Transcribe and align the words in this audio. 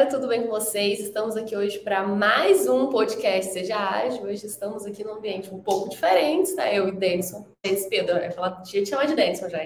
galera, 0.00 0.06
tudo 0.06 0.28
bem 0.28 0.42
com 0.42 0.48
vocês? 0.48 0.98
Estamos 0.98 1.36
aqui 1.36 1.54
hoje 1.54 1.78
para 1.80 2.06
mais 2.06 2.66
um 2.66 2.88
podcast 2.88 3.52
Seja 3.52 3.76
Ágil. 3.76 4.22
Hoje 4.22 4.46
estamos 4.46 4.86
aqui 4.86 5.04
num 5.04 5.14
ambiente 5.14 5.52
um 5.52 5.60
pouco 5.60 5.90
diferente, 5.90 6.54
tá? 6.56 6.72
Eu 6.72 6.88
e 6.88 6.92
Denison, 6.92 7.46
Denis 7.62 7.86
Pedro, 7.86 8.16
eu 8.16 8.22
ia 8.22 8.30
falar, 8.30 8.62
tinha 8.62 8.84
chamar 8.86 9.06
de 9.06 9.14
Denison 9.14 9.50
já. 9.50 9.58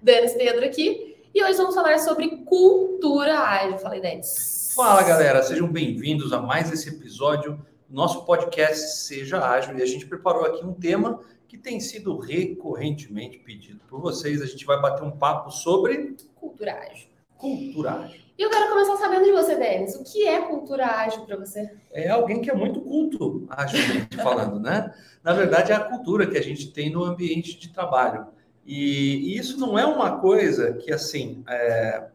Denis 0.00 0.32
Pedro 0.32 0.64
aqui. 0.64 1.16
E 1.34 1.44
hoje 1.44 1.58
vamos 1.58 1.74
falar 1.74 1.98
sobre 1.98 2.28
cultura 2.44 3.38
ágil. 3.38 3.78
Falei, 3.78 4.00
Denis. 4.00 4.72
Fala, 4.74 5.02
galera, 5.02 5.42
sejam 5.42 5.70
bem-vindos 5.70 6.32
a 6.32 6.40
mais 6.40 6.72
esse 6.72 6.88
episódio 6.88 7.62
do 7.88 7.94
nosso 7.94 8.24
podcast 8.24 9.00
Seja 9.06 9.38
Ágil. 9.38 9.76
E 9.78 9.82
a 9.82 9.86
gente 9.86 10.06
preparou 10.06 10.46
aqui 10.46 10.64
um 10.64 10.72
tema 10.72 11.20
que 11.46 11.58
tem 11.58 11.78
sido 11.78 12.16
recorrentemente 12.16 13.38
pedido 13.38 13.80
por 13.86 14.00
vocês. 14.00 14.40
A 14.40 14.46
gente 14.46 14.64
vai 14.64 14.80
bater 14.80 15.04
um 15.04 15.10
papo 15.10 15.50
sobre 15.50 16.16
cultura 16.36 16.72
ágil. 16.72 17.08
Cultura 17.36 17.92
ágil. 17.92 18.27
E 18.38 18.42
eu 18.42 18.50
quero 18.50 18.68
começar 18.68 18.96
sabendo 18.98 19.24
de 19.24 19.32
você, 19.32 19.56
Denis. 19.56 19.96
O 19.96 20.04
que 20.04 20.24
é 20.24 20.40
cultura 20.42 20.86
ágil 20.86 21.26
para 21.26 21.36
você? 21.36 21.72
É 21.90 22.08
alguém 22.08 22.40
que 22.40 22.48
é 22.48 22.54
muito 22.54 22.80
culto, 22.80 23.44
agilmente 23.50 24.16
falando, 24.16 24.60
né? 24.60 24.94
Na 25.24 25.32
verdade, 25.32 25.72
é 25.72 25.74
a 25.74 25.80
cultura 25.80 26.24
que 26.24 26.38
a 26.38 26.42
gente 26.42 26.70
tem 26.70 26.88
no 26.88 27.02
ambiente 27.02 27.58
de 27.58 27.70
trabalho. 27.70 28.28
E, 28.64 29.32
e 29.34 29.36
isso 29.36 29.58
não 29.58 29.76
é 29.76 29.84
uma 29.84 30.20
coisa 30.20 30.74
que, 30.74 30.92
assim, 30.92 31.42
é, 31.48 32.06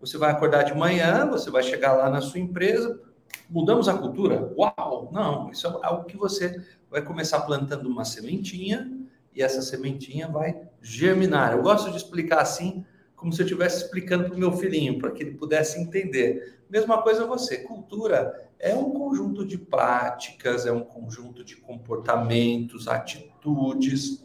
você 0.00 0.18
vai 0.18 0.32
acordar 0.32 0.64
de 0.64 0.74
manhã, 0.74 1.28
você 1.30 1.48
vai 1.48 1.62
chegar 1.62 1.92
lá 1.92 2.10
na 2.10 2.20
sua 2.20 2.40
empresa, 2.40 3.00
mudamos 3.48 3.88
a 3.88 3.96
cultura? 3.96 4.52
Uau! 4.58 5.10
Não, 5.12 5.48
isso 5.48 5.68
é 5.68 5.78
algo 5.82 6.06
que 6.06 6.16
você 6.16 6.60
vai 6.90 7.02
começar 7.02 7.42
plantando 7.42 7.88
uma 7.88 8.04
sementinha 8.04 8.90
e 9.32 9.44
essa 9.44 9.62
sementinha 9.62 10.26
vai 10.26 10.60
germinar. 10.82 11.52
Eu 11.52 11.62
gosto 11.62 11.88
de 11.92 11.98
explicar 11.98 12.40
assim, 12.40 12.84
como 13.18 13.32
se 13.32 13.42
eu 13.42 13.46
estivesse 13.46 13.84
explicando 13.84 14.24
para 14.24 14.34
o 14.34 14.38
meu 14.38 14.52
filhinho, 14.52 14.98
para 14.98 15.10
que 15.10 15.22
ele 15.22 15.32
pudesse 15.32 15.78
entender. 15.80 16.60
Mesma 16.70 17.02
coisa 17.02 17.26
você, 17.26 17.58
cultura 17.58 18.48
é 18.58 18.74
um 18.74 18.90
conjunto 18.90 19.44
de 19.44 19.58
práticas, 19.58 20.66
é 20.66 20.72
um 20.72 20.80
conjunto 20.80 21.44
de 21.44 21.56
comportamentos, 21.56 22.88
atitudes, 22.88 24.24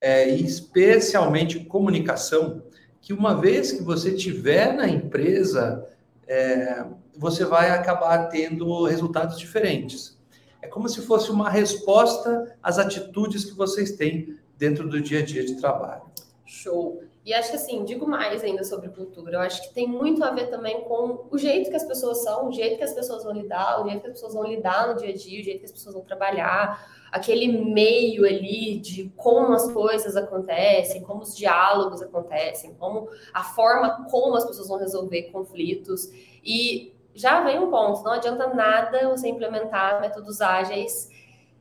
é, 0.00 0.28
e 0.28 0.44
especialmente 0.44 1.60
comunicação, 1.60 2.62
que 3.00 3.12
uma 3.12 3.34
vez 3.40 3.72
que 3.72 3.82
você 3.82 4.14
tiver 4.14 4.74
na 4.74 4.88
empresa, 4.88 5.86
é, 6.26 6.84
você 7.16 7.44
vai 7.44 7.70
acabar 7.70 8.28
tendo 8.28 8.84
resultados 8.84 9.38
diferentes. 9.38 10.18
É 10.60 10.66
como 10.66 10.88
se 10.88 11.00
fosse 11.02 11.30
uma 11.30 11.48
resposta 11.48 12.56
às 12.62 12.78
atitudes 12.78 13.44
que 13.44 13.54
vocês 13.54 13.92
têm 13.92 14.38
dentro 14.56 14.88
do 14.88 15.00
dia 15.00 15.20
a 15.20 15.24
dia 15.24 15.44
de 15.44 15.56
trabalho. 15.56 16.02
Show. 16.44 17.02
E 17.24 17.32
acho 17.32 17.50
que 17.50 17.56
assim, 17.56 17.84
digo 17.84 18.06
mais 18.06 18.44
ainda 18.44 18.62
sobre 18.64 18.90
cultura. 18.90 19.36
Eu 19.36 19.40
acho 19.40 19.62
que 19.62 19.74
tem 19.74 19.88
muito 19.88 20.22
a 20.22 20.30
ver 20.30 20.50
também 20.50 20.82
com 20.82 21.26
o 21.30 21.38
jeito 21.38 21.70
que 21.70 21.76
as 21.76 21.84
pessoas 21.84 22.22
são, 22.22 22.48
o 22.48 22.52
jeito 22.52 22.76
que 22.76 22.84
as 22.84 22.92
pessoas 22.92 23.24
vão 23.24 23.32
lidar, 23.32 23.80
o 23.80 23.88
jeito 23.88 24.02
que 24.02 24.08
as 24.08 24.12
pessoas 24.12 24.34
vão 24.34 24.44
lidar 24.44 24.88
no 24.88 24.96
dia 24.96 25.08
a 25.08 25.16
dia, 25.16 25.40
o 25.40 25.44
jeito 25.44 25.60
que 25.60 25.64
as 25.64 25.72
pessoas 25.72 25.94
vão 25.94 26.04
trabalhar, 26.04 26.86
aquele 27.10 27.48
meio 27.48 28.26
ali 28.26 28.78
de 28.78 29.10
como 29.16 29.54
as 29.54 29.72
coisas 29.72 30.16
acontecem, 30.16 31.02
como 31.02 31.22
os 31.22 31.34
diálogos 31.34 32.02
acontecem, 32.02 32.74
como 32.74 33.08
a 33.32 33.42
forma 33.42 34.06
como 34.10 34.36
as 34.36 34.44
pessoas 34.44 34.68
vão 34.68 34.78
resolver 34.78 35.30
conflitos. 35.32 36.10
E 36.44 36.94
já 37.14 37.42
vem 37.42 37.58
um 37.58 37.70
ponto, 37.70 38.02
não 38.02 38.12
adianta 38.12 38.52
nada 38.52 39.08
você 39.08 39.28
implementar 39.28 39.98
métodos 39.98 40.42
ágeis 40.42 41.08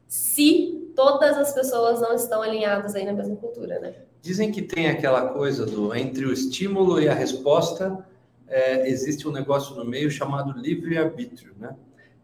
se 0.10 0.92
todas 0.94 1.38
as 1.38 1.54
pessoas 1.54 2.02
não 2.02 2.14
estão 2.14 2.42
alinhadas 2.42 2.96
aí 2.96 3.06
na 3.06 3.14
mesma 3.14 3.38
cultura, 3.38 3.80
né? 3.80 3.96
Dizem 4.24 4.54
que 4.54 4.62
tem 4.62 4.88
aquela 4.88 5.34
coisa 5.34 5.66
do 5.66 5.94
entre 5.94 6.26
o 6.26 6.32
estímulo 6.32 6.98
e 6.98 7.10
a 7.10 7.14
resposta 7.14 8.08
é, 8.48 8.88
existe 8.90 9.28
um 9.28 9.34
negócio 9.34 9.76
no 9.76 9.84
meio 9.84 10.10
chamado 10.10 10.58
livre-arbítrio, 10.58 11.54
né? 11.60 11.76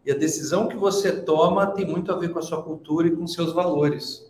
E 0.02 0.10
a 0.10 0.16
decisão 0.16 0.66
que 0.66 0.78
você 0.78 1.12
toma 1.12 1.66
tem 1.66 1.86
muito 1.86 2.10
a 2.10 2.16
ver 2.16 2.30
com 2.30 2.38
a 2.38 2.42
sua 2.42 2.62
cultura 2.62 3.06
e 3.06 3.10
com 3.10 3.26
seus 3.26 3.52
valores, 3.52 4.26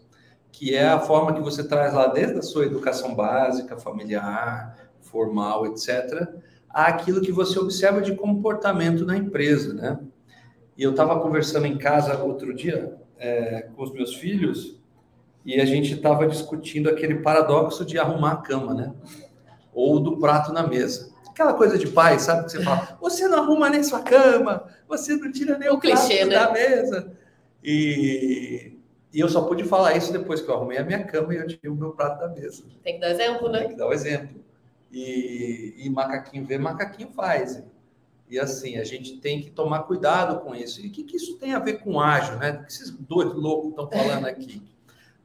que 0.51 0.75
é 0.75 0.89
a 0.89 0.99
forma 0.99 1.33
que 1.33 1.41
você 1.41 1.63
traz 1.63 1.95
lá 1.95 2.09
desde 2.09 2.41
a 2.41 2.43
sua 2.43 2.67
educação 2.67 3.15
básica, 3.15 3.77
familiar, 3.77 4.91
formal, 5.01 5.65
etc., 5.67 6.27
àquilo 6.69 7.21
que 7.21 7.31
você 7.31 7.57
observa 7.57 8.03
de 8.03 8.17
comportamento 8.17 9.07
na 9.07 9.17
empresa, 9.17 9.73
né? 9.73 10.01
E 10.77 10.83
eu 10.83 10.91
estava 10.91 11.21
conversando 11.21 11.67
em 11.67 11.79
casa 11.79 12.21
outro 12.21 12.53
dia 12.53 12.97
é, 13.17 13.69
com 13.77 13.85
os 13.85 13.93
meus 13.93 14.17
filhos 14.17 14.80
e 15.45 15.61
a 15.61 15.65
gente 15.65 15.95
estava 15.95 16.27
discutindo 16.27 16.89
aquele 16.89 17.17
paradoxo 17.17 17.85
de 17.85 17.99
arrumar 17.99 18.33
a 18.33 18.37
cama, 18.37 18.75
né? 18.75 18.95
Ou 19.73 19.99
do 20.01 20.19
prato 20.19 20.53
na 20.53 20.67
mesa. 20.67 21.11
Aquela 21.29 21.55
coisa 21.55 21.79
de 21.79 21.89
pai, 21.89 22.19
sabe? 22.19 22.45
Que 22.45 22.53
você 22.53 22.63
fala, 22.63 22.99
você 23.01 23.29
não 23.29 23.43
arruma 23.43 23.71
nem 23.71 23.83
sua 23.83 24.03
cama, 24.03 24.65
você 24.87 25.17
não 25.17 25.33
tira 25.33 25.57
nem 25.57 25.71
o, 25.71 25.75
o 25.75 25.81
clichê, 25.81 26.27
prato 26.27 26.29
né? 26.29 26.35
da 26.35 26.53
mesa. 26.53 27.13
E, 27.65 28.77
e 29.13 29.21
eu 29.21 29.29
só 29.29 29.43
pude 29.43 29.65
falar 29.65 29.97
isso 29.97 30.13
depois 30.13 30.41
que 30.41 30.51
eu 30.51 30.55
arrumei 30.55 30.79
a 30.79 30.85
minha 30.85 31.05
cama 31.05 31.35
e 31.35 31.39
eu 31.39 31.47
tirei 31.47 31.71
o 31.71 31.75
meu 31.75 31.93
prato 31.93 32.21
da 32.21 32.29
mesa. 32.29 32.65
Tem 32.83 32.95
que 32.95 33.01
dar 33.01 33.11
exemplo, 33.11 33.49
né? 33.49 33.61
Tem 33.61 33.69
que 33.71 33.77
dar 33.77 33.89
o 33.89 33.93
exemplo. 33.93 34.45
E, 34.93 35.75
e 35.79 35.89
macaquinho 35.89 36.45
vê, 36.45 36.59
macaquinho 36.59 37.11
faz. 37.11 37.63
E 38.29 38.39
assim, 38.39 38.77
a 38.77 38.85
gente 38.85 39.17
tem 39.17 39.41
que 39.41 39.51
tomar 39.51 39.81
cuidado 39.81 40.41
com 40.41 40.55
isso. 40.55 40.81
E 40.81 40.89
o 40.89 40.91
que, 40.91 41.03
que 41.03 41.17
isso 41.17 41.37
tem 41.37 41.53
a 41.53 41.59
ver 41.59 41.81
com 41.81 42.01
ágil, 42.01 42.37
né? 42.37 42.53
O 42.53 42.65
que 42.65 42.73
esses 42.73 42.91
dois 42.91 43.33
loucos 43.33 43.71
estão 43.71 43.89
falando 43.91 44.27
aqui? 44.27 44.63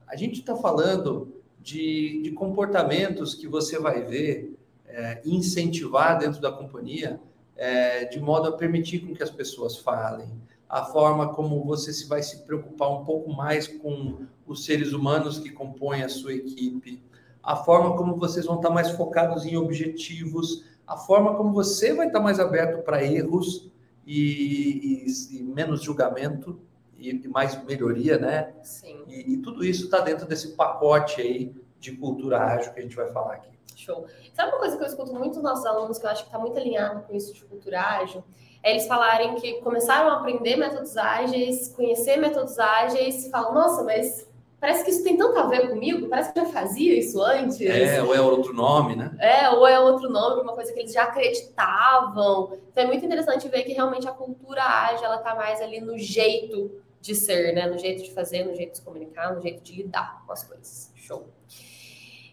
A 0.07 0.15
gente 0.15 0.39
está 0.39 0.55
falando 0.55 1.33
de, 1.59 2.21
de, 2.21 2.31
comportamentos 2.31 3.33
que 3.33 3.47
você 3.47 3.79
vai 3.79 4.03
ver 4.03 4.55
é, 4.87 5.21
incentivar 5.25 6.19
dentro 6.19 6.39
da 6.39 6.51
companhia, 6.51 7.19
é, 7.55 8.05
de 8.05 8.19
modo 8.19 8.49
a 8.49 8.51
permitir 8.51 8.99
com 8.99 9.13
que 9.13 9.23
as 9.23 9.31
pessoas 9.31 9.77
falem, 9.77 10.29
a 10.69 10.83
forma 10.83 11.33
como 11.33 11.63
você 11.63 11.91
se 11.91 12.07
vai 12.07 12.21
se 12.21 12.43
preocupar 12.43 12.89
um 12.91 13.05
pouco 13.05 13.31
mais 13.31 13.67
com 13.67 14.25
os 14.45 14.65
seres 14.65 14.93
humanos 14.93 15.39
que 15.39 15.49
compõem 15.49 16.03
a 16.03 16.09
sua 16.09 16.33
equipe, 16.33 17.01
a 17.41 17.55
forma 17.55 17.95
como 17.95 18.15
vocês 18.15 18.45
vão 18.45 18.57
estar 18.57 18.69
mais 18.69 18.91
focados 18.91 19.45
em 19.45 19.55
objetivos, 19.55 20.65
a 20.85 20.97
forma 20.97 21.35
como 21.35 21.53
você 21.53 21.93
vai 21.93 22.07
estar 22.07 22.19
mais 22.19 22.39
aberto 22.39 22.83
para 22.83 23.03
erros 23.03 23.71
e, 24.05 25.05
e, 25.05 25.37
e 25.37 25.43
menos 25.43 25.81
julgamento 25.81 26.59
e, 26.97 27.27
mais 27.27 27.61
melhoria, 27.63 28.17
né? 28.17 28.53
Sim. 28.63 29.03
E, 29.07 29.33
e 29.33 29.37
tudo 29.37 29.63
isso 29.63 29.85
está 29.85 29.99
dentro 29.99 30.25
desse 30.25 30.55
pacote 30.55 31.21
aí 31.21 31.55
de 31.79 31.91
cultura 31.93 32.39
ágil 32.41 32.73
que 32.73 32.79
a 32.79 32.83
gente 32.83 32.95
vai 32.95 33.07
falar 33.11 33.35
aqui. 33.35 33.49
Show. 33.75 34.07
Sabe 34.33 34.51
uma 34.51 34.59
coisa 34.59 34.77
que 34.77 34.83
eu 34.83 34.87
escuto 34.87 35.13
muito 35.13 35.35
dos 35.35 35.43
nossos 35.43 35.65
alunos, 35.65 35.99
que 35.99 36.05
eu 36.05 36.09
acho 36.09 36.23
que 36.23 36.29
está 36.29 36.39
muito 36.39 36.57
alinhado 36.57 37.01
com 37.03 37.13
isso 37.13 37.33
de 37.33 37.43
cultura 37.45 37.81
ágil? 37.81 38.23
É 38.63 38.71
eles 38.71 38.87
falarem 38.87 39.35
que 39.35 39.61
começaram 39.61 40.09
a 40.09 40.19
aprender 40.19 40.55
métodos 40.55 40.97
ágeis, 40.97 41.67
conhecer 41.75 42.17
métodos 42.17 42.57
ágeis, 42.57 43.27
e 43.27 43.29
falam, 43.29 43.53
nossa, 43.53 43.83
mas 43.83 44.27
parece 44.59 44.83
que 44.83 44.89
isso 44.89 45.03
tem 45.03 45.17
tanto 45.17 45.37
a 45.37 45.47
ver 45.47 45.69
comigo, 45.69 46.07
parece 46.07 46.33
que 46.33 46.39
eu 46.39 46.45
já 46.45 46.51
fazia 46.51 46.97
isso 46.97 47.21
antes. 47.21 47.59
É, 47.61 48.01
ou 48.01 48.15
é 48.15 48.21
outro 48.21 48.53
nome, 48.53 48.95
né? 48.95 49.15
É, 49.19 49.49
ou 49.49 49.67
é 49.67 49.79
outro 49.79 50.09
nome, 50.09 50.41
uma 50.41 50.53
coisa 50.53 50.73
que 50.73 50.79
eles 50.79 50.93
já 50.93 51.03
acreditavam. 51.03 52.57
Então 52.71 52.83
é 52.83 52.87
muito 52.87 53.05
interessante 53.05 53.47
ver 53.47 53.63
que 53.63 53.73
realmente 53.73 54.07
a 54.07 54.11
cultura 54.11 54.63
ágil, 54.63 55.05
ela 55.05 55.17
tá 55.17 55.35
mais 55.35 55.61
ali 55.61 55.79
no 55.79 55.97
jeito 55.97 56.81
de 57.01 57.13
ser, 57.13 57.53
né? 57.53 57.67
No 57.67 57.77
jeito 57.77 58.03
de 58.03 58.11
fazer, 58.11 58.43
no 58.43 58.55
jeito 58.55 58.71
de 58.71 58.77
se 58.77 58.83
comunicar, 58.83 59.35
no 59.35 59.41
jeito 59.41 59.61
de 59.61 59.83
lidar 59.83 60.23
com 60.25 60.33
as 60.33 60.43
coisas. 60.43 60.91
Show. 60.95 61.27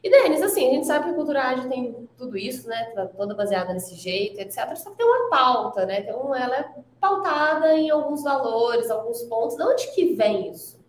E, 0.02 0.10
Denis, 0.10 0.42
assim, 0.42 0.68
a 0.68 0.72
gente 0.72 0.86
sabe 0.86 1.04
que 1.04 1.10
a 1.12 1.14
cultura 1.14 1.42
ágil 1.42 1.68
tem 1.68 2.08
tudo 2.18 2.36
isso, 2.36 2.68
né? 2.68 2.86
Tá 2.94 3.06
toda 3.06 3.36
baseada 3.36 3.72
nesse 3.72 3.94
jeito, 3.94 4.40
etc. 4.40 4.74
Só 4.74 4.90
que 4.90 4.96
tem 4.96 5.06
uma 5.06 5.30
pauta, 5.30 5.86
né? 5.86 6.00
Então, 6.00 6.34
ela 6.34 6.56
é 6.56 6.74
pautada 7.00 7.72
em 7.76 7.88
alguns 7.88 8.24
valores, 8.24 8.90
alguns 8.90 9.22
pontos. 9.24 9.56
De 9.56 9.62
onde 9.62 9.94
que 9.94 10.14
vem 10.14 10.50
isso? 10.50 10.81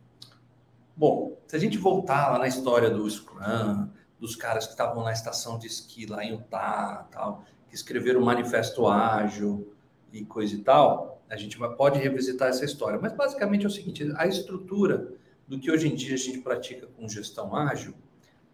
Bom, 0.96 1.38
se 1.48 1.56
a 1.56 1.60
gente 1.60 1.78
voltar 1.78 2.32
lá 2.32 2.40
na 2.40 2.48
história 2.48 2.90
do 2.90 3.10
Scrum, 3.10 3.90
dos 4.20 4.36
caras 4.36 4.66
que 4.66 4.72
estavam 4.72 5.04
na 5.04 5.12
estação 5.12 5.58
de 5.58 5.68
esqui 5.68 6.06
lá 6.06 6.24
em 6.24 6.34
Utah, 6.34 7.08
tal, 7.12 7.44
que 7.68 7.76
escreveram 7.76 8.22
o 8.22 8.26
Manifesto 8.26 8.88
Ágil 8.88 9.74
e 10.12 10.24
coisa 10.24 10.54
e 10.56 10.60
tal, 10.60 11.22
a 11.30 11.36
gente 11.36 11.58
pode 11.76 12.00
revisitar 12.00 12.50
essa 12.50 12.64
história, 12.64 13.00
mas 13.02 13.14
basicamente 13.14 13.66
é 13.66 13.68
o 13.68 13.72
seguinte: 13.72 14.12
a 14.16 14.28
estrutura 14.28 15.12
do 15.48 15.60
que 15.60 15.72
hoje 15.72 15.88
em 15.88 15.96
dia 15.96 16.14
a 16.14 16.18
gente 16.18 16.40
pratica 16.40 16.88
com 16.88 17.10
gestão 17.10 17.56
ágil 17.56 17.96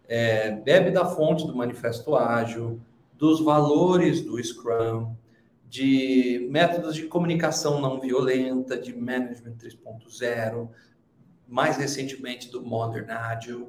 é, 0.09 0.51
bebe 0.51 0.89
da 0.89 1.05
fonte 1.05 1.45
do 1.45 1.55
manifesto 1.55 2.15
ágil, 2.15 2.81
dos 3.15 3.39
valores 3.39 4.21
do 4.21 4.43
Scrum, 4.43 5.13
de 5.67 6.47
métodos 6.49 6.95
de 6.95 7.03
comunicação 7.03 7.79
não 7.79 7.99
violenta, 7.99 8.75
de 8.75 8.95
management 8.95 9.55
3.0, 9.57 10.67
mais 11.49 11.77
recentemente 11.77 12.51
do 12.51 12.61
Modern 12.61 13.09
Agile, 13.09 13.67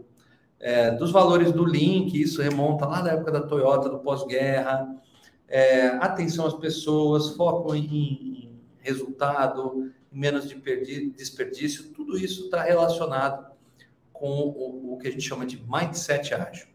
é, 0.60 0.90
dos 0.90 1.10
valores 1.10 1.50
do 1.50 1.64
Link, 1.64 2.20
isso 2.20 2.42
remonta 2.42 2.86
lá 2.86 3.00
da 3.00 3.12
época 3.12 3.32
da 3.32 3.40
Toyota, 3.40 3.88
do 3.88 4.00
pós-guerra, 4.00 4.94
é, 5.48 5.88
atenção 5.88 6.46
às 6.46 6.54
pessoas, 6.54 7.30
foco 7.30 7.74
em, 7.74 7.82
em 7.84 8.60
resultado, 8.78 9.90
menos 10.12 10.48
de 10.48 11.10
desperdício, 11.10 11.90
tudo 11.92 12.18
isso 12.18 12.44
está 12.44 12.62
relacionado 12.62 13.50
com 14.12 14.28
o, 14.28 14.92
o, 14.94 14.98
que 14.98 15.08
a 15.08 15.10
gente 15.10 15.22
chama 15.22 15.46
de 15.46 15.64
mindset 15.66 16.34
ágil. 16.34 16.66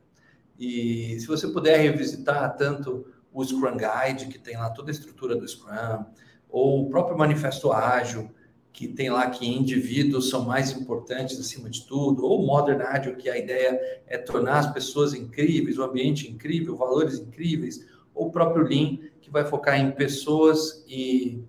E 0.57 1.19
se 1.19 1.27
você 1.27 1.47
puder 1.47 1.77
revisitar 1.77 2.55
tanto 2.55 3.05
o 3.31 3.43
Scrum 3.43 3.77
Guide, 3.77 4.27
que 4.27 4.39
tem 4.39 4.57
lá 4.57 4.69
toda 4.69 4.89
a 4.89 4.93
estrutura 4.93 5.35
do 5.35 5.47
Scrum, 5.47 6.05
ou 6.49 6.85
o 6.85 6.89
próprio 6.89 7.17
Manifesto 7.17 7.71
Ágil, 7.71 8.31
que 8.75 8.89
tem 8.89 9.09
lá 9.09 9.29
que 9.29 9.47
indivíduos 9.47 10.29
são 10.29 10.43
mais 10.43 10.73
importantes 10.73 11.39
acima 11.39 11.69
de 11.69 11.85
tudo, 11.85 12.25
ou 12.25 12.45
Modern 12.45 12.81
Agile, 12.81 13.15
que 13.15 13.29
a 13.29 13.37
ideia 13.37 13.79
é 14.05 14.17
tornar 14.17 14.59
as 14.59 14.73
pessoas 14.73 15.13
incríveis, 15.13 15.77
o 15.77 15.83
ambiente 15.83 16.29
incrível, 16.29 16.75
valores 16.75 17.17
incríveis, 17.17 17.87
ou 18.13 18.27
o 18.27 18.31
próprio 18.31 18.67
Lean, 18.67 18.97
que 19.21 19.31
vai 19.31 19.45
focar 19.45 19.79
em 19.79 19.91
pessoas 19.91 20.83
e 20.89 21.41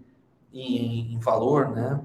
em, 0.52 1.14
em 1.14 1.18
valor, 1.18 1.74
né? 1.74 2.00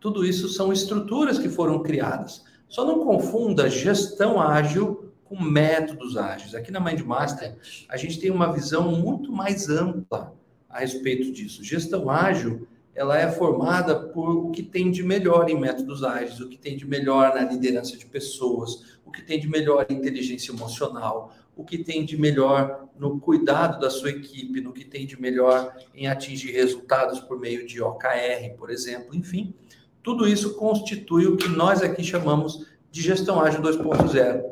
Tudo 0.00 0.24
isso 0.24 0.48
são 0.48 0.72
estruturas 0.72 1.38
que 1.38 1.50
foram 1.50 1.82
criadas. 1.82 2.42
Só 2.68 2.86
não 2.86 3.04
confunda 3.04 3.68
gestão 3.68 4.40
ágil 4.40 5.12
com 5.24 5.38
métodos 5.38 6.16
ágeis. 6.16 6.54
Aqui 6.54 6.70
na 6.70 6.80
MindMaster, 6.80 7.58
a 7.86 7.98
gente 7.98 8.18
tem 8.18 8.30
uma 8.30 8.50
visão 8.50 8.92
muito 8.92 9.30
mais 9.30 9.68
ampla 9.68 10.34
a 10.70 10.78
respeito 10.78 11.30
disso. 11.32 11.62
Gestão 11.62 12.08
ágil, 12.08 12.66
ela 12.98 13.16
é 13.16 13.30
formada 13.30 13.94
por 13.94 14.28
o 14.28 14.50
que 14.50 14.60
tem 14.60 14.90
de 14.90 15.04
melhor 15.04 15.48
em 15.48 15.56
métodos 15.56 16.02
ágeis, 16.02 16.40
o 16.40 16.48
que 16.48 16.58
tem 16.58 16.76
de 16.76 16.84
melhor 16.84 17.32
na 17.32 17.42
liderança 17.42 17.96
de 17.96 18.04
pessoas, 18.04 18.98
o 19.06 19.12
que 19.12 19.22
tem 19.22 19.38
de 19.38 19.46
melhor 19.48 19.86
em 19.88 19.94
inteligência 19.94 20.50
emocional, 20.50 21.32
o 21.56 21.62
que 21.62 21.78
tem 21.78 22.04
de 22.04 22.16
melhor 22.16 22.88
no 22.98 23.20
cuidado 23.20 23.78
da 23.78 23.88
sua 23.88 24.10
equipe, 24.10 24.60
no 24.60 24.72
que 24.72 24.84
tem 24.84 25.06
de 25.06 25.20
melhor 25.20 25.76
em 25.94 26.08
atingir 26.08 26.50
resultados 26.50 27.20
por 27.20 27.38
meio 27.38 27.64
de 27.64 27.80
OKR, 27.80 28.56
por 28.58 28.68
exemplo, 28.68 29.14
enfim. 29.14 29.54
Tudo 30.02 30.26
isso 30.26 30.54
constitui 30.54 31.28
o 31.28 31.36
que 31.36 31.48
nós 31.48 31.82
aqui 31.82 32.02
chamamos 32.02 32.66
de 32.90 33.00
gestão 33.00 33.40
ágil 33.40 33.62
2.0, 33.62 34.42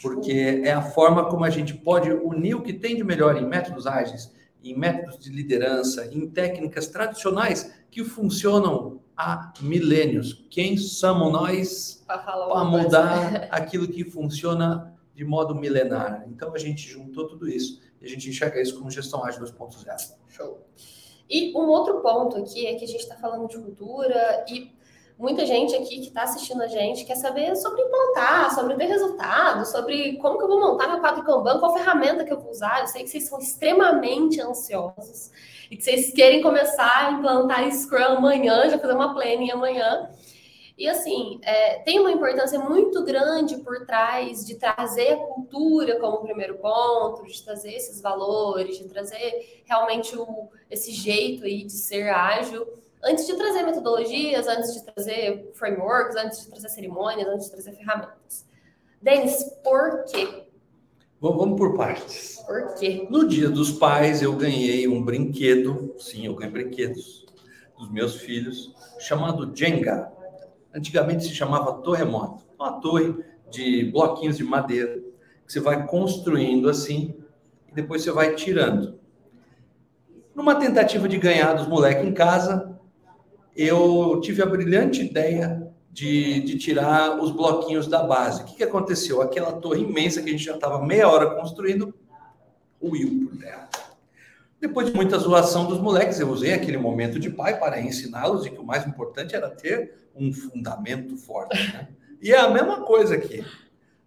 porque 0.00 0.62
é 0.64 0.72
a 0.72 0.80
forma 0.80 1.26
como 1.26 1.44
a 1.44 1.50
gente 1.50 1.74
pode 1.74 2.10
unir 2.10 2.54
o 2.54 2.62
que 2.62 2.72
tem 2.72 2.96
de 2.96 3.04
melhor 3.04 3.36
em 3.36 3.46
métodos 3.46 3.86
ágeis, 3.86 4.32
em 4.64 4.76
métodos 4.76 5.18
de 5.18 5.30
liderança, 5.30 6.06
em 6.12 6.28
técnicas 6.28 6.88
tradicionais 6.88 7.72
que 7.90 8.02
funcionam 8.02 9.00
há 9.16 9.52
milênios. 9.60 10.46
Quem 10.50 10.76
somos 10.76 11.32
nós 11.32 12.04
para 12.06 12.64
mudar 12.64 13.48
aquilo 13.50 13.86
que 13.86 14.04
funciona 14.04 14.96
de 15.14 15.24
modo 15.24 15.54
milenar? 15.54 16.24
Então 16.28 16.54
a 16.54 16.58
gente 16.58 16.88
juntou 16.88 17.28
tudo 17.28 17.48
isso 17.48 17.80
e 18.00 18.06
a 18.06 18.08
gente 18.08 18.28
enxerga 18.28 18.60
isso 18.60 18.76
como 18.78 18.90
gestão 18.90 19.24
ágil 19.24 19.42
2.0. 19.44 20.14
Show. 20.28 20.66
E 21.28 21.56
um 21.56 21.68
outro 21.68 22.00
ponto 22.00 22.36
aqui 22.36 22.66
é 22.66 22.74
que 22.74 22.84
a 22.84 22.88
gente 22.88 23.00
está 23.00 23.16
falando 23.16 23.48
de 23.48 23.58
cultura 23.58 24.44
e 24.48 24.72
muita 25.18 25.46
gente 25.46 25.74
aqui 25.74 26.00
que 26.00 26.08
está 26.08 26.22
assistindo 26.24 26.62
a 26.62 26.66
gente 26.66 27.04
quer 27.04 27.14
saber 27.14 27.54
sobre 27.56 27.82
implantar, 27.82 28.54
sobre 28.54 28.74
ter 28.76 28.86
resultado, 28.86 29.64
sobre 29.66 30.16
como 30.16 30.38
que 30.38 30.44
eu 30.44 30.48
vou 30.48 30.60
montar 30.60 30.88
meu 30.88 31.00
quadro 31.00 31.24
Kanban, 31.24 31.58
qual 31.60 31.74
ferramenta 31.74 32.24
que 32.24 32.32
eu 32.32 32.40
vou 32.40 32.50
usar. 32.50 32.80
Eu 32.80 32.86
sei 32.88 33.04
que 33.04 33.10
vocês 33.10 33.28
são 33.28 33.38
extremamente 33.38 34.40
ansiosos 34.40 35.30
e 35.70 35.76
que 35.76 35.84
vocês 35.84 36.12
querem 36.12 36.42
começar 36.42 37.06
a 37.06 37.12
implantar 37.12 37.70
Scrum 37.72 38.16
amanhã, 38.16 38.68
já 38.68 38.78
fazer 38.78 38.94
uma 38.94 39.14
planning 39.14 39.50
amanhã. 39.50 40.10
E 40.76 40.88
assim, 40.88 41.38
é, 41.42 41.78
tem 41.78 42.00
uma 42.00 42.10
importância 42.10 42.58
muito 42.58 43.04
grande 43.04 43.58
por 43.58 43.86
trás 43.86 44.44
de 44.44 44.56
trazer 44.56 45.12
a 45.12 45.16
cultura 45.18 46.00
como 46.00 46.22
primeiro 46.22 46.56
ponto, 46.58 47.24
de 47.24 47.44
trazer 47.44 47.74
esses 47.74 48.00
valores, 48.00 48.78
de 48.78 48.88
trazer 48.88 49.62
realmente 49.64 50.18
o, 50.18 50.48
esse 50.68 50.90
jeito 50.90 51.44
aí 51.44 51.62
de 51.62 51.74
ser 51.74 52.08
ágil 52.08 52.66
antes 53.04 53.26
de 53.26 53.34
trazer 53.34 53.62
metodologias, 53.62 54.48
antes 54.48 54.74
de 54.74 54.84
trazer 54.84 55.50
frameworks, 55.54 56.16
antes 56.16 56.40
de 56.44 56.50
trazer 56.50 56.68
cerimônias, 56.70 57.28
antes 57.28 57.46
de 57.46 57.52
trazer 57.52 57.72
ferramentas. 57.72 58.46
Denis, 59.00 59.44
por 59.62 60.04
quê? 60.04 60.48
Bom, 61.20 61.36
vamos 61.36 61.58
por 61.58 61.76
partes. 61.76 62.42
Por 62.46 62.74
quê? 62.74 63.06
No 63.10 63.28
dia 63.28 63.48
dos 63.48 63.72
pais, 63.72 64.22
eu 64.22 64.34
ganhei 64.34 64.88
um 64.88 65.02
brinquedo, 65.02 65.94
sim, 65.98 66.26
eu 66.26 66.34
ganhei 66.34 66.52
brinquedos 66.52 67.26
dos 67.78 67.90
meus 67.90 68.16
filhos, 68.16 68.74
chamado 68.98 69.54
Jenga. 69.54 70.10
Antigamente 70.74 71.24
se 71.24 71.34
chamava 71.34 71.74
Torremoto. 71.82 72.44
Uma 72.58 72.80
torre 72.80 73.14
de 73.50 73.90
bloquinhos 73.90 74.36
de 74.36 74.44
madeira 74.44 75.02
que 75.46 75.52
você 75.52 75.60
vai 75.60 75.86
construindo 75.86 76.68
assim 76.68 77.14
e 77.68 77.74
depois 77.74 78.02
você 78.02 78.10
vai 78.10 78.34
tirando. 78.34 78.98
Numa 80.34 80.56
tentativa 80.56 81.08
de 81.08 81.18
ganhar 81.18 81.52
dos 81.52 81.68
moleques 81.68 82.06
em 82.06 82.12
casa, 82.12 82.73
eu 83.56 84.20
tive 84.20 84.42
a 84.42 84.46
brilhante 84.46 85.02
ideia 85.02 85.72
de, 85.90 86.40
de 86.40 86.58
tirar 86.58 87.22
os 87.22 87.30
bloquinhos 87.30 87.86
da 87.86 88.02
base. 88.02 88.42
O 88.42 88.44
que, 88.46 88.56
que 88.56 88.64
aconteceu? 88.64 89.22
Aquela 89.22 89.52
torre 89.52 89.82
imensa 89.82 90.20
que 90.20 90.28
a 90.28 90.32
gente 90.32 90.44
já 90.44 90.54
estava 90.54 90.84
meia 90.84 91.08
hora 91.08 91.36
construindo, 91.36 91.94
ruiu 92.82 93.28
por 93.28 93.38
terra. 93.38 93.68
Depois 94.60 94.88
de 94.88 94.94
muita 94.94 95.18
zoação 95.18 95.66
dos 95.66 95.78
moleques, 95.78 96.18
eu 96.18 96.28
usei 96.28 96.52
aquele 96.52 96.78
momento 96.78 97.20
de 97.20 97.30
pai 97.30 97.58
para 97.58 97.80
ensiná-los 97.80 98.42
de 98.42 98.50
que 98.50 98.58
o 98.58 98.64
mais 98.64 98.86
importante 98.86 99.36
era 99.36 99.48
ter 99.48 100.08
um 100.16 100.32
fundamento 100.32 101.16
forte. 101.16 101.56
Né? 101.72 101.88
E 102.20 102.32
é 102.32 102.40
a 102.40 102.48
mesma 102.48 102.80
coisa 102.80 103.14
aqui. 103.14 103.44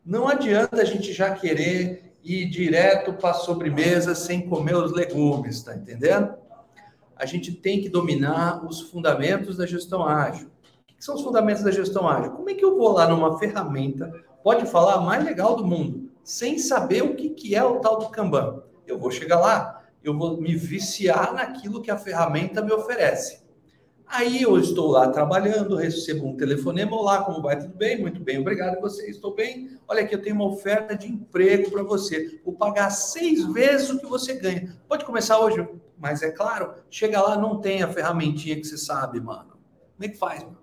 Não 0.06 0.28
adianta 0.28 0.82
a 0.82 0.86
gente 0.86 1.14
já 1.14 1.34
querer 1.36 2.16
ir 2.24 2.50
direto 2.50 3.14
para 3.14 3.30
a 3.30 3.34
sobremesa 3.34 4.16
sem 4.16 4.42
comer 4.50 4.76
os 4.76 4.92
legumes, 4.92 5.64
tá 5.64 5.76
entendendo? 5.76 6.34
A 7.20 7.26
gente 7.26 7.52
tem 7.52 7.82
que 7.82 7.90
dominar 7.90 8.66
os 8.66 8.82
fundamentos 8.82 9.58
da 9.58 9.66
gestão 9.66 10.06
ágil. 10.06 10.48
O 10.48 10.96
que 10.96 11.04
são 11.04 11.16
os 11.16 11.22
fundamentos 11.22 11.64
da 11.64 11.72
gestão 11.72 12.08
ágil? 12.08 12.32
Como 12.32 12.50
é 12.50 12.54
que 12.54 12.64
eu 12.64 12.78
vou 12.78 12.92
lá 12.92 13.08
numa 13.08 13.38
ferramenta, 13.38 14.12
pode 14.44 14.66
falar 14.66 14.96
a 14.96 15.02
mais 15.02 15.24
legal 15.24 15.56
do 15.56 15.66
mundo, 15.66 16.10
sem 16.24 16.58
saber 16.58 17.04
o 17.04 17.16
que, 17.16 17.30
que 17.30 17.56
é 17.56 17.64
o 17.64 17.80
tal 17.80 18.00
do 18.00 18.10
Kanban? 18.10 18.62
Eu 18.86 18.98
vou 18.98 19.12
chegar 19.12 19.40
lá, 19.40 19.84
eu 20.04 20.18
vou 20.18 20.40
me 20.40 20.56
viciar 20.56 21.34
naquilo 21.34 21.82
que 21.82 21.92
a 21.92 21.98
ferramenta 21.98 22.62
me 22.62 22.72
oferece. 22.72 23.47
Aí 24.10 24.42
eu 24.42 24.58
estou 24.58 24.90
lá 24.90 25.10
trabalhando, 25.10 25.76
recebo 25.76 26.26
um 26.26 26.38
telefonema, 26.38 26.96
olá, 26.96 27.24
como 27.26 27.42
vai? 27.42 27.60
Tudo 27.60 27.76
bem? 27.76 28.00
Muito 28.00 28.22
bem, 28.22 28.40
obrigado. 28.40 28.80
você? 28.80 29.10
Estou 29.10 29.36
bem? 29.36 29.78
Olha 29.86 30.02
aqui, 30.02 30.16
eu 30.16 30.22
tenho 30.22 30.36
uma 30.36 30.46
oferta 30.46 30.96
de 30.96 31.08
emprego 31.08 31.70
para 31.70 31.84
você. 31.84 32.40
Vou 32.44 32.54
pagar 32.54 32.90
seis 32.90 33.46
vezes 33.46 33.90
o 33.90 34.00
que 34.00 34.06
você 34.06 34.36
ganha. 34.36 34.74
Pode 34.88 35.04
começar 35.04 35.38
hoje? 35.40 35.68
Mas 35.98 36.24
é 36.24 36.32
claro, 36.32 36.74
chega 36.90 37.22
lá, 37.22 37.38
não 37.38 37.60
tem 37.60 37.84
a 37.84 37.92
ferramentinha 37.92 38.56
que 38.56 38.64
você 38.64 38.78
sabe, 38.78 39.20
mano. 39.20 39.58
Como 39.96 40.06
é 40.06 40.08
que 40.08 40.18
faz, 40.18 40.42
mano? 40.42 40.58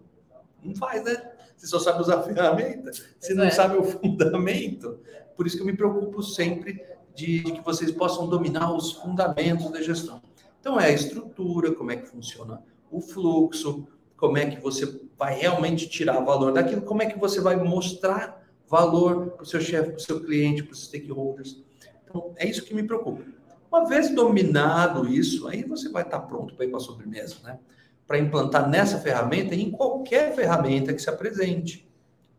Não 0.63 0.75
faz, 0.75 1.05
né? 1.05 1.33
Você 1.55 1.67
só 1.67 1.79
sabe 1.79 2.01
usar 2.01 2.17
a 2.17 2.23
ferramenta, 2.25 2.93
você 3.21 3.35
não 3.35 3.45
é. 3.45 3.51
sabe 3.51 3.77
o 3.77 3.85
fundamento. 3.85 4.99
Por 5.37 5.47
isso 5.47 5.57
que 5.57 5.63
eu 5.63 5.67
me 5.67 5.77
preocupo 5.77 6.23
sempre 6.23 6.83
de, 7.15 7.43
de 7.43 7.53
que 7.53 7.61
vocês 7.61 7.91
possam 7.91 8.27
dominar 8.27 8.73
os 8.73 8.93
fundamentos 8.93 9.71
da 9.71 9.83
gestão. 9.83 10.23
Então, 10.61 10.81
é 10.81 10.87
a 10.87 10.93
estrutura, 10.93 11.75
como 11.75 11.91
é 11.91 11.97
que 11.97 12.09
funciona 12.09 12.63
o 12.97 13.01
fluxo, 13.01 13.87
como 14.17 14.39
é 14.39 14.47
que 14.47 14.61
você 14.61 15.01
vai 15.19 15.39
realmente 15.39 15.89
tirar 15.89 16.21
valor 16.21 16.53
daquilo, 16.53 16.83
como 16.83 17.03
é 17.03 17.07
que 17.07 17.19
você 17.19 17.41
vai 17.41 17.57
mostrar 17.57 18.43
valor 18.69 19.33
para 19.33 19.43
o 19.43 19.47
seu 19.47 19.61
chefe, 19.61 19.91
para 19.91 19.99
o 19.99 20.01
seu 20.01 20.25
cliente, 20.25 20.63
para 20.63 20.73
os 20.73 20.85
stakeholders. 20.85 21.63
Então, 22.05 22.33
é 22.37 22.47
isso 22.49 22.65
que 22.65 22.75
me 22.75 22.83
preocupa. 22.83 23.23
Uma 23.71 23.87
vez 23.87 24.15
dominado 24.15 25.09
isso, 25.09 25.49
aí 25.49 25.65
você 25.65 25.89
vai 25.89 26.03
estar 26.03 26.21
pronto 26.21 26.55
para 26.55 26.65
ir 26.65 26.69
para 26.69 26.79
a 26.79 26.81
sobremesa, 26.81 27.37
né? 27.43 27.59
Para 28.07 28.19
implantar 28.19 28.69
nessa 28.69 28.99
ferramenta 28.99 29.55
e 29.55 29.63
em 29.63 29.71
qualquer 29.71 30.35
ferramenta 30.35 30.93
que 30.93 31.03
se 31.03 31.11
apresente, 31.11 31.89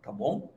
tá 0.01 0.11
bom? 0.11 0.49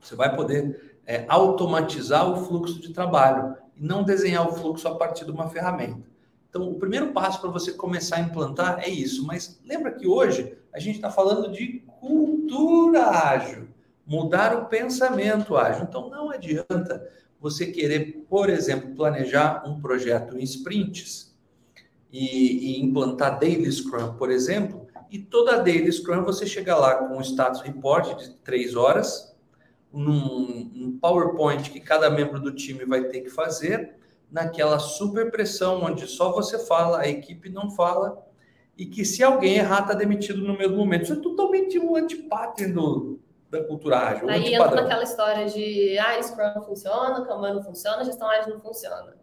Você 0.00 0.14
vai 0.14 0.34
poder 0.34 0.98
é, 1.06 1.24
automatizar 1.28 2.30
o 2.30 2.44
fluxo 2.44 2.80
de 2.80 2.92
trabalho 2.92 3.56
e 3.76 3.82
não 3.82 4.04
desenhar 4.04 4.48
o 4.48 4.52
fluxo 4.52 4.86
a 4.86 4.94
partir 4.94 5.24
de 5.24 5.30
uma 5.30 5.48
ferramenta. 5.48 6.13
Então, 6.54 6.70
o 6.70 6.78
primeiro 6.78 7.08
passo 7.08 7.40
para 7.40 7.50
você 7.50 7.72
começar 7.72 8.14
a 8.14 8.20
implantar 8.20 8.78
é 8.78 8.88
isso. 8.88 9.26
Mas 9.26 9.60
lembra 9.64 9.90
que 9.90 10.06
hoje 10.06 10.56
a 10.72 10.78
gente 10.78 10.94
está 10.94 11.10
falando 11.10 11.50
de 11.50 11.82
cultura 11.98 13.06
ágil, 13.06 13.66
mudar 14.06 14.56
o 14.56 14.66
pensamento 14.66 15.56
ágil. 15.56 15.82
Então, 15.82 16.08
não 16.08 16.30
adianta 16.30 17.10
você 17.40 17.66
querer, 17.66 18.24
por 18.30 18.48
exemplo, 18.48 18.94
planejar 18.94 19.68
um 19.68 19.80
projeto 19.80 20.38
em 20.38 20.44
sprints 20.44 21.36
e, 22.12 22.76
e 22.76 22.80
implantar 22.80 23.40
Daily 23.40 23.70
Scrum, 23.72 24.14
por 24.14 24.30
exemplo, 24.30 24.86
e 25.10 25.18
toda 25.18 25.58
Daily 25.58 25.90
Scrum 25.90 26.22
você 26.22 26.46
chega 26.46 26.76
lá 26.76 26.94
com 26.94 27.16
um 27.16 27.20
status 27.20 27.62
report 27.62 28.16
de 28.16 28.30
três 28.44 28.76
horas, 28.76 29.36
num, 29.92 30.70
um 30.72 30.98
PowerPoint 31.00 31.68
que 31.68 31.80
cada 31.80 32.08
membro 32.10 32.38
do 32.38 32.52
time 32.52 32.84
vai 32.84 33.02
ter 33.08 33.22
que 33.22 33.30
fazer 33.30 34.03
naquela 34.34 34.80
super 34.80 35.30
pressão 35.30 35.84
onde 35.84 36.08
só 36.08 36.32
você 36.32 36.58
fala, 36.58 37.02
a 37.02 37.08
equipe 37.08 37.48
não 37.48 37.70
fala, 37.70 38.20
e 38.76 38.84
que 38.84 39.04
se 39.04 39.22
alguém 39.22 39.58
errar, 39.58 39.82
está 39.82 39.94
demitido 39.94 40.42
no 40.42 40.58
mesmo 40.58 40.76
momento. 40.76 41.04
Isso 41.04 41.12
é 41.12 41.20
totalmente 41.22 41.78
um 41.78 41.94
antipátrio 41.94 43.20
da 43.48 43.62
cultura 43.62 43.96
ágil. 43.96 44.28
Aí 44.28 44.52
entra 44.52 44.74
naquela 44.74 45.04
história 45.04 45.46
de 45.46 45.96
ah, 46.00 46.20
Scrum 46.20 46.52
não 46.52 46.62
funciona, 46.64 47.24
Kanban 47.24 47.54
não 47.54 47.62
funciona, 47.62 48.04
gestão 48.04 48.28
ágil 48.28 48.54
não 48.54 48.60
funciona. 48.60 49.14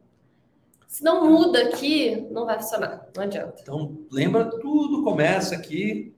Se 0.88 1.04
não 1.04 1.30
muda 1.30 1.62
aqui, 1.62 2.30
não 2.32 2.46
vai 2.46 2.58
funcionar, 2.58 3.10
não 3.14 3.24
adianta. 3.24 3.58
Então, 3.62 3.98
lembra, 4.10 4.46
tudo 4.46 5.04
começa 5.04 5.56
aqui. 5.56 6.16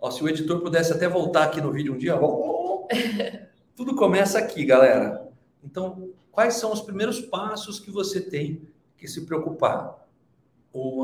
Ó, 0.00 0.10
se 0.10 0.24
o 0.24 0.28
editor 0.28 0.60
pudesse 0.60 0.90
até 0.90 1.06
voltar 1.06 1.44
aqui 1.44 1.60
no 1.60 1.70
vídeo 1.70 1.92
um 1.92 1.98
dia, 1.98 2.18
ó, 2.18 2.88
tudo 3.76 3.94
começa 3.94 4.38
aqui, 4.38 4.64
galera. 4.64 5.30
Então, 5.62 6.14
quais 6.32 6.54
são 6.54 6.72
os 6.72 6.80
primeiros 6.80 7.20
passos 7.20 7.78
que 7.78 7.90
você 7.90 8.20
tem 8.20 8.66
que 8.96 9.06
se 9.06 9.24
preocupar? 9.24 10.02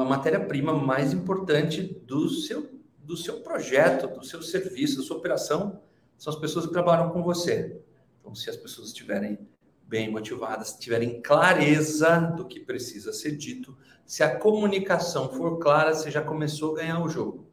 a 0.01 0.05
matéria-prima 0.05 0.73
mais 0.73 1.13
importante 1.13 1.83
do 1.83 2.29
seu, 2.31 2.71
do 3.05 3.17
seu 3.19 3.41
projeto, 3.41 4.09
do 4.19 4.25
seu 4.25 4.41
serviço, 4.41 4.97
da 4.97 5.03
sua 5.03 5.19
operação, 5.19 5.81
são 6.17 6.33
as 6.33 6.39
pessoas 6.39 6.65
que 6.65 6.73
trabalham 6.73 7.11
com 7.11 7.23
você. 7.23 7.79
Então, 8.21 8.35
se 8.35 8.49
as 8.49 8.57
pessoas 8.57 8.89
estiverem 8.89 9.39
bem 9.87 10.11
motivadas, 10.11 10.73
tiverem 10.73 11.21
clareza 11.21 12.19
do 12.35 12.47
que 12.47 12.61
precisa 12.61 13.13
ser 13.13 13.37
dito, 13.37 13.77
se 14.07 14.23
a 14.23 14.39
comunicação 14.39 15.29
for 15.29 15.59
clara, 15.59 15.95
você 15.95 16.11
já 16.11 16.23
começou 16.23 16.73
a 16.73 16.79
ganhar 16.79 17.03
o 17.03 17.09
jogo. 17.09 17.47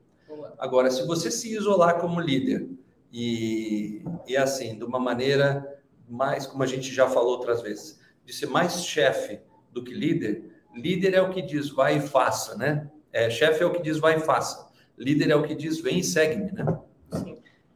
Agora, 0.58 0.90
se 0.90 1.06
você 1.06 1.30
se 1.30 1.54
isolar 1.54 2.00
como 2.00 2.20
líder 2.20 2.70
e, 3.12 4.02
e 4.26 4.38
assim, 4.38 4.78
de 4.78 4.86
uma 4.86 5.00
maneira 5.00 5.75
mais, 6.08 6.46
como 6.46 6.64
a 6.64 6.68
gente 6.68 6.94
já 6.94 7.08
falou 7.10 7.32
outras 7.32 7.62
vezes, 7.62 8.00
de 8.26 8.34
ser 8.34 8.48
mais 8.48 8.84
chefe 8.84 9.40
do 9.72 9.84
que 9.84 9.94
líder, 9.94 10.52
líder 10.76 11.14
é 11.14 11.22
o 11.22 11.30
que 11.30 11.42
diz 11.42 11.70
vai 11.70 11.98
e 11.98 12.02
faça, 12.02 12.56
né? 12.58 12.90
É, 13.12 13.30
chefe 13.30 13.64
é 13.64 13.66
o 13.66 13.72
que 13.72 13.82
diz 13.82 13.98
vai 13.98 14.18
e 14.18 14.20
faça. 14.20 14.70
Líder 14.98 15.32
é 15.32 15.36
o 15.36 15.44
que 15.44 15.56
diz 15.56 15.80
vem 15.80 16.00
e 16.00 16.04
segue-me, 16.04 16.52
né? 16.52 16.66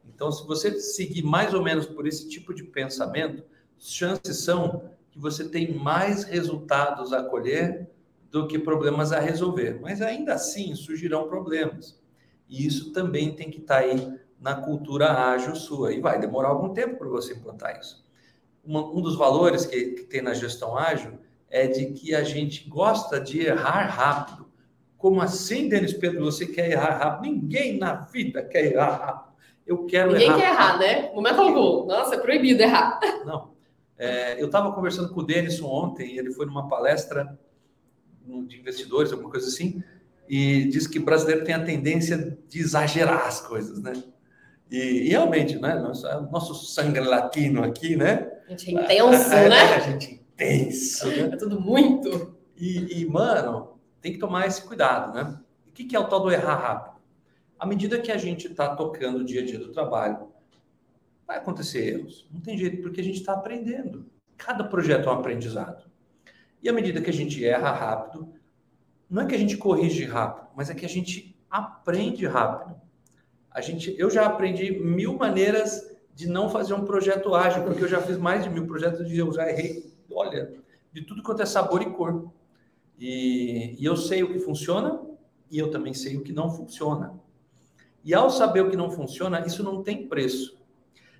Então, 0.04 0.30
se 0.30 0.46
você 0.46 0.78
seguir 0.78 1.22
mais 1.22 1.54
ou 1.54 1.62
menos 1.62 1.86
por 1.86 2.06
esse 2.06 2.28
tipo 2.28 2.52
de 2.52 2.62
pensamento, 2.62 3.42
chances 3.78 4.44
são 4.44 4.90
que 5.10 5.18
você 5.18 5.48
tem 5.48 5.72
mais 5.72 6.24
resultados 6.24 7.12
a 7.12 7.22
colher 7.22 7.90
do 8.30 8.46
que 8.46 8.58
problemas 8.58 9.12
a 9.12 9.18
resolver. 9.18 9.80
Mas 9.80 10.02
ainda 10.02 10.34
assim 10.34 10.74
surgirão 10.74 11.26
problemas. 11.26 11.98
E 12.48 12.66
isso 12.66 12.92
também 12.92 13.34
tem 13.34 13.50
que 13.50 13.60
estar 13.60 13.80
tá 13.80 13.80
aí 13.80 14.20
na 14.38 14.54
cultura 14.54 15.10
ágil 15.10 15.56
sua. 15.56 15.92
E 15.92 16.00
vai 16.00 16.20
demorar 16.20 16.48
algum 16.48 16.74
tempo 16.74 16.98
para 16.98 17.08
você 17.08 17.32
implantar 17.32 17.78
isso. 17.80 18.04
Um 18.64 19.00
dos 19.00 19.16
valores 19.16 19.66
que, 19.66 19.92
que 19.92 20.02
tem 20.04 20.22
na 20.22 20.34
gestão 20.34 20.76
ágil 20.76 21.18
é 21.48 21.66
de 21.66 21.86
que 21.86 22.14
a 22.14 22.22
gente 22.22 22.68
gosta 22.68 23.20
de 23.20 23.40
errar 23.40 23.86
rápido. 23.86 24.48
Como 24.96 25.20
assim, 25.20 25.68
Denis 25.68 25.92
Pedro, 25.92 26.24
você 26.24 26.46
quer 26.46 26.70
errar 26.70 26.98
rápido? 26.98 27.32
Ninguém 27.32 27.78
na 27.78 27.94
vida 27.94 28.42
quer 28.42 28.72
errar 28.72 28.96
rápido. 28.96 29.30
Eu 29.66 29.86
quero 29.86 30.12
Ninguém 30.12 30.26
errar. 30.26 30.34
Ninguém 30.34 30.48
quer 30.48 30.54
errar, 30.54 30.78
né? 30.78 31.12
Momento 31.14 31.40
algum. 31.40 31.86
Nossa, 31.86 32.14
é 32.14 32.18
proibido 32.18 32.62
errar. 32.62 33.00
Não. 33.24 33.50
É, 33.98 34.40
eu 34.40 34.46
estava 34.46 34.72
conversando 34.72 35.12
com 35.12 35.20
o 35.20 35.22
Denison 35.22 35.66
ontem, 35.66 36.16
ele 36.16 36.32
foi 36.32 36.46
numa 36.46 36.68
palestra 36.68 37.38
de 38.46 38.58
investidores, 38.58 39.12
alguma 39.12 39.30
coisa 39.30 39.48
assim, 39.48 39.82
e 40.28 40.64
disse 40.66 40.88
que 40.88 40.98
o 40.98 41.04
brasileiro 41.04 41.44
tem 41.44 41.54
a 41.54 41.64
tendência 41.64 42.38
de 42.48 42.60
exagerar 42.60 43.26
as 43.26 43.40
coisas, 43.40 43.82
né? 43.82 43.92
E, 44.70 44.78
e 44.78 45.08
realmente, 45.08 45.58
né? 45.58 45.74
Nosso, 45.74 46.06
nosso 46.30 46.54
sangue 46.54 47.00
latino 47.00 47.62
aqui, 47.62 47.96
né? 47.96 48.30
A 48.50 48.56
gente 48.56 48.76
é 48.76 48.82
intenso, 48.82 49.32
a, 49.32 49.38
a, 49.38 49.48
né? 49.48 49.62
A 49.76 49.78
gente 49.78 50.24
é 50.36 50.56
intenso, 50.56 51.06
né? 51.06 51.30
É 51.32 51.36
tudo 51.36 51.60
muito. 51.60 52.36
E, 52.56 53.00
e, 53.00 53.06
mano, 53.06 53.78
tem 54.00 54.12
que 54.12 54.18
tomar 54.18 54.48
esse 54.48 54.60
cuidado, 54.62 55.14
né? 55.14 55.38
O 55.68 55.72
que, 55.72 55.84
que 55.84 55.94
é 55.94 56.00
o 56.00 56.08
tal 56.08 56.18
do 56.18 56.32
errar 56.32 56.56
rápido? 56.56 57.00
À 57.56 57.64
medida 57.64 58.00
que 58.00 58.10
a 58.10 58.16
gente 58.16 58.48
está 58.48 58.74
tocando 58.74 59.20
o 59.20 59.24
dia 59.24 59.42
a 59.42 59.46
dia 59.46 59.58
do 59.58 59.70
trabalho, 59.70 60.32
vai 61.24 61.38
acontecer 61.38 61.94
erros. 61.94 62.26
Não 62.28 62.40
tem 62.40 62.58
jeito, 62.58 62.82
porque 62.82 63.00
a 63.00 63.04
gente 63.04 63.20
está 63.20 63.34
aprendendo. 63.34 64.10
Cada 64.36 64.64
projeto 64.64 65.08
é 65.08 65.12
um 65.12 65.14
aprendizado. 65.14 65.84
E 66.60 66.68
à 66.68 66.72
medida 66.72 67.00
que 67.00 67.10
a 67.10 67.12
gente 67.12 67.44
erra 67.44 67.70
rápido, 67.70 68.34
não 69.08 69.22
é 69.22 69.26
que 69.26 69.34
a 69.36 69.38
gente 69.38 69.56
corrige 69.56 70.04
rápido, 70.06 70.48
mas 70.56 70.68
é 70.68 70.74
que 70.74 70.84
a 70.84 70.88
gente 70.88 71.38
aprende 71.48 72.26
rápido. 72.26 72.74
A 73.48 73.60
gente, 73.60 73.94
eu 73.96 74.10
já 74.10 74.26
aprendi 74.26 74.72
mil 74.72 75.16
maneiras 75.16 75.89
de 76.20 76.28
não 76.28 76.50
fazer 76.50 76.74
um 76.74 76.84
projeto 76.84 77.34
ágil, 77.34 77.64
porque 77.64 77.82
eu 77.82 77.88
já 77.88 77.98
fiz 78.02 78.18
mais 78.18 78.44
de 78.44 78.50
mil 78.50 78.66
projetos 78.66 79.10
e 79.10 79.16
eu 79.16 79.32
já 79.32 79.48
errei, 79.48 79.90
olha, 80.12 80.52
de 80.92 81.00
tudo 81.00 81.22
quanto 81.22 81.40
é 81.40 81.46
sabor 81.46 81.80
e 81.80 81.86
cor. 81.86 82.30
E, 82.98 83.74
e 83.78 83.82
eu 83.82 83.96
sei 83.96 84.22
o 84.22 84.30
que 84.30 84.38
funciona 84.38 85.00
e 85.50 85.58
eu 85.58 85.70
também 85.70 85.94
sei 85.94 86.18
o 86.18 86.22
que 86.22 86.30
não 86.30 86.50
funciona. 86.50 87.18
E 88.04 88.12
ao 88.12 88.28
saber 88.28 88.60
o 88.60 88.68
que 88.68 88.76
não 88.76 88.90
funciona, 88.90 89.46
isso 89.46 89.62
não 89.62 89.82
tem 89.82 90.08
preço. 90.08 90.60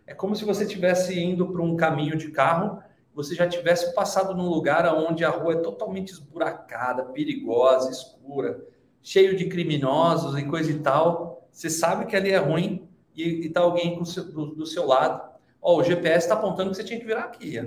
É 0.07 0.13
como 0.13 0.37
se 0.37 0.45
você 0.45 0.65
estivesse 0.65 1.19
indo 1.19 1.51
para 1.51 1.63
um 1.63 1.77
caminho 1.77 2.19
de 2.19 2.31
carro, 2.31 2.83
você 3.15 3.35
já 3.35 3.49
tivesse 3.49 3.95
passado 3.95 4.35
num 4.35 4.51
lugar 4.51 4.87
onde 4.95 5.25
a 5.25 5.31
rua 5.31 5.55
é 5.55 5.63
totalmente 5.63 6.13
esburacada, 6.13 7.05
perigosa, 7.05 7.91
escura, 7.91 8.63
cheio 9.03 9.35
de 9.35 9.47
criminosos 9.47 10.39
e 10.39 10.45
coisa 10.45 10.71
e 10.71 10.79
tal. 10.79 11.49
Você 11.51 11.71
sabe 11.71 12.05
que 12.05 12.15
ali 12.15 12.33
é 12.33 12.39
ruim 12.39 12.87
e 13.21 13.47
está 13.47 13.61
alguém 13.61 14.03
seu, 14.05 14.25
do, 14.25 14.55
do, 14.55 14.67
seu 14.67 14.87
lado. 14.87 15.31
Ó, 15.61 15.75
oh, 15.75 15.81
o 15.81 15.85
GPS 15.85 16.27
está 16.27 16.35
apontando 16.35 16.71
que 16.71 16.77
você 16.77 16.85
tinha 16.85 16.99
que 16.99 17.07
virar 17.07 17.25
aqui. 17.25 17.61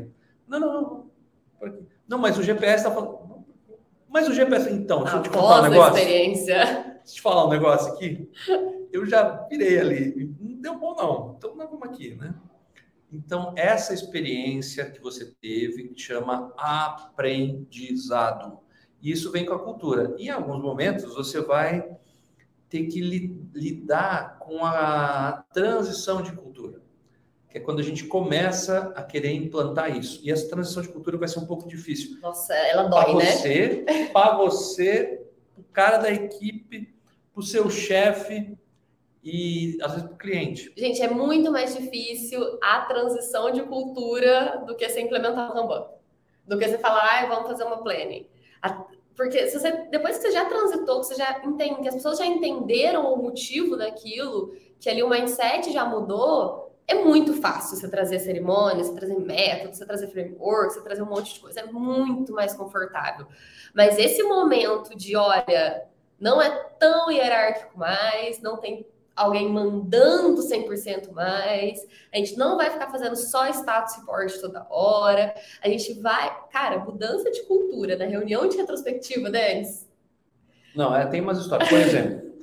Não, 0.48 0.60
não, 0.60 0.74
não. 0.74 1.12
Não, 2.08 2.18
mas 2.18 2.38
o 2.38 2.44
GPS 2.44 2.78
está 2.78 2.92
falando. 2.92 3.46
Mas 4.10 4.28
o 4.28 4.34
GPS. 4.34 4.72
Então, 4.72 5.04
deixa 5.04 5.18
eu 5.18 5.24
te 5.24 5.30
contar 5.30 5.62
um 5.62 5.70
negócio. 5.70 5.98
experiência. 5.98 6.56
Deixa 6.56 7.00
eu 7.00 7.14
te 7.14 7.22
falar 7.22 7.46
um 7.46 7.50
negócio 7.50 7.94
aqui. 7.94 8.30
Eu 8.92 9.06
já 9.06 9.48
virei 9.50 9.80
ali 9.80 10.34
deu 10.64 10.80
bom 10.80 10.96
não, 10.96 11.36
então 11.38 11.54
nós 11.56 11.70
vamos 11.70 11.90
aqui, 11.90 12.16
né? 12.16 12.34
Então, 13.12 13.54
essa 13.56 13.94
experiência 13.94 14.90
que 14.90 15.00
você 15.00 15.26
teve 15.40 15.94
chama 15.96 16.52
aprendizado. 16.58 18.58
E 19.00 19.12
isso 19.12 19.32
vem 19.32 19.46
com 19.46 19.54
a 19.54 19.60
cultura. 19.60 20.16
E 20.18 20.28
em 20.28 20.30
alguns 20.30 20.62
momentos 20.62 21.14
você 21.14 21.42
vai 21.42 21.96
ter 22.74 22.88
que 22.88 23.00
lidar 23.54 24.40
com 24.40 24.66
a 24.66 25.46
transição 25.54 26.24
de 26.24 26.32
cultura, 26.32 26.82
que 27.48 27.60
é 27.60 27.62
quando 27.62 27.80
a 27.80 27.84
gente 27.84 28.06
começa 28.06 28.92
a 28.96 29.04
querer 29.04 29.32
implantar 29.32 29.96
isso. 29.96 30.20
E 30.24 30.32
essa 30.32 30.50
transição 30.50 30.82
de 30.82 30.90
cultura 30.90 31.16
vai 31.16 31.28
ser 31.28 31.38
um 31.38 31.46
pouco 31.46 31.68
difícil. 31.68 32.20
Nossa, 32.20 32.52
ela 32.56 32.86
dói, 32.86 33.04
pra 33.04 33.14
você, 33.14 33.84
né? 33.86 34.06
Para 34.08 34.38
você, 34.38 35.22
o 35.56 35.62
cara 35.72 35.98
da 35.98 36.12
equipe, 36.12 36.92
para 37.32 37.40
o 37.40 37.44
seu 37.44 37.70
chefe, 37.70 38.58
e 39.24 39.78
às 39.80 39.92
vezes 39.92 40.08
para 40.08 40.16
o 40.16 40.18
cliente. 40.18 40.74
Gente, 40.76 41.00
é 41.00 41.08
muito 41.08 41.52
mais 41.52 41.78
difícil 41.78 42.42
a 42.60 42.82
transição 42.82 43.52
de 43.52 43.62
cultura 43.62 44.64
do 44.66 44.76
que 44.76 44.90
você 44.90 45.00
implementar 45.00 45.52
o 45.52 45.54
Kanban. 45.54 45.86
Do 46.48 46.58
que 46.58 46.68
você 46.68 46.80
falar, 46.80 47.22
ah, 47.22 47.28
vamos 47.28 47.48
fazer 47.48 47.66
uma 47.66 47.84
planning. 47.84 48.26
Porque 49.16 49.48
você, 49.48 49.72
depois 49.90 50.18
que 50.18 50.24
você 50.24 50.32
já 50.32 50.46
transitou, 50.46 51.02
que 51.02 51.08
você 51.08 51.16
já 51.16 51.42
entende, 51.44 51.82
que 51.82 51.88
as 51.88 51.96
pessoas 51.96 52.18
já 52.18 52.26
entenderam 52.26 53.14
o 53.14 53.18
motivo 53.18 53.78
daquilo, 53.78 54.56
que 54.80 54.90
ali 54.90 55.04
o 55.04 55.10
mindset 55.10 55.72
já 55.72 55.86
mudou, 55.86 56.76
é 56.88 56.96
muito 56.96 57.34
fácil 57.34 57.78
você 57.78 57.88
trazer 57.88 58.20
cerimônias, 58.20 58.88
você 58.88 58.96
trazer 58.96 59.20
métodos, 59.20 59.78
você 59.78 59.86
trazer 59.86 60.08
framework, 60.08 60.74
você 60.74 60.82
trazer 60.82 61.02
um 61.02 61.08
monte 61.10 61.36
de 61.36 61.40
coisa. 61.40 61.62
É 61.62 61.66
muito 61.66 62.34
mais 62.34 62.54
confortável. 62.54 63.28
Mas 63.74 63.98
esse 63.98 64.22
momento 64.24 64.96
de, 64.96 65.16
olha, 65.16 65.86
não 66.20 66.42
é 66.42 66.50
tão 66.80 67.12
hierárquico 67.12 67.78
mais, 67.78 68.42
não 68.42 68.58
tem 68.58 68.86
alguém 69.16 69.50
mandando 69.50 70.42
100% 70.42 71.12
mais. 71.12 71.80
A 72.14 72.18
gente 72.18 72.38
não 72.38 72.58
vai 72.58 72.70
ficar 72.70 72.90
fazendo 72.90 73.16
só 73.16 73.48
status 73.50 73.96
report 73.98 74.34
toda 74.40 74.68
hora. 74.70 75.34
A 75.62 75.70
gente 75.70 75.94
vai, 76.02 76.36
cara, 76.52 76.80
mudança 76.80 77.32
de 77.32 77.44
cultura 77.44 77.96
na 77.96 78.06
reunião 78.06 78.48
de 78.48 78.58
retrospectiva, 78.58 79.30
Denis. 79.30 79.88
Não, 80.76 80.96
é, 80.96 81.06
tem 81.06 81.22
umas 81.22 81.38
histórias. 81.40 81.70
Por 81.70 81.80
exemplo, 81.80 82.34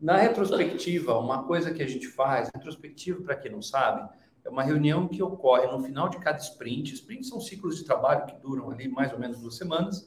na 0.00 0.16
retrospectiva, 0.16 1.18
uma 1.18 1.44
coisa 1.44 1.72
que 1.72 1.82
a 1.82 1.88
gente 1.88 2.08
faz, 2.08 2.50
retrospectiva, 2.54 3.22
para 3.22 3.36
quem 3.36 3.52
não 3.52 3.62
sabe, 3.62 4.08
é 4.44 4.48
uma 4.48 4.62
reunião 4.62 5.08
que 5.08 5.22
ocorre 5.22 5.66
no 5.66 5.82
final 5.82 6.08
de 6.08 6.18
cada 6.18 6.38
sprint. 6.38 6.92
Sprints 6.94 7.28
são 7.28 7.40
ciclos 7.40 7.76
de 7.76 7.84
trabalho 7.84 8.26
que 8.26 8.34
duram 8.36 8.70
ali 8.70 8.88
mais 8.88 9.12
ou 9.12 9.18
menos 9.18 9.40
duas 9.40 9.56
semanas. 9.56 10.06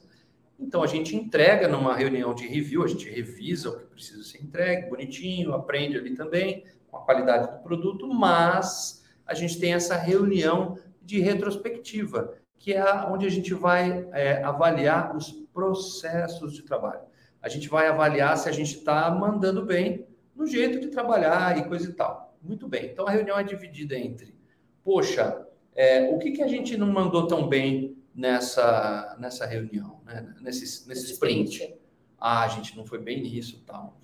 Então, 0.58 0.82
a 0.82 0.86
gente 0.86 1.14
entrega 1.14 1.68
numa 1.68 1.94
reunião 1.94 2.34
de 2.34 2.46
review, 2.46 2.82
a 2.82 2.88
gente 2.88 3.08
revisa 3.08 3.70
o 3.70 3.78
que 3.78 3.84
precisa 3.86 4.24
ser 4.24 4.42
entregue, 4.42 4.90
bonitinho, 4.90 5.54
aprende 5.54 5.96
ali 5.96 6.14
também 6.14 6.64
com 6.90 6.96
a 6.96 7.00
qualidade 7.00 7.52
do 7.52 7.62
produto, 7.62 8.08
mas 8.08 9.04
a 9.24 9.34
gente 9.34 9.60
tem 9.60 9.74
essa 9.74 9.94
reunião 9.96 10.76
de 11.00 11.20
retrospectiva, 11.20 12.34
que 12.58 12.74
é 12.74 12.84
onde 13.06 13.24
a 13.26 13.30
gente 13.30 13.54
vai 13.54 14.08
é, 14.12 14.42
avaliar 14.42 15.16
os 15.16 15.30
processos 15.52 16.52
de 16.52 16.62
trabalho. 16.62 17.02
A 17.40 17.48
gente 17.48 17.68
vai 17.68 17.86
avaliar 17.86 18.36
se 18.36 18.48
a 18.48 18.52
gente 18.52 18.78
está 18.78 19.10
mandando 19.10 19.64
bem 19.64 20.06
no 20.34 20.46
jeito 20.46 20.80
de 20.80 20.88
trabalhar 20.88 21.56
e 21.56 21.64
coisa 21.68 21.88
e 21.88 21.92
tal. 21.92 22.36
Muito 22.42 22.66
bem. 22.68 22.86
Então, 22.86 23.06
a 23.06 23.10
reunião 23.10 23.38
é 23.38 23.44
dividida 23.44 23.96
entre, 23.96 24.34
poxa, 24.82 25.46
é, 25.74 26.10
o 26.12 26.18
que, 26.18 26.32
que 26.32 26.42
a 26.42 26.48
gente 26.48 26.76
não 26.76 26.88
mandou 26.88 27.26
tão 27.26 27.48
bem 27.48 27.96
nessa, 28.14 29.16
nessa 29.20 29.46
reunião, 29.46 29.97
né? 30.08 30.34
nesse, 30.40 30.88
nesse 30.88 31.12
sprint. 31.12 31.76
Ah, 32.18 32.42
a 32.42 32.48
gente 32.48 32.76
não 32.76 32.84
foi 32.84 32.98
bem 32.98 33.22
nisso, 33.22 33.62
tal, 33.64 33.96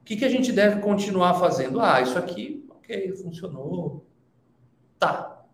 o 0.00 0.04
que, 0.08 0.16
que 0.16 0.24
a 0.24 0.30
gente 0.30 0.50
deve 0.52 0.80
continuar 0.80 1.34
fazendo? 1.34 1.82
Ah, 1.82 2.00
isso 2.00 2.18
aqui, 2.18 2.66
ok, 2.70 3.14
funcionou. 3.16 4.06
Tá. 4.98 5.44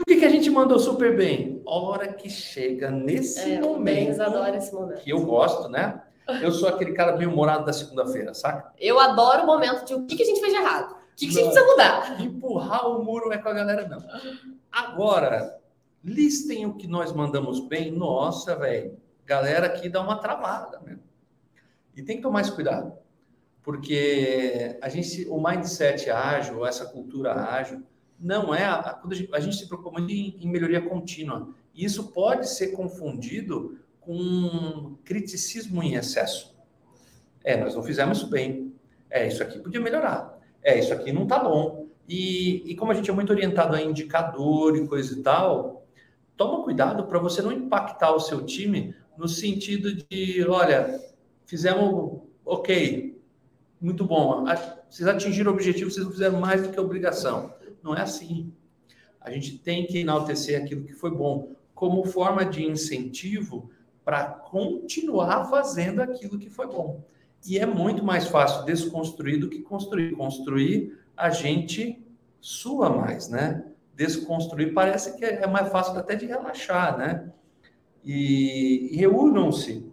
O 0.00 0.04
que, 0.04 0.16
que 0.16 0.24
a 0.24 0.28
gente 0.28 0.48
mandou 0.48 0.78
super 0.78 1.16
bem? 1.16 1.60
Hora 1.66 2.12
que 2.12 2.30
chega 2.30 2.92
nesse 2.92 3.54
é, 3.54 3.60
momento, 3.60 4.22
esse 4.56 4.72
momento. 4.72 5.00
Que 5.00 5.10
eu 5.10 5.26
gosto, 5.26 5.68
né? 5.68 6.00
Eu 6.40 6.52
sou 6.52 6.68
aquele 6.68 6.92
cara 6.92 7.16
bem 7.16 7.26
humorado 7.26 7.64
da 7.64 7.72
segunda-feira, 7.72 8.32
saca? 8.34 8.72
Eu 8.78 9.00
adoro 9.00 9.42
o 9.42 9.46
momento 9.46 9.84
de 9.84 9.94
o 9.94 10.06
que, 10.06 10.14
que 10.14 10.22
a 10.22 10.26
gente 10.26 10.40
fez 10.40 10.52
de 10.52 10.58
errado. 10.60 10.92
O 10.92 11.16
que, 11.16 11.26
que 11.26 11.32
a 11.32 11.42
gente 11.42 11.52
precisa 11.52 11.66
mudar? 11.66 12.20
Empurrar 12.20 12.88
o 12.88 13.02
muro 13.02 13.32
é 13.32 13.38
com 13.38 13.48
a 13.48 13.52
galera, 13.52 13.88
não. 13.88 13.98
Agora, 14.70 15.58
listem 16.06 16.64
o 16.64 16.74
que 16.74 16.86
nós 16.86 17.12
mandamos 17.12 17.58
bem. 17.66 17.90
Nossa, 17.90 18.54
velho. 18.54 18.96
galera 19.26 19.66
aqui 19.66 19.88
dá 19.88 20.00
uma 20.00 20.18
travada, 20.18 20.80
né? 20.80 20.98
E 21.96 22.02
tem 22.02 22.16
que 22.16 22.22
tomar 22.22 22.42
esse 22.42 22.52
cuidado, 22.52 22.92
porque 23.62 24.78
a 24.82 24.88
gente, 24.88 25.26
o 25.28 25.42
mindset 25.42 26.10
ágil, 26.10 26.64
essa 26.64 26.84
cultura 26.84 27.32
ágil, 27.34 27.82
não 28.20 28.54
é 28.54 28.64
a, 28.64 29.00
a, 29.32 29.40
gente 29.40 29.56
se 29.56 29.66
preocupa 29.66 29.98
muito 29.98 30.12
em, 30.12 30.36
em 30.40 30.48
melhoria 30.48 30.80
contínua. 30.80 31.54
E 31.74 31.84
isso 31.84 32.12
pode 32.12 32.48
ser 32.48 32.68
confundido 32.68 33.78
com 33.98 34.96
criticismo 35.04 35.82
em 35.82 35.94
excesso. 35.94 36.54
É, 37.42 37.56
nós 37.56 37.74
não 37.74 37.82
fizemos 37.82 38.22
bem. 38.22 38.74
É, 39.10 39.26
isso 39.26 39.42
aqui 39.42 39.58
podia 39.58 39.80
melhorar. 39.80 40.38
É, 40.62 40.78
isso 40.78 40.92
aqui 40.92 41.12
não 41.12 41.24
está 41.24 41.38
bom. 41.38 41.86
E, 42.08 42.62
e 42.70 42.76
como 42.76 42.92
a 42.92 42.94
gente 42.94 43.10
é 43.10 43.12
muito 43.12 43.30
orientado 43.30 43.74
a 43.74 43.82
indicador 43.82 44.76
e 44.76 44.86
coisa 44.86 45.18
e 45.18 45.22
tal, 45.22 45.85
toma 46.36 46.62
cuidado 46.62 47.06
para 47.06 47.18
você 47.18 47.40
não 47.42 47.52
impactar 47.52 48.12
o 48.12 48.20
seu 48.20 48.44
time 48.44 48.94
no 49.16 49.26
sentido 49.26 49.92
de, 49.94 50.44
olha, 50.46 51.00
fizemos 51.46 52.20
ok, 52.44 53.20
muito 53.80 54.04
bom, 54.04 54.44
vocês 54.88 55.08
atingiram 55.08 55.50
o 55.50 55.54
objetivo, 55.54 55.90
vocês 55.90 56.04
não 56.04 56.12
fizeram 56.12 56.40
mais 56.40 56.62
do 56.62 56.70
que 56.70 56.80
obrigação. 56.80 57.54
Não 57.82 57.94
é 57.94 58.02
assim. 58.02 58.52
A 59.20 59.30
gente 59.30 59.58
tem 59.58 59.86
que 59.86 59.98
enaltecer 59.98 60.62
aquilo 60.62 60.84
que 60.84 60.92
foi 60.92 61.10
bom 61.10 61.54
como 61.74 62.04
forma 62.04 62.44
de 62.44 62.64
incentivo 62.64 63.70
para 64.04 64.24
continuar 64.24 65.50
fazendo 65.50 66.00
aquilo 66.00 66.38
que 66.38 66.48
foi 66.48 66.66
bom. 66.66 67.04
E 67.46 67.58
é 67.58 67.66
muito 67.66 68.04
mais 68.04 68.26
fácil 68.26 68.64
desconstruir 68.64 69.38
do 69.38 69.48
que 69.48 69.60
construir. 69.60 70.12
Construir, 70.12 70.98
a 71.16 71.30
gente 71.30 72.02
sua 72.40 72.88
mais, 72.88 73.28
né? 73.28 73.64
Desconstruir 73.96 74.74
parece 74.74 75.16
que 75.16 75.24
é 75.24 75.46
mais 75.46 75.68
fácil 75.70 75.98
até 75.98 76.14
de 76.14 76.26
relaxar, 76.26 76.96
né? 76.96 77.32
E, 78.04 78.90
e 78.92 78.96
reúnam-se 78.96 79.90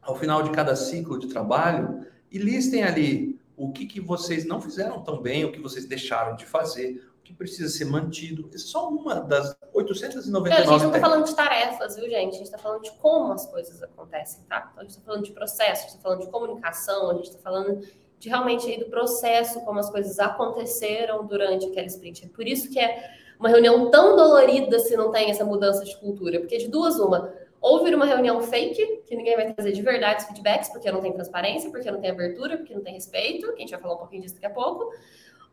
ao 0.00 0.14
final 0.14 0.42
de 0.42 0.50
cada 0.50 0.76
ciclo 0.76 1.18
de 1.18 1.26
trabalho 1.26 2.06
e 2.30 2.38
listem 2.38 2.84
ali 2.84 3.40
o 3.56 3.72
que, 3.72 3.86
que 3.86 4.00
vocês 4.00 4.46
não 4.46 4.60
fizeram 4.60 5.02
tão 5.02 5.20
bem, 5.20 5.44
o 5.44 5.50
que 5.50 5.58
vocês 5.58 5.86
deixaram 5.86 6.36
de 6.36 6.46
fazer, 6.46 7.02
que 7.24 7.34
precisa 7.34 7.68
ser 7.68 7.84
mantido. 7.86 8.48
Essa 8.54 8.64
é 8.64 8.68
só 8.68 8.88
uma 8.88 9.16
das 9.16 9.56
899. 9.74 10.50
É, 10.50 10.52
a 10.52 10.60
gente 10.60 10.68
não 10.68 10.86
está 10.86 11.00
falando 11.00 11.26
de 11.26 11.34
tarefas, 11.34 11.96
viu, 11.96 12.08
gente? 12.08 12.34
A 12.34 12.38
gente 12.38 12.42
está 12.42 12.58
falando 12.58 12.82
de 12.82 12.90
como 12.92 13.32
as 13.32 13.44
coisas 13.46 13.82
acontecem, 13.82 14.44
tá? 14.44 14.68
Então, 14.70 14.80
a 14.80 14.82
gente 14.82 14.90
está 14.90 15.02
falando 15.04 15.24
de 15.24 15.32
processo, 15.32 15.70
a 15.70 15.74
gente 15.74 15.88
está 15.88 16.02
falando 16.02 16.20
de 16.20 16.30
comunicação, 16.30 17.10
a 17.10 17.14
gente 17.14 17.28
está 17.28 17.38
falando 17.40 17.86
de 18.18 18.28
realmente 18.28 18.66
aí 18.66 18.78
do 18.78 18.86
processo, 18.86 19.60
como 19.60 19.78
as 19.78 19.90
coisas 19.90 20.18
aconteceram 20.18 21.26
durante 21.26 21.66
aquela 21.66 21.86
sprint. 21.86 22.24
É 22.24 22.28
por 22.28 22.46
isso 22.46 22.70
que 22.70 22.78
é 22.78 23.10
uma 23.38 23.48
reunião 23.48 23.90
tão 23.90 24.16
dolorida 24.16 24.78
se 24.78 24.96
não 24.96 25.10
tem 25.10 25.30
essa 25.30 25.44
mudança 25.44 25.84
de 25.84 25.96
cultura, 25.96 26.40
porque 26.40 26.58
de 26.58 26.68
duas 26.68 26.98
uma, 26.98 27.32
ou 27.60 27.82
vira 27.84 27.96
uma 27.96 28.06
reunião 28.06 28.40
fake, 28.40 29.02
que 29.06 29.16
ninguém 29.16 29.36
vai 29.36 29.52
trazer 29.52 29.72
de 29.72 29.82
verdade 29.82 30.22
os 30.22 30.28
feedbacks, 30.28 30.68
porque 30.68 30.90
não 30.90 31.00
tem 31.00 31.12
transparência, 31.12 31.70
porque 31.70 31.90
não 31.90 32.00
tem 32.00 32.10
abertura, 32.10 32.56
porque 32.56 32.74
não 32.74 32.82
tem 32.82 32.94
respeito, 32.94 33.46
que 33.52 33.58
a 33.58 33.60
gente 33.60 33.70
vai 33.70 33.80
falar 33.80 33.94
um 33.94 33.98
pouquinho 33.98 34.22
disso 34.22 34.34
daqui 34.34 34.46
a 34.46 34.50
pouco, 34.50 34.92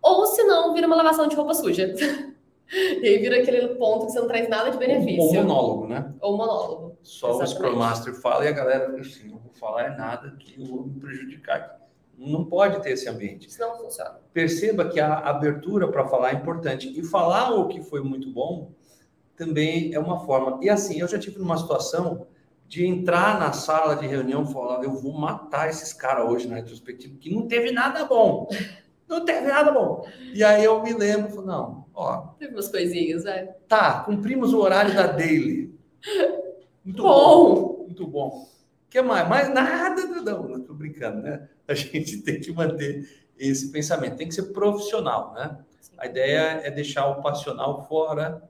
ou 0.01 0.25
se 0.27 0.44
não, 0.44 0.74
vira 0.74 0.88
uma 0.88 0.96
lavação 0.96 1.27
de 1.27 1.36
roupa 1.36 1.54
suja. 1.54 1.94
e 2.72 3.08
aí 3.08 3.18
vira 3.18 3.42
aquele 3.42 3.75
ponto 3.75 4.06
que 4.06 4.12
você 4.12 4.20
não 4.20 4.27
traz 4.27 4.48
nada 4.48 4.70
de 4.70 4.77
benefício. 4.77 5.24
Ou 5.24 5.34
monólogo, 5.34 5.88
né? 5.88 6.13
Ou 6.22 6.38
monólogo. 6.38 6.98
Só 7.01 7.30
Exatamente. 7.30 7.54
o 7.54 7.56
Scrum 7.56 7.75
Master 7.75 8.13
fala 8.15 8.46
e 8.46 8.48
a 8.48 8.51
galera 8.51 8.89
fica 8.89 9.01
assim, 9.01 9.30
não 9.30 9.38
vou 9.39 9.51
falar 9.54 9.86
é 9.86 9.98
nada 9.98 10.36
que 10.39 10.62
eu 10.62 10.65
vou 10.65 10.84
me 10.84 11.00
prejudicar. 11.00 11.85
Não 12.17 12.45
pode 12.45 12.81
ter 12.81 12.91
esse 12.91 13.10
ambiente. 13.10 13.48
Isso 13.48 13.60
não 13.60 13.77
funciona. 13.77 14.19
Perceba 14.34 14.89
que 14.89 15.00
a 15.00 15.13
abertura 15.17 15.88
para 15.88 16.07
falar 16.07 16.31
é 16.31 16.36
importante. 16.36 16.91
E 16.98 17.03
falar 17.03 17.51
o 17.51 17.67
que 17.67 17.81
foi 17.81 18.01
muito 18.01 18.31
bom 18.31 18.72
também 19.36 19.93
é 19.93 20.00
uma 20.00 20.25
forma. 20.25 20.60
E 20.62 20.69
assim, 20.69 21.00
eu 21.00 21.07
já 21.07 21.19
tive 21.19 21.39
numa 21.39 21.57
situação 21.57 22.27
de 22.67 22.86
entrar 22.86 23.39
na 23.39 23.51
sala 23.51 23.95
de 23.95 24.07
reunião 24.07 24.43
e 24.43 24.51
falar, 24.51 24.84
eu 24.84 24.91
vou 24.91 25.13
matar 25.13 25.69
esses 25.69 25.93
caras 25.93 26.29
hoje 26.29 26.48
na 26.48 26.55
retrospectiva, 26.55 27.15
que 27.19 27.34
não 27.34 27.48
teve 27.48 27.72
nada 27.72 28.05
bom. 28.05 28.48
Não 29.07 29.24
teve 29.24 29.48
nada 29.48 29.72
bom. 29.72 30.03
E 30.33 30.44
aí 30.44 30.63
eu 30.63 30.81
me 30.81 30.92
lembro, 30.92 31.44
não, 31.44 31.85
ó. 31.94 32.29
Teve 32.40 32.55
umas 32.55 32.68
coisinhas, 32.68 33.24
é. 33.27 33.55
Tá, 33.68 34.00
cumprimos 34.00 34.51
o 34.51 34.59
horário 34.59 34.96
da 34.96 35.05
daily. 35.05 35.77
Muito 36.83 37.03
bom. 37.03 37.53
bom. 37.53 37.83
Muito 37.83 38.07
bom. 38.07 38.29
O 38.29 38.90
que 38.90 39.00
mais? 39.03 39.29
Mais 39.29 39.53
nada, 39.53 40.01
não, 40.07 40.48
não 40.48 40.59
tô 40.59 40.74
brincando, 40.74 41.22
né? 41.22 41.48
A 41.68 41.74
gente 41.74 42.22
tem 42.24 42.40
que 42.40 42.51
manter 42.51 43.08
esse 43.38 43.72
pensamento, 43.72 44.18
tem 44.18 44.28
que 44.28 44.36
ser 44.36 44.54
profissional, 44.54 45.34
né? 45.34 45.58
Sim. 45.82 45.94
A 45.98 46.06
ideia 46.06 46.62
é 46.64 46.72
deixar 46.72 47.08
o 47.08 47.22
passional 47.22 47.86
fora 47.88 48.42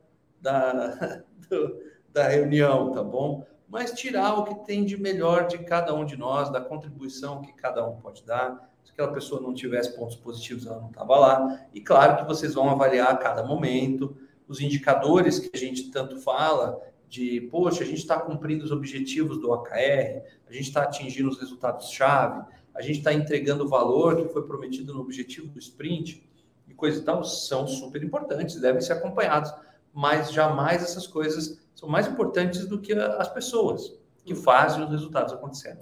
da, 0.42 1.24
do, 1.50 1.80
da 2.12 2.28
reunião, 2.28 2.92
tá 2.92 3.04
bom? 3.04 3.46
Mas 3.68 3.92
tirar 3.92 4.38
o 4.40 4.44
que 4.44 4.66
tem 4.66 4.86
de 4.86 4.96
melhor 4.96 5.48
de 5.48 5.58
cada 5.60 5.94
um 5.94 6.06
de 6.06 6.16
nós, 6.16 6.52
da 6.52 6.62
contribuição 6.62 7.42
que 7.42 7.52
cada 7.54 7.88
um 7.88 7.96
pode 7.98 8.24
dar 8.24 8.70
se 8.86 8.92
aquela 8.92 9.12
pessoa 9.12 9.42
não 9.42 9.54
tivesse 9.54 9.96
pontos 9.96 10.16
positivos, 10.16 10.68
ela 10.68 10.80
não 10.80 10.90
estava 10.90 11.18
lá. 11.18 11.68
E 11.74 11.82
claro 11.82 12.18
que 12.18 12.24
vocês 12.24 12.54
vão 12.54 12.70
avaliar 12.70 13.10
a 13.10 13.18
cada 13.18 13.44
momento 13.44 14.16
os 14.48 14.62
indicadores 14.62 15.40
que 15.40 15.50
a 15.52 15.58
gente 15.58 15.90
tanto 15.90 16.20
fala 16.20 16.80
de, 17.10 17.42
poxa, 17.52 17.84
a 17.84 17.86
gente 17.86 17.98
está 17.98 18.20
cumprindo 18.20 18.64
os 18.64 18.72
objetivos 18.72 19.40
do 19.40 19.52
OKR, 19.52 20.22
a 20.48 20.54
gente 20.54 20.68
está 20.68 20.84
atingindo 20.84 21.30
os 21.30 21.40
resultados-chave, 21.40 22.46
a 22.76 22.82
gente 22.82 23.00
está 23.00 23.14
entregando 23.14 23.64
o 23.64 23.68
valor 23.70 24.18
que 24.18 24.28
foi 24.34 24.46
prometido 24.46 24.94
no 24.94 25.02
objetivo 25.02 25.48
do 25.48 25.60
sprint 25.60 26.30
e 26.68 26.74
coisas 26.74 27.02
e 27.02 27.04
tal, 27.04 27.24
são 27.24 27.68
super 27.68 28.04
importantes, 28.04 28.60
devem 28.60 28.82
ser 28.82 28.94
acompanhados, 28.94 29.54
mas 29.94 30.32
jamais 30.32 30.84
essas 30.84 31.08
coisas 31.08 31.60
são 31.74 31.88
mais 31.88 32.08
importantes 32.08 32.68
do 32.68 32.80
que 32.80 32.94
as 32.94 33.30
pessoas 33.30 33.98
que 34.26 34.36
fazem 34.36 34.84
os 34.84 34.90
resultados 34.90 35.34
acontecerem. 35.34 35.80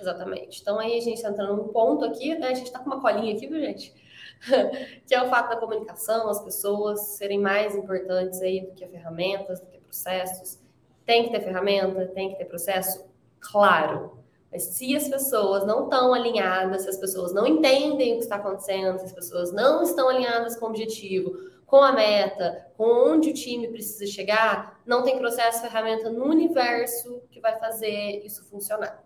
Exatamente. 0.00 0.60
Então 0.62 0.78
aí 0.78 0.96
a 0.96 1.00
gente 1.00 1.24
entra 1.24 1.46
num 1.46 1.68
ponto 1.68 2.04
aqui, 2.06 2.34
né? 2.38 2.48
A 2.48 2.54
gente 2.54 2.66
está 2.66 2.78
com 2.78 2.86
uma 2.86 3.00
colinha 3.00 3.34
aqui, 3.34 3.46
viu, 3.46 3.60
gente? 3.60 3.92
que 5.06 5.14
é 5.14 5.22
o 5.22 5.28
fato 5.28 5.50
da 5.50 5.56
comunicação, 5.56 6.28
as 6.30 6.42
pessoas 6.42 7.00
serem 7.18 7.38
mais 7.38 7.74
importantes 7.74 8.40
aí 8.40 8.62
do 8.62 8.72
que 8.72 8.86
ferramentas, 8.86 9.60
do 9.60 9.66
que 9.66 9.78
processos. 9.78 10.58
Tem 11.04 11.24
que 11.24 11.30
ter 11.30 11.40
ferramenta, 11.40 12.06
tem 12.06 12.30
que 12.30 12.36
ter 12.36 12.46
processo? 12.46 13.04
Claro. 13.40 14.19
Mas 14.52 14.64
se 14.64 14.96
as 14.96 15.08
pessoas 15.08 15.64
não 15.64 15.84
estão 15.84 16.12
alinhadas, 16.12 16.82
se 16.82 16.88
as 16.88 16.96
pessoas 16.96 17.32
não 17.32 17.46
entendem 17.46 18.14
o 18.14 18.16
que 18.16 18.24
está 18.24 18.36
acontecendo, 18.36 18.98
se 18.98 19.04
as 19.04 19.12
pessoas 19.12 19.52
não 19.52 19.82
estão 19.82 20.08
alinhadas 20.08 20.56
com 20.56 20.66
o 20.66 20.68
objetivo, 20.68 21.36
com 21.64 21.76
a 21.76 21.92
meta, 21.92 22.66
com 22.76 23.12
onde 23.12 23.30
o 23.30 23.34
time 23.34 23.68
precisa 23.68 24.10
chegar, 24.10 24.80
não 24.84 25.04
tem 25.04 25.18
processo, 25.18 25.60
ferramenta 25.60 26.10
no 26.10 26.24
universo 26.24 27.22
que 27.30 27.40
vai 27.40 27.56
fazer 27.60 28.24
isso 28.24 28.44
funcionar. 28.46 29.04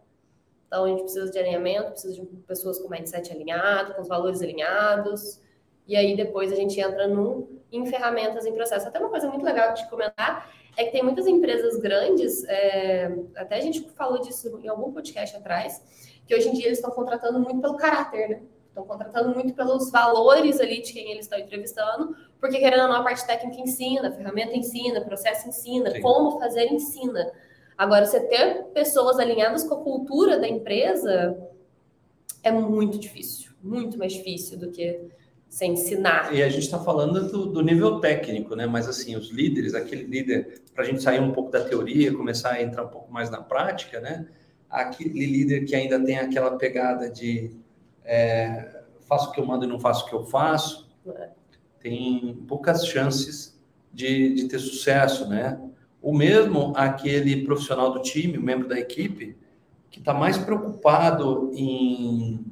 Então, 0.66 0.84
a 0.84 0.88
gente 0.88 1.02
precisa 1.02 1.30
de 1.30 1.38
alinhamento, 1.38 1.90
precisa 1.90 2.14
de 2.14 2.26
pessoas 2.48 2.78
com 2.78 2.88
mindset 2.88 3.30
alinhado, 3.30 3.94
com 3.94 4.00
os 4.00 4.08
valores 4.08 4.40
alinhados. 4.40 5.40
E 5.86 5.94
aí, 5.94 6.16
depois, 6.16 6.50
a 6.50 6.56
gente 6.56 6.80
entra 6.80 7.06
no, 7.06 7.60
em 7.70 7.84
ferramentas 7.84 8.46
em 8.46 8.54
processo. 8.54 8.88
Até 8.88 8.98
uma 8.98 9.10
coisa 9.10 9.28
muito 9.28 9.44
legal 9.44 9.74
de 9.74 9.88
comentar 9.90 10.50
é 10.76 10.84
que 10.84 10.92
tem 10.92 11.02
muitas 11.02 11.26
empresas 11.26 11.78
grandes, 11.78 12.44
é, 12.44 13.16
até 13.36 13.56
a 13.56 13.60
gente 13.60 13.88
falou 13.90 14.20
disso 14.20 14.58
em 14.62 14.68
algum 14.68 14.92
podcast 14.92 15.36
atrás, 15.36 15.82
que 16.26 16.34
hoje 16.34 16.48
em 16.48 16.52
dia 16.52 16.66
eles 16.66 16.78
estão 16.78 16.90
contratando 16.90 17.38
muito 17.38 17.60
pelo 17.60 17.76
caráter, 17.76 18.28
né? 18.28 18.42
Estão 18.68 18.84
contratando 18.84 19.32
muito 19.32 19.54
pelos 19.54 19.88
valores 19.90 20.58
ali 20.58 20.82
de 20.82 20.92
quem 20.92 21.12
eles 21.12 21.26
estão 21.26 21.38
entrevistando, 21.38 22.16
porque 22.40 22.58
querendo 22.58 22.82
ou 22.82 22.88
não, 22.88 22.96
a 22.96 23.04
parte 23.04 23.24
técnica 23.24 23.60
ensina, 23.60 24.08
a 24.08 24.12
ferramenta 24.12 24.56
ensina, 24.56 24.98
o 24.98 25.04
processo 25.04 25.48
ensina, 25.48 25.92
Sim. 25.92 26.00
como 26.00 26.40
fazer 26.40 26.66
ensina. 26.72 27.32
Agora, 27.78 28.04
você 28.04 28.20
ter 28.20 28.64
pessoas 28.72 29.18
alinhadas 29.18 29.62
com 29.62 29.74
a 29.74 29.80
cultura 29.80 30.40
da 30.40 30.48
empresa 30.48 31.38
é 32.42 32.50
muito 32.50 32.98
difícil, 32.98 33.52
muito 33.62 33.96
mais 33.96 34.12
difícil 34.12 34.58
do 34.58 34.70
que 34.70 35.08
se 35.54 35.64
ensinar. 35.66 36.34
E 36.34 36.42
a 36.42 36.48
gente 36.48 36.64
está 36.64 36.80
falando 36.80 37.30
do, 37.30 37.46
do, 37.46 37.62
nível 37.62 38.00
técnico, 38.00 38.56
né? 38.56 38.66
Mas 38.66 38.88
assim, 38.88 39.14
os 39.14 39.30
líderes, 39.30 39.72
aquele 39.72 40.02
líder, 40.02 40.62
para 40.74 40.82
a 40.82 40.86
gente 40.86 41.00
sair 41.00 41.20
um 41.20 41.30
pouco 41.30 41.52
da 41.52 41.62
teoria, 41.62 42.12
começar 42.12 42.54
a 42.54 42.60
entrar 42.60 42.82
um 42.82 42.88
pouco 42.88 43.12
mais 43.12 43.30
na 43.30 43.40
prática, 43.40 44.00
né? 44.00 44.26
Aquele 44.68 45.24
líder 45.24 45.64
que 45.64 45.76
ainda 45.76 46.04
tem 46.04 46.18
aquela 46.18 46.58
pegada 46.58 47.08
de 47.08 47.52
é, 48.04 48.82
faço 49.08 49.30
o 49.30 49.32
que 49.32 49.38
eu 49.38 49.46
mando 49.46 49.64
e 49.64 49.68
não 49.68 49.78
faço 49.78 50.04
o 50.04 50.08
que 50.08 50.14
eu 50.16 50.24
faço, 50.24 50.90
é. 51.06 51.28
tem 51.78 52.34
poucas 52.48 52.84
chances 52.84 53.56
de, 53.92 54.34
de 54.34 54.48
ter 54.48 54.58
sucesso, 54.58 55.28
né? 55.28 55.56
O 56.02 56.12
mesmo 56.12 56.72
aquele 56.74 57.44
profissional 57.44 57.92
do 57.92 58.02
time, 58.02 58.38
membro 58.38 58.66
da 58.66 58.76
equipe, 58.76 59.36
que 59.88 60.00
está 60.00 60.12
mais 60.12 60.36
preocupado 60.36 61.52
em 61.54 62.44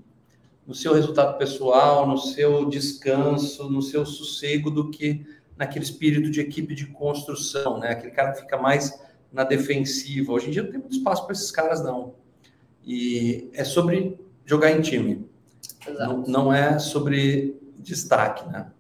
no 0.67 0.75
seu 0.75 0.95
resultado 0.95 1.37
pessoal, 1.39 2.07
no 2.07 2.17
seu 2.17 2.69
descanso, 2.69 3.69
no 3.71 3.83
seu 3.83 4.07
sossego, 4.07 4.71
do 4.71 4.91
que 4.91 5.27
naquele 5.57 5.85
espírito 5.85 6.31
de 6.31 6.41
equipe 6.41 6.75
de 6.75 6.87
construção, 6.87 7.79
né? 7.79 7.91
Aquele 7.91 8.13
cara 8.13 8.33
que 8.33 8.41
fica 8.41 8.57
mais 8.57 9.01
na 9.33 9.45
defensiva. 9.45 10.33
Hoje 10.33 10.49
em 10.49 10.51
dia 10.51 10.63
não 10.63 10.71
tem 10.71 10.81
muito 10.81 10.97
espaço 10.97 11.25
para 11.25 11.33
esses 11.33 11.51
caras, 11.51 11.83
não. 11.83 12.15
E 12.85 13.51
é 13.55 13.65
sobre 13.65 14.19
jogar 14.45 14.71
em 14.71 14.81
time. 14.81 15.29
Não, 15.89 16.19
não 16.19 16.53
é 16.53 16.79
sobre 16.79 17.57
destaque, 17.79 18.49
né? 18.49 18.71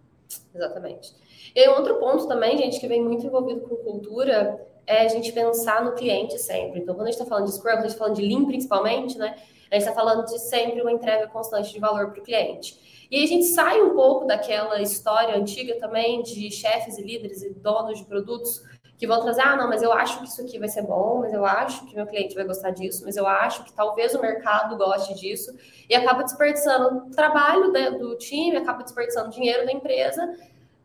Exatamente. 0.54 1.14
E 1.54 1.68
outro 1.68 1.96
ponto 1.96 2.26
também, 2.26 2.56
gente, 2.58 2.80
que 2.80 2.88
vem 2.88 3.02
muito 3.02 3.26
envolvido 3.26 3.60
com 3.62 3.76
cultura, 3.76 4.60
é 4.86 5.04
a 5.04 5.08
gente 5.08 5.32
pensar 5.32 5.84
no 5.84 5.92
cliente 5.92 6.38
sempre. 6.38 6.80
Então, 6.80 6.94
quando 6.94 7.08
a 7.08 7.10
gente 7.10 7.20
está 7.20 7.28
falando 7.28 7.46
de 7.46 7.54
Scrum, 7.54 7.70
quando 7.72 7.78
a 7.78 7.82
gente 7.82 7.92
está 7.92 8.04
falando 8.04 8.16
de 8.16 8.22
Lean 8.22 8.44
principalmente, 8.44 9.18
né? 9.18 9.36
A 9.72 9.76
gente 9.76 9.88
está 9.88 9.94
falando 9.94 10.26
de 10.26 10.38
sempre 10.38 10.82
uma 10.82 10.92
entrega 10.92 11.26
constante 11.28 11.72
de 11.72 11.80
valor 11.80 12.10
para 12.10 12.20
o 12.20 12.22
cliente. 12.22 13.08
E 13.10 13.24
a 13.24 13.26
gente 13.26 13.46
sai 13.46 13.80
um 13.80 13.94
pouco 13.94 14.26
daquela 14.26 14.82
história 14.82 15.34
antiga 15.34 15.80
também 15.80 16.22
de 16.22 16.50
chefes 16.50 16.98
e 16.98 17.02
líderes 17.02 17.42
e 17.42 17.54
donos 17.54 17.98
de 17.98 18.04
produtos 18.04 18.62
que 18.98 19.06
vão 19.06 19.22
trazer, 19.22 19.40
ah, 19.40 19.56
não, 19.56 19.68
mas 19.68 19.82
eu 19.82 19.90
acho 19.90 20.18
que 20.18 20.26
isso 20.26 20.42
aqui 20.42 20.58
vai 20.58 20.68
ser 20.68 20.82
bom, 20.82 21.20
mas 21.20 21.32
eu 21.32 21.44
acho 21.44 21.86
que 21.86 21.96
meu 21.96 22.06
cliente 22.06 22.34
vai 22.34 22.44
gostar 22.44 22.70
disso, 22.70 23.02
mas 23.04 23.16
eu 23.16 23.26
acho 23.26 23.64
que 23.64 23.72
talvez 23.72 24.14
o 24.14 24.20
mercado 24.20 24.76
goste 24.76 25.14
disso, 25.14 25.52
e 25.88 25.94
acaba 25.94 26.22
desperdiçando 26.22 27.10
trabalho 27.10 27.72
do 27.98 28.16
time, 28.16 28.58
acaba 28.58 28.82
desperdiçando 28.82 29.30
dinheiro 29.30 29.64
da 29.66 29.72
empresa, 29.72 30.32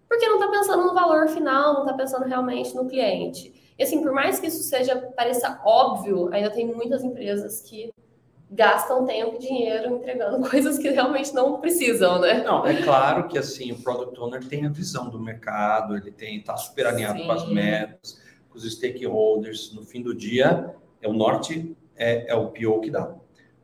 porque 0.07 0.25
não 0.25 0.39
está 0.39 0.47
pensando 0.47 0.85
no 0.85 0.93
valor 0.93 1.27
final, 1.27 1.73
não 1.73 1.81
está 1.81 1.93
pensando 1.93 2.25
realmente 2.25 2.73
no 2.73 2.87
cliente. 2.87 3.53
E 3.77 3.83
assim, 3.83 4.01
por 4.01 4.13
mais 4.13 4.39
que 4.39 4.47
isso 4.47 4.63
seja 4.63 4.95
pareça 5.15 5.61
óbvio, 5.63 6.29
ainda 6.33 6.49
tem 6.49 6.65
muitas 6.65 7.03
empresas 7.03 7.61
que 7.61 7.91
gastam 8.49 9.05
tempo 9.05 9.35
e 9.35 9.39
dinheiro 9.39 9.95
entregando 9.95 10.39
coisas 10.49 10.77
que 10.77 10.89
realmente 10.89 11.33
não 11.33 11.59
precisam, 11.59 12.19
né? 12.19 12.43
Não, 12.43 12.65
é 12.65 12.81
claro 12.81 13.27
que 13.27 13.37
assim, 13.37 13.71
o 13.71 13.81
product 13.81 14.19
owner 14.19 14.43
tem 14.43 14.65
a 14.65 14.69
visão 14.69 15.09
do 15.09 15.19
mercado, 15.19 15.95
ele 15.95 16.11
tem 16.11 16.41
tá 16.41 16.55
super 16.55 16.87
alinhado 16.87 17.19
Sim. 17.19 17.25
com 17.25 17.31
as 17.31 17.47
metas, 17.49 18.21
com 18.49 18.57
os 18.57 18.71
stakeholders, 18.71 19.73
no 19.73 19.83
fim 19.83 20.01
do 20.01 20.15
dia 20.15 20.73
é 21.01 21.07
o 21.07 21.13
norte 21.13 21.75
é, 21.95 22.31
é 22.31 22.35
o 22.35 22.47
PO 22.47 22.81
que 22.81 22.89
dá. 22.89 23.15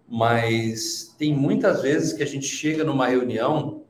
Mas 0.08 1.16
tem 1.18 1.34
muitas 1.34 1.82
vezes 1.82 2.14
que 2.14 2.24
a 2.24 2.28
gente 2.28 2.46
chega 2.46 2.84
numa 2.84 3.08
reunião 3.08 3.84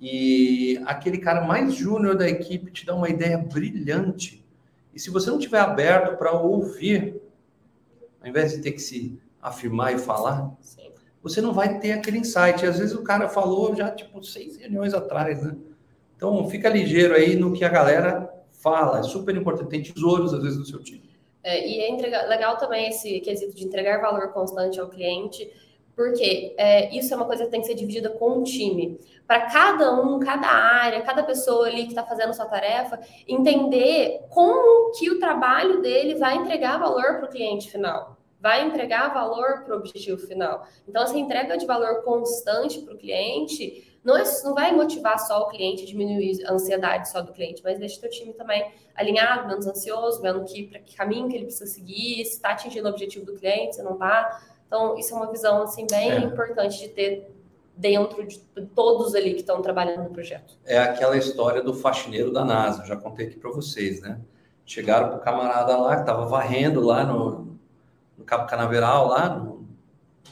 e 0.00 0.80
aquele 0.86 1.18
cara 1.18 1.42
mais 1.42 1.74
júnior 1.74 2.16
da 2.16 2.28
equipe 2.28 2.70
te 2.70 2.86
dá 2.86 2.94
uma 2.94 3.08
ideia 3.08 3.38
brilhante. 3.38 4.44
E 4.94 5.00
se 5.00 5.10
você 5.10 5.30
não 5.30 5.38
tiver 5.38 5.58
aberto 5.58 6.16
para 6.16 6.32
ouvir, 6.32 7.20
ao 8.20 8.28
invés 8.28 8.52
de 8.52 8.62
ter 8.62 8.72
que 8.72 8.80
se 8.80 9.18
afirmar 9.46 9.94
e 9.94 9.98
falar, 9.98 10.52
Sim. 10.60 10.90
você 11.22 11.40
não 11.40 11.52
vai 11.52 11.78
ter 11.78 11.92
aquele 11.92 12.18
insight. 12.18 12.66
Às 12.66 12.78
vezes 12.78 12.94
o 12.94 13.02
cara 13.02 13.28
falou 13.28 13.74
já, 13.76 13.90
tipo, 13.90 14.22
seis 14.22 14.56
reuniões 14.56 14.92
atrás, 14.92 15.42
né? 15.42 15.56
Então, 16.16 16.48
fica 16.48 16.68
ligeiro 16.68 17.14
aí 17.14 17.36
no 17.36 17.52
que 17.52 17.64
a 17.64 17.68
galera 17.68 18.28
fala. 18.50 18.98
É 18.98 19.02
super 19.02 19.36
importante. 19.36 19.68
Tem 19.68 19.82
tesouros, 19.82 20.34
às 20.34 20.42
vezes, 20.42 20.58
no 20.58 20.64
seu 20.64 20.82
time. 20.82 21.06
É, 21.44 21.64
e 21.64 21.80
é 21.80 21.90
entregar, 21.90 22.26
legal 22.26 22.56
também 22.56 22.88
esse 22.88 23.20
quesito 23.20 23.54
de 23.54 23.64
entregar 23.64 24.00
valor 24.00 24.32
constante 24.32 24.80
ao 24.80 24.88
cliente, 24.88 25.48
porque 25.94 26.54
é, 26.58 26.92
isso 26.96 27.14
é 27.14 27.16
uma 27.16 27.26
coisa 27.26 27.44
que 27.44 27.50
tem 27.50 27.60
que 27.60 27.68
ser 27.68 27.74
dividida 27.74 28.10
com 28.10 28.40
o 28.40 28.42
time. 28.42 28.98
Para 29.26 29.42
cada 29.42 29.94
um, 30.00 30.18
cada 30.18 30.48
área, 30.48 31.02
cada 31.02 31.22
pessoa 31.22 31.66
ali 31.66 31.84
que 31.84 31.90
está 31.90 32.02
fazendo 32.02 32.34
sua 32.34 32.46
tarefa, 32.46 32.98
entender 33.28 34.22
como 34.30 34.90
que 34.98 35.08
o 35.08 35.20
trabalho 35.20 35.80
dele 35.80 36.16
vai 36.16 36.36
entregar 36.36 36.78
valor 36.78 37.18
para 37.18 37.26
o 37.26 37.30
cliente 37.30 37.70
final 37.70 38.15
vai 38.40 38.66
entregar 38.66 39.12
valor 39.12 39.62
para 39.64 39.74
o 39.74 39.78
objetivo 39.78 40.18
final. 40.18 40.66
Então, 40.86 41.02
essa 41.02 41.16
entrega 41.16 41.56
de 41.56 41.66
valor 41.66 42.02
constante 42.02 42.80
para 42.80 42.94
o 42.94 42.98
cliente 42.98 43.98
não, 44.04 44.16
é, 44.16 44.22
não 44.44 44.54
vai 44.54 44.70
motivar 44.72 45.18
só 45.18 45.42
o 45.42 45.48
cliente, 45.48 45.84
diminuir 45.84 46.46
a 46.46 46.52
ansiedade 46.52 47.10
só 47.10 47.20
do 47.20 47.32
cliente, 47.32 47.60
mas 47.64 47.78
deixa 47.78 47.98
o 47.98 48.00
teu 48.02 48.10
time 48.10 48.32
também 48.34 48.72
alinhado, 48.94 49.48
menos 49.48 49.66
ansioso, 49.66 50.22
vendo 50.22 50.44
que 50.44 50.68
para 50.68 50.78
que 50.78 50.94
caminho 50.94 51.28
que 51.28 51.34
ele 51.34 51.46
precisa 51.46 51.66
seguir, 51.66 52.24
se 52.24 52.34
está 52.34 52.50
atingindo 52.50 52.86
o 52.86 52.90
objetivo 52.90 53.26
do 53.26 53.34
cliente, 53.34 53.76
se 53.76 53.82
não 53.82 53.94
está. 53.94 54.40
Então, 54.66 54.96
isso 54.96 55.12
é 55.12 55.16
uma 55.16 55.30
visão 55.30 55.62
assim 55.62 55.86
bem 55.90 56.12
é. 56.12 56.18
importante 56.18 56.78
de 56.78 56.88
ter 56.88 57.34
dentro 57.76 58.24
de 58.24 58.38
todos 58.74 59.14
ali 59.14 59.34
que 59.34 59.40
estão 59.40 59.60
trabalhando 59.60 60.04
no 60.04 60.10
projeto. 60.10 60.56
É 60.64 60.78
aquela 60.78 61.16
história 61.16 61.60
do 61.60 61.74
faxineiro 61.74 62.32
da 62.32 62.44
NASA, 62.44 62.86
já 62.86 62.96
contei 62.96 63.26
aqui 63.26 63.36
para 63.36 63.50
vocês, 63.50 64.00
né? 64.00 64.20
Chegaram 64.64 65.08
para 65.08 65.18
o 65.18 65.20
camarada 65.20 65.76
lá 65.76 65.96
que 65.96 66.02
estava 66.02 66.26
varrendo 66.26 66.80
lá 66.80 67.04
no 67.04 67.55
Cabo 68.26 68.46
Canaveral, 68.46 69.08
lá 69.08 69.28
no 69.36 69.66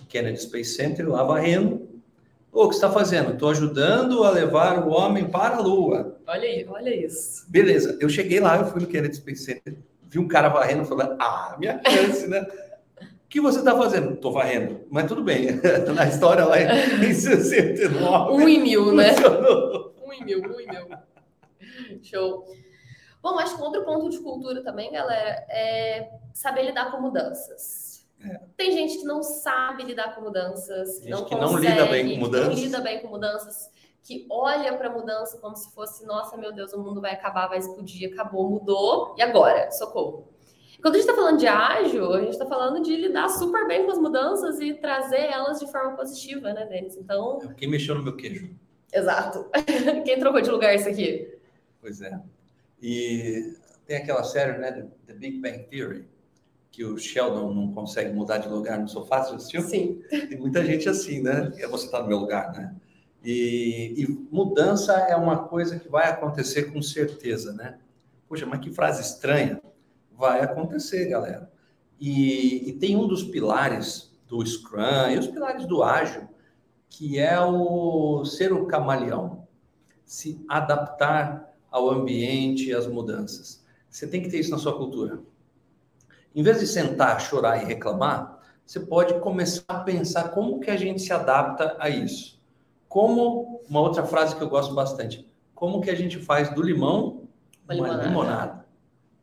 Kennedy 0.08 0.42
Space 0.42 0.74
Center, 0.74 1.08
lá 1.08 1.22
varrendo. 1.22 1.88
Ô, 2.52 2.64
o 2.64 2.68
que 2.68 2.74
você 2.74 2.84
está 2.84 2.90
fazendo? 2.90 3.32
Estou 3.32 3.50
ajudando 3.50 4.22
a 4.22 4.30
levar 4.30 4.86
o 4.86 4.90
homem 4.90 5.28
para 5.28 5.56
a 5.56 5.60
Lua. 5.60 6.18
Olha 6.26 6.42
aí, 6.42 6.66
olha 6.68 6.94
isso. 6.94 7.44
Beleza, 7.48 7.98
eu 8.00 8.08
cheguei 8.08 8.38
lá, 8.38 8.56
eu 8.58 8.66
fui 8.66 8.80
no 8.80 8.86
Kennedy 8.86 9.16
Space 9.16 9.44
Center, 9.44 9.76
vi 10.02 10.18
um 10.18 10.28
cara 10.28 10.48
varrendo 10.48 10.84
falei, 10.84 11.08
ah, 11.18 11.56
minha 11.58 11.80
chance, 11.88 12.26
né? 12.28 12.46
O 13.00 13.28
que 13.28 13.40
você 13.40 13.58
está 13.58 13.76
fazendo? 13.76 14.14
Estou 14.14 14.32
varrendo. 14.32 14.82
Mas 14.88 15.06
tudo 15.06 15.24
bem, 15.24 15.60
na 15.94 16.06
história 16.06 16.44
lá 16.44 16.56
em 16.60 17.10
69. 17.12 18.32
Um 18.32 18.48
em 18.48 18.62
mil, 18.62 18.94
né? 18.94 19.10
Um 20.06 20.12
em 20.12 20.24
mil, 20.24 20.40
um 20.40 20.60
em 20.60 20.68
mil. 20.68 20.88
Show. 22.02 22.46
Bom, 23.20 23.38
acho 23.38 23.56
que 23.56 23.62
outro 23.62 23.84
ponto 23.84 24.10
de 24.10 24.18
cultura 24.18 24.62
também, 24.62 24.92
galera, 24.92 25.44
é 25.48 26.10
saber 26.32 26.64
lidar 26.64 26.92
com 26.92 27.00
mudanças. 27.00 27.83
É. 28.24 28.40
Tem 28.56 28.72
gente 28.72 28.98
que 28.98 29.04
não 29.04 29.22
sabe 29.22 29.82
lidar 29.84 30.14
com 30.14 30.22
mudanças, 30.22 30.98
gente 30.98 31.10
não 31.10 31.24
que 31.24 31.36
consegue, 31.36 31.50
não 31.52 31.58
lida 31.58 31.86
bem 31.86 32.14
com 32.14 32.20
mudanças. 32.20 32.48
não 32.48 32.54
lida 32.54 32.80
bem 32.80 33.00
com 33.00 33.08
mudanças, 33.08 33.70
que 34.02 34.26
olha 34.30 34.76
para 34.76 34.88
a 34.88 34.92
mudança 34.92 35.38
como 35.38 35.56
se 35.56 35.72
fosse, 35.74 36.04
nossa, 36.06 36.36
meu 36.36 36.52
Deus, 36.52 36.72
o 36.72 36.82
mundo 36.82 37.00
vai 37.00 37.12
acabar, 37.12 37.48
vai 37.48 37.58
explodir, 37.58 38.12
acabou, 38.12 38.48
mudou, 38.48 39.14
e 39.18 39.22
agora? 39.22 39.70
Socorro. 39.70 40.28
Quando 40.82 40.96
a 40.96 40.98
gente 40.98 41.08
está 41.08 41.18
falando 41.18 41.38
de 41.38 41.46
ágil, 41.46 42.12
a 42.12 42.20
gente 42.20 42.32
está 42.32 42.44
falando 42.44 42.82
de 42.82 42.94
lidar 42.94 43.30
super 43.30 43.66
bem 43.66 43.86
com 43.86 43.92
as 43.92 43.98
mudanças 43.98 44.60
e 44.60 44.74
trazer 44.74 45.30
elas 45.30 45.58
de 45.58 45.70
forma 45.72 45.96
positiva, 45.96 46.52
né, 46.52 46.66
Denis? 46.66 46.96
Então. 46.96 47.38
É 47.42 47.54
quem 47.54 47.70
mexeu 47.70 47.94
no 47.94 48.02
meu 48.02 48.14
queijo. 48.14 48.54
Exato. 48.92 49.50
Quem 50.04 50.20
trocou 50.20 50.40
de 50.40 50.50
lugar 50.50 50.72
isso 50.72 50.88
aqui? 50.88 51.36
Pois 51.80 52.00
é. 52.00 52.16
E 52.80 53.56
tem 53.86 53.96
aquela 53.96 54.22
série, 54.22 54.56
né, 54.58 54.86
The 55.06 55.14
Big 55.14 55.40
Bang 55.40 55.64
Theory, 55.64 56.06
que 56.74 56.84
o 56.84 56.98
Sheldon 56.98 57.54
não 57.54 57.72
consegue 57.72 58.12
mudar 58.12 58.38
de 58.38 58.48
lugar 58.48 58.80
no 58.80 58.88
sofá, 58.88 59.22
você 59.22 59.36
assistiu? 59.36 59.62
Sim. 59.62 60.02
Tem 60.10 60.36
muita 60.36 60.64
gente 60.64 60.88
assim, 60.88 61.22
né? 61.22 61.52
Você 61.70 61.84
está 61.84 62.02
no 62.02 62.08
meu 62.08 62.18
lugar, 62.18 62.52
né? 62.52 62.74
E, 63.24 63.94
e, 63.96 64.08
mudança 64.34 64.92
é 64.92 65.14
uma 65.14 65.44
coisa 65.44 65.78
que 65.78 65.88
vai 65.88 66.10
acontecer 66.10 66.72
com 66.72 66.82
certeza, 66.82 67.52
né? 67.52 67.78
Poxa, 68.28 68.44
mas 68.44 68.58
que 68.58 68.72
frase 68.72 69.02
estranha. 69.02 69.62
Vai 70.18 70.40
acontecer, 70.40 71.06
galera. 71.06 71.48
E, 72.00 72.68
e 72.68 72.72
tem 72.72 72.96
um 72.96 73.06
dos 73.06 73.22
pilares 73.22 74.12
do 74.26 74.44
Scrum 74.44 75.10
e 75.10 75.18
os 75.18 75.28
pilares 75.28 75.66
do 75.66 75.80
ágil, 75.80 76.28
que 76.88 77.20
é 77.20 77.40
o 77.40 78.24
ser 78.24 78.52
o 78.52 78.66
camaleão, 78.66 79.46
se 80.04 80.44
adaptar 80.48 81.54
ao 81.70 81.88
ambiente 81.88 82.68
e 82.68 82.74
às 82.74 82.88
mudanças. 82.88 83.64
Você 83.88 84.08
tem 84.08 84.20
que 84.20 84.28
ter 84.28 84.40
isso 84.40 84.50
na 84.50 84.58
sua 84.58 84.76
cultura. 84.76 85.22
Em 86.34 86.42
vez 86.42 86.58
de 86.58 86.66
sentar, 86.66 87.20
chorar 87.20 87.62
e 87.62 87.64
reclamar, 87.64 88.40
você 88.66 88.80
pode 88.80 89.18
começar 89.20 89.62
a 89.68 89.80
pensar 89.80 90.30
como 90.30 90.58
que 90.58 90.70
a 90.70 90.76
gente 90.76 91.00
se 91.00 91.12
adapta 91.12 91.76
a 91.78 91.88
isso. 91.88 92.42
Como 92.88 93.62
uma 93.68 93.80
outra 93.80 94.04
frase 94.04 94.34
que 94.34 94.42
eu 94.42 94.48
gosto 94.48 94.74
bastante, 94.74 95.28
como 95.54 95.80
que 95.80 95.90
a 95.90 95.94
gente 95.94 96.18
faz 96.18 96.52
do 96.52 96.62
limão 96.62 97.28
uma, 97.64 97.74
uma 97.74 97.74
limonada. 97.74 98.08
limonada. 98.08 98.66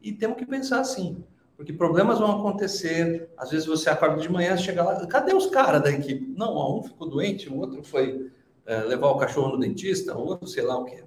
E 0.02 0.12
temos 0.12 0.38
que 0.38 0.46
pensar 0.46 0.80
assim, 0.80 1.24
porque 1.58 1.74
problemas 1.74 2.20
vão 2.20 2.40
acontecer. 2.40 3.30
Às 3.38 3.52
vezes 3.52 3.68
você 3.68 3.90
acorda 3.90 4.22
de 4.22 4.30
manhã, 4.30 4.56
chega 4.58 4.84
lá, 4.84 5.06
cadê 5.08 5.34
os 5.34 5.48
caras 5.48 5.84
da 5.84 5.92
equipe? 5.92 6.34
Não, 6.38 6.80
um 6.80 6.84
ficou 6.84 7.10
doente, 7.10 7.50
o 7.50 7.58
outro 7.58 7.84
foi 7.84 8.32
é, 8.66 8.78
levar 8.82 9.10
o 9.10 9.18
cachorro 9.18 9.50
no 9.50 9.60
dentista, 9.60 10.18
o 10.18 10.26
outro 10.26 10.48
sei 10.48 10.64
lá 10.64 10.78
o 10.78 10.86
quê. 10.86 11.04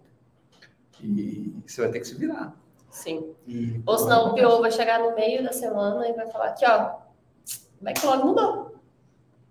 E 1.02 1.52
você 1.66 1.82
vai 1.82 1.90
ter 1.90 2.00
que 2.00 2.06
se 2.06 2.14
virar. 2.14 2.54
Sim. 2.94 3.34
E, 3.46 3.82
Ou 3.84 3.98
senão 3.98 4.28
o 4.28 4.34
PO 4.34 4.60
vai 4.60 4.70
chegar 4.70 5.00
no 5.00 5.14
meio 5.16 5.42
da 5.42 5.52
semana 5.52 6.08
e 6.08 6.12
vai 6.12 6.28
falar 6.28 6.46
aqui, 6.46 6.64
ó, 6.64 6.92
o 7.80 7.84
backlog 7.84 8.24
mudou. 8.24 8.72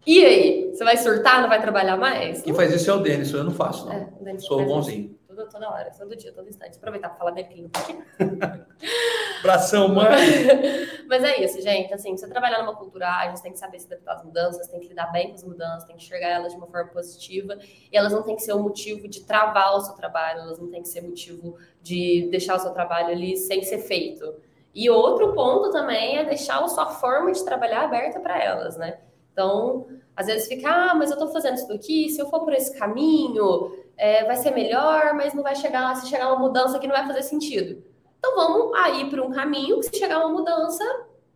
E 0.07 0.23
aí? 0.25 0.71
Você 0.73 0.83
vai 0.83 0.95
surtar, 0.97 1.41
não 1.41 1.49
vai 1.49 1.61
trabalhar 1.61 1.97
mais? 1.97 2.41
Quem 2.41 2.53
faz 2.53 2.73
isso 2.73 2.89
é 2.89 2.93
o 2.93 2.99
Denis, 2.99 3.31
eu 3.33 3.43
não 3.43 3.51
faço, 3.51 3.85
não. 3.85 3.93
É, 3.93 4.37
Sou 4.39 4.65
bonzinho 4.65 5.13
toda, 5.33 5.49
toda 5.49 5.69
hora, 5.69 5.91
todo 5.97 6.15
dia, 6.15 6.31
todo 6.31 6.47
instante. 6.47 6.77
Aproveitar 6.77 7.09
para 7.09 7.17
falar 7.17 7.31
dele 7.31 7.69
aqui. 7.73 8.03
Abração, 9.39 9.89
mãe! 9.89 10.07
Mas 11.07 11.23
é 11.23 11.43
isso, 11.43 11.61
gente. 11.61 11.93
Assim, 11.93 12.15
você 12.15 12.27
trabalhar 12.27 12.59
numa 12.59 12.75
cultura 12.75 13.09
ágil, 13.09 13.35
você 13.35 13.43
tem 13.43 13.51
que 13.51 13.59
saber 13.59 13.79
se 13.79 13.87
adaptar 13.87 14.13
às 14.13 14.23
mudanças, 14.23 14.67
tem 14.67 14.79
que 14.79 14.87
lidar 14.87 15.11
bem 15.11 15.29
com 15.29 15.35
as 15.35 15.43
mudanças, 15.43 15.85
tem 15.85 15.95
que 15.95 16.03
enxergar 16.03 16.29
elas 16.29 16.51
de 16.51 16.57
uma 16.57 16.67
forma 16.67 16.89
positiva. 16.91 17.57
E 17.91 17.97
elas 17.97 18.13
não 18.13 18.23
têm 18.23 18.35
que 18.35 18.41
ser 18.41 18.53
um 18.53 18.61
motivo 18.61 19.07
de 19.07 19.21
travar 19.21 19.75
o 19.75 19.81
seu 19.81 19.95
trabalho, 19.95 20.41
elas 20.41 20.59
não 20.59 20.69
têm 20.69 20.81
que 20.81 20.87
ser 20.87 21.01
motivo 21.01 21.57
de 21.81 22.27
deixar 22.31 22.55
o 22.55 22.59
seu 22.59 22.71
trabalho 22.71 23.09
ali 23.09 23.35
sem 23.35 23.63
ser 23.63 23.79
feito. 23.79 24.35
E 24.73 24.89
outro 24.89 25.33
ponto 25.33 25.71
também 25.71 26.17
é 26.17 26.23
deixar 26.23 26.63
a 26.63 26.67
sua 26.67 26.87
forma 26.87 27.31
de 27.31 27.43
trabalhar 27.43 27.83
aberta 27.83 28.19
para 28.19 28.41
elas, 28.41 28.75
né? 28.77 28.99
Então, 29.31 29.87
às 30.15 30.27
vezes 30.27 30.47
fica, 30.47 30.69
ah, 30.69 30.95
mas 30.95 31.09
eu 31.09 31.15
estou 31.15 31.31
fazendo 31.31 31.55
isso 31.55 31.71
aqui, 31.71 32.09
se 32.09 32.19
eu 32.19 32.29
for 32.29 32.41
por 32.41 32.53
esse 32.53 32.77
caminho, 32.77 33.71
é, 33.97 34.23
vai 34.25 34.35
ser 34.35 34.51
melhor, 34.51 35.13
mas 35.13 35.33
não 35.33 35.43
vai 35.43 35.55
chegar 35.55 35.81
lá, 35.81 35.95
se 35.95 36.07
chegar 36.07 36.31
uma 36.31 36.39
mudança 36.39 36.79
que 36.79 36.87
não 36.87 36.95
vai 36.95 37.05
fazer 37.05 37.23
sentido. 37.23 37.83
Então 38.17 38.35
vamos 38.35 38.75
aí 38.77 39.09
para 39.09 39.23
um 39.23 39.31
caminho 39.31 39.79
que 39.79 39.87
se 39.87 39.97
chegar 39.97 40.19
uma 40.19 40.29
mudança, 40.29 40.83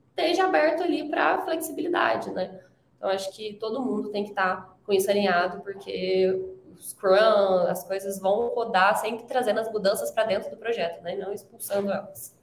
esteja 0.09 0.45
aberto 0.45 0.83
ali 0.83 1.09
para 1.09 1.41
flexibilidade, 1.41 2.31
né? 2.31 2.59
Então 2.97 3.09
acho 3.09 3.31
que 3.31 3.53
todo 3.59 3.81
mundo 3.81 4.09
tem 4.09 4.23
que 4.23 4.29
estar 4.29 4.55
tá 4.55 4.75
com 4.85 4.93
isso 4.93 5.09
alinhado, 5.09 5.61
porque 5.61 6.53
o 6.71 6.81
Scrum, 6.81 7.67
as 7.67 7.83
coisas 7.83 8.19
vão 8.19 8.47
rodar 8.49 8.97
sempre 8.97 9.25
trazendo 9.25 9.59
as 9.59 9.71
mudanças 9.71 10.11
para 10.11 10.25
dentro 10.25 10.49
do 10.49 10.57
projeto, 10.57 11.01
né? 11.03 11.15
E 11.15 11.17
não 11.17 11.33
expulsando 11.33 11.91
elas. 11.91 12.35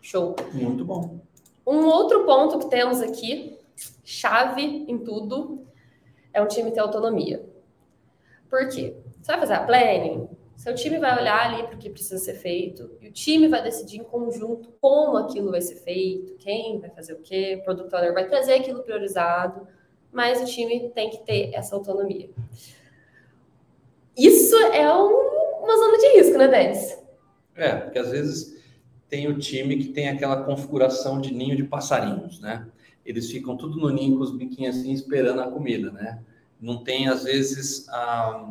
Show. 0.00 0.34
Muito 0.52 0.84
bom. 0.84 1.20
Um 1.66 1.86
outro 1.86 2.24
ponto 2.24 2.58
que 2.58 2.68
temos 2.68 3.00
aqui, 3.00 3.56
chave 4.02 4.62
em 4.62 4.98
tudo, 4.98 5.64
é 6.32 6.42
um 6.42 6.48
time 6.48 6.72
ter 6.72 6.80
autonomia. 6.80 7.51
Por 8.52 8.68
quê? 8.68 8.94
Você 9.18 9.32
vai 9.32 9.40
fazer 9.40 9.54
a 9.54 9.64
planning, 9.64 10.28
seu 10.56 10.74
time 10.74 10.98
vai 10.98 11.18
olhar 11.18 11.46
ali 11.46 11.62
para 11.62 11.74
o 11.74 11.78
que 11.78 11.88
precisa 11.88 12.18
ser 12.18 12.34
feito 12.34 12.98
e 13.00 13.08
o 13.08 13.10
time 13.10 13.48
vai 13.48 13.62
decidir 13.62 14.00
em 14.00 14.04
conjunto 14.04 14.74
como 14.78 15.16
aquilo 15.16 15.50
vai 15.50 15.62
ser 15.62 15.76
feito, 15.76 16.34
quem 16.34 16.78
vai 16.78 16.90
fazer 16.90 17.14
o 17.14 17.20
quê, 17.20 17.56
o 17.58 17.64
product 17.64 17.94
owner 17.94 18.12
vai 18.12 18.28
trazer 18.28 18.52
aquilo 18.52 18.82
priorizado, 18.82 19.66
mas 20.12 20.42
o 20.42 20.44
time 20.44 20.90
tem 20.90 21.08
que 21.08 21.24
ter 21.24 21.54
essa 21.54 21.74
autonomia. 21.74 22.28
Isso 24.14 24.54
é 24.54 24.86
um, 24.94 25.62
uma 25.62 25.74
zona 25.74 25.96
de 25.96 26.18
risco, 26.18 26.36
né, 26.36 26.46
Denis? 26.46 26.98
É, 27.56 27.74
porque 27.76 27.98
às 27.98 28.10
vezes 28.10 28.62
tem 29.08 29.28
o 29.28 29.38
time 29.38 29.78
que 29.78 29.88
tem 29.88 30.10
aquela 30.10 30.44
configuração 30.44 31.22
de 31.22 31.32
ninho 31.32 31.56
de 31.56 31.64
passarinhos, 31.64 32.38
né? 32.38 32.68
Eles 33.02 33.30
ficam 33.30 33.56
tudo 33.56 33.80
no 33.80 33.88
ninho 33.88 34.18
com 34.18 34.22
os 34.22 34.36
biquinhos 34.36 34.76
assim 34.76 34.92
esperando 34.92 35.40
a 35.40 35.50
comida, 35.50 35.90
né? 35.90 36.22
Não 36.62 36.84
tem, 36.84 37.08
às 37.08 37.24
vezes, 37.24 37.88
a... 37.88 38.48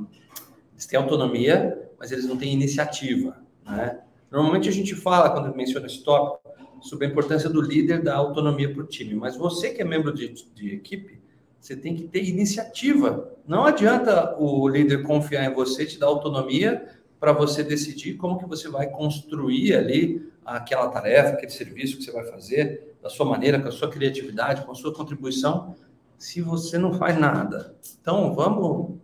eles 0.74 0.86
têm 0.86 1.00
autonomia, 1.00 1.89
mas 1.97 2.12
eles 2.12 2.26
não 2.26 2.38
têm 2.38 2.52
iniciativa, 2.52 3.38
né? 3.65 4.02
Normalmente 4.30 4.67
a 4.67 4.71
gente 4.71 4.95
fala, 4.95 5.30
quando 5.30 5.56
menciona 5.56 5.88
esse 5.88 6.04
tópico, 6.04 6.52
sobre 6.82 7.06
a 7.06 7.10
importância 7.10 7.50
do 7.50 7.62
líder 7.62 8.02
da 8.02 8.15
autonomia 8.15 8.74
para 8.74 8.84
o 8.84 8.88
time, 8.88 9.13
mas 9.13 9.38
você 9.38 9.69
que 9.69 9.82
é 9.82 9.86
membro 9.86 10.13
de, 10.13 10.34
de 10.54 10.74
equipe, 10.74 11.21
você 11.60 11.76
tem 11.76 11.95
que 11.95 12.08
ter 12.08 12.24
iniciativa. 12.24 13.32
Não 13.47 13.65
adianta 13.65 14.36
o 14.39 14.67
líder 14.67 15.04
confiar 15.04 15.45
em 15.45 15.54
você, 15.54 15.86
te 15.86 16.00
dar 16.00 16.08
autonomia 16.08 16.88
para 17.19 17.34
você 17.34 17.63
decidir 17.63 18.15
como 18.15 18.39
que 18.39 18.47
você 18.47 18.67
vai 18.67 18.89
construir 18.89 19.76
ali 19.76 20.28
aquela 20.43 20.89
tarefa, 20.89 21.34
aquele 21.34 21.52
serviço 21.52 21.97
que 21.97 22.04
você 22.04 22.12
vai 22.12 22.26
fazer, 22.26 22.95
da 23.02 23.10
sua 23.10 23.28
maneira, 23.28 23.60
com 23.60 23.67
a 23.67 23.71
sua 23.71 23.89
criatividade, 23.89 24.65
com 24.65 24.71
a 24.71 24.76
sua 24.76 24.91
contribuição, 24.91 25.76
se 26.22 26.40
você 26.40 26.78
não 26.78 26.94
faz 26.94 27.18
nada. 27.18 27.76
Então, 28.00 28.36
vamos, 28.36 29.00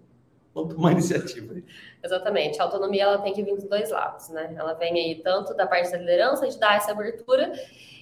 vamos 0.54 0.76
tomar 0.76 0.92
iniciativa. 0.94 1.56
Exatamente. 2.04 2.62
A 2.62 2.66
autonomia 2.66 3.04
ela 3.04 3.18
tem 3.18 3.34
que 3.34 3.42
vir 3.42 3.56
dos 3.56 3.64
dois 3.64 3.90
lados, 3.90 4.30
né? 4.30 4.54
Ela 4.56 4.76
vem 4.76 4.94
aí 4.94 5.16
tanto 5.24 5.56
da 5.56 5.66
parte 5.66 5.92
da 5.92 5.98
liderança, 5.98 6.48
de 6.48 6.60
dar 6.60 6.78
essa 6.78 6.92
abertura, 6.92 7.52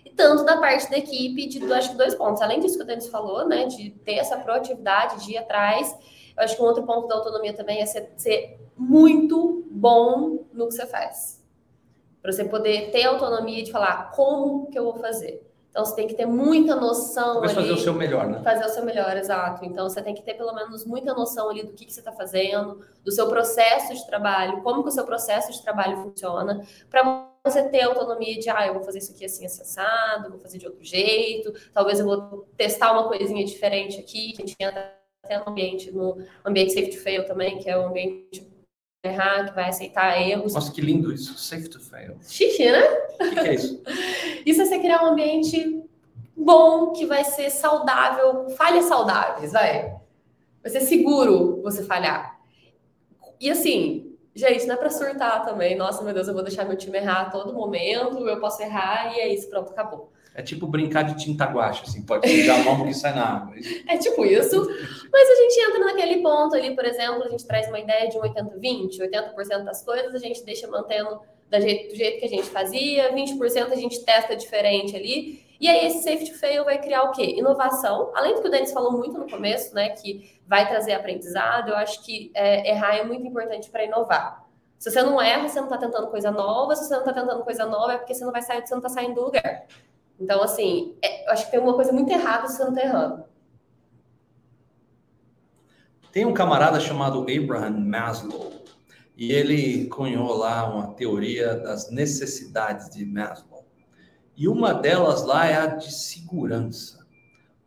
e 0.03 0.09
tanto 0.09 0.43
da 0.43 0.57
parte 0.57 0.91
da 0.91 0.97
equipe, 0.97 1.47
de 1.47 1.71
acho 1.71 1.91
que 1.91 1.97
dois 1.97 2.13
pontos. 2.13 2.41
Além 2.41 2.59
disso 2.59 2.75
que 2.77 2.83
o 2.83 2.85
Denis 2.85 3.07
falou, 3.07 3.47
né? 3.47 3.67
De 3.67 3.89
ter 3.89 4.15
essa 4.15 4.37
proatividade, 4.37 5.23
de 5.23 5.31
ir 5.31 5.37
atrás. 5.37 5.97
Eu 6.35 6.43
acho 6.43 6.57
que 6.57 6.61
um 6.61 6.65
outro 6.65 6.83
ponto 6.83 7.07
da 7.07 7.15
autonomia 7.15 7.53
também 7.53 7.81
é 7.81 7.85
ser, 7.85 8.11
ser 8.17 8.59
muito 8.75 9.65
bom 9.71 10.45
no 10.51 10.67
que 10.67 10.73
você 10.73 10.85
faz. 10.85 11.41
Para 12.21 12.33
você 12.33 12.43
poder 12.43 12.91
ter 12.91 13.03
autonomia 13.03 13.63
de 13.63 13.71
falar 13.71 14.11
como 14.11 14.69
que 14.69 14.77
eu 14.77 14.83
vou 14.83 14.95
fazer. 14.95 15.41
Então 15.75 15.83
você 15.83 15.93
tem 15.93 16.07
que 16.07 16.13
ter 16.13 16.25
muita 16.25 16.73
noção. 16.73 17.41
Mas 17.41 17.51
fazer 17.51 17.73
o 17.73 17.77
seu 17.77 17.93
melhor, 17.93 18.27
né? 18.27 18.41
Fazer 18.41 18.63
o 18.63 18.69
seu 18.69 18.85
melhor, 18.85 19.17
exato. 19.17 19.65
Então 19.65 19.89
você 19.89 20.01
tem 20.01 20.15
que 20.15 20.21
ter 20.21 20.35
pelo 20.35 20.53
menos 20.53 20.85
muita 20.85 21.13
noção 21.13 21.49
ali 21.49 21.63
do 21.63 21.73
que, 21.73 21.83
que 21.83 21.91
você 21.91 21.99
está 21.99 22.13
fazendo, 22.13 22.79
do 23.03 23.11
seu 23.11 23.27
processo 23.27 23.93
de 23.93 24.07
trabalho, 24.07 24.61
como 24.61 24.83
que 24.83 24.87
o 24.87 24.91
seu 24.91 25.03
processo 25.03 25.51
de 25.51 25.61
trabalho 25.61 25.97
funciona, 25.97 26.65
para 26.89 27.29
você 27.45 27.61
ter 27.63 27.81
autonomia 27.81 28.39
de, 28.39 28.49
ah, 28.49 28.65
eu 28.65 28.75
vou 28.75 28.83
fazer 28.83 28.99
isso 28.99 29.11
aqui 29.11 29.25
assim, 29.25 29.45
acessado, 29.45 30.29
vou 30.29 30.39
fazer 30.39 30.59
de 30.59 30.65
outro 30.65 30.81
jeito, 30.81 31.53
talvez 31.73 31.99
eu 31.99 32.05
vou 32.05 32.47
testar 32.55 32.93
uma 32.93 33.09
coisinha 33.09 33.43
diferente 33.43 33.99
aqui, 33.99 34.31
que 34.31 34.43
a 34.43 34.45
gente 34.45 34.55
entra 34.57 34.95
até 35.21 35.39
no 35.39 35.49
ambiente, 35.49 35.91
no 35.91 36.25
ambiente 36.45 36.71
safety 36.71 36.97
fail 36.97 37.25
também, 37.25 37.59
que 37.59 37.69
é 37.69 37.77
o 37.77 37.87
ambiente 37.87 38.49
errar, 39.05 39.45
que 39.45 39.55
vai 39.55 39.69
aceitar 39.69 40.21
erros. 40.21 40.53
Nossa, 40.53 40.71
que 40.71 40.81
lindo 40.81 41.11
isso. 41.11 41.37
Safe 41.37 41.67
to 41.69 41.79
fail. 41.79 42.17
Xixi, 42.27 42.65
né? 42.65 42.83
O 42.83 43.17
que, 43.17 43.31
que, 43.31 43.39
é 43.39 43.53
isso? 43.53 43.83
isso 44.45 44.61
é 44.61 44.65
você 44.65 44.79
criar 44.79 45.03
um 45.03 45.07
ambiente 45.07 45.83
bom, 46.35 46.91
que 46.91 47.05
vai 47.05 47.23
ser 47.23 47.49
saudável, 47.49 48.49
falhas 48.51 48.85
saudáveis, 48.85 49.51
vai. 49.53 49.95
Vai 50.61 50.71
ser 50.71 50.81
seguro 50.81 51.61
você 51.61 51.83
falhar. 51.83 52.39
E 53.39 53.49
assim, 53.49 54.15
gente, 54.33 54.65
não 54.65 54.75
é 54.75 54.77
pra 54.77 54.89
surtar 54.89 55.45
também. 55.45 55.75
Nossa, 55.75 56.03
meu 56.03 56.13
Deus, 56.13 56.27
eu 56.27 56.33
vou 56.33 56.43
deixar 56.43 56.65
meu 56.65 56.77
time 56.77 56.97
errar 56.97 57.21
a 57.21 57.29
todo 57.29 57.53
momento, 57.53 58.27
eu 58.27 58.39
posso 58.39 58.61
errar 58.61 59.15
e 59.15 59.19
é 59.19 59.33
isso, 59.33 59.49
pronto, 59.49 59.71
acabou. 59.71 60.11
É 60.35 60.41
tipo 60.41 60.67
brincar 60.67 61.03
de 61.03 61.17
tinta 61.17 61.45
guache, 61.45 61.83
assim, 61.87 62.01
pode 62.01 62.29
sujar 62.29 62.59
a 62.59 62.63
mão 62.63 62.85
que 62.85 62.93
sai 62.93 63.15
na 63.15 63.37
água. 63.37 63.55
É 63.87 63.97
tipo 63.97 64.25
isso. 64.25 64.67
Mas 65.11 65.29
a 65.29 65.35
gente 65.35 65.59
entra 65.61 65.79
naquele 65.85 66.21
ponto 66.21 66.55
ali, 66.55 66.75
por 66.75 66.83
exemplo, 66.83 67.23
a 67.23 67.29
gente 67.29 67.47
traz 67.47 67.69
uma 67.69 67.79
ideia 67.79 68.09
de 68.09 68.17
um 68.17 68.21
80-20, 68.21 68.99
80%, 68.99 69.63
das 69.63 69.81
coisas 69.83 70.13
a 70.13 70.19
gente 70.19 70.43
deixa 70.43 70.67
mantendo 70.67 71.21
do 71.49 71.61
jeito, 71.61 71.93
do 71.93 71.95
jeito 71.95 72.19
que 72.19 72.25
a 72.25 72.29
gente 72.29 72.49
fazia, 72.49 73.13
20% 73.13 73.71
a 73.71 73.75
gente 73.75 74.03
testa 74.03 74.35
diferente 74.35 74.93
ali. 74.93 75.41
E 75.57 75.69
aí 75.69 75.87
esse 75.87 76.03
safety 76.03 76.33
fail 76.33 76.65
vai 76.65 76.81
criar 76.81 77.03
o 77.03 77.11
quê? 77.11 77.35
Inovação. 77.37 78.11
Além 78.13 78.35
do 78.35 78.41
que 78.41 78.47
o 78.49 78.51
Denis 78.51 78.73
falou 78.73 78.91
muito 78.91 79.17
no 79.17 79.29
começo, 79.29 79.73
né, 79.73 79.89
que 79.89 80.37
vai 80.45 80.67
trazer 80.67 80.93
aprendizado, 80.93 81.69
eu 81.69 81.77
acho 81.77 82.03
que 82.03 82.29
é, 82.33 82.69
errar 82.71 82.97
é 82.97 83.05
muito 83.05 83.25
importante 83.25 83.69
para 83.69 83.85
inovar. 83.85 84.45
Se 84.77 84.91
você 84.91 85.01
não 85.01 85.21
erra, 85.21 85.47
você 85.47 85.59
não 85.59 85.67
está 85.67 85.77
tentando 85.77 86.07
coisa 86.07 86.29
nova. 86.29 86.75
Se 86.75 86.85
você 86.85 86.93
não 86.93 86.99
está 86.99 87.13
tentando 87.13 87.41
coisa 87.43 87.65
nova, 87.65 87.93
é 87.93 87.97
porque 87.97 88.13
você 88.13 88.25
não 88.25 88.33
vai 88.33 88.41
sair, 88.41 88.67
você 88.67 88.73
não 88.73 88.81
está 88.81 88.89
saindo 88.89 89.15
do 89.15 89.21
lugar. 89.21 89.65
Então, 90.19 90.41
assim, 90.41 90.95
é, 91.01 91.27
eu 91.27 91.31
acho 91.31 91.45
que 91.45 91.51
tem 91.51 91.59
uma 91.59 91.73
coisa 91.73 91.91
muito 91.91 92.11
errada 92.11 92.47
se 92.47 92.57
você 92.57 92.63
não 92.63 92.73
está 92.73 92.83
errando. 92.83 93.23
Tem 96.11 96.25
um 96.25 96.33
camarada 96.33 96.79
chamado 96.79 97.25
Abraham 97.29 97.77
Maslow 97.79 98.53
e 99.17 99.31
ele 99.31 99.87
cunhou 99.87 100.33
lá 100.37 100.69
uma 100.69 100.93
teoria 100.93 101.55
das 101.55 101.89
necessidades 101.91 102.89
de 102.89 103.05
Maslow. 103.05 103.65
E 104.37 104.47
uma 104.47 104.73
delas 104.73 105.25
lá 105.25 105.45
é 105.45 105.55
a 105.55 105.65
de 105.65 105.93
segurança. 105.93 107.05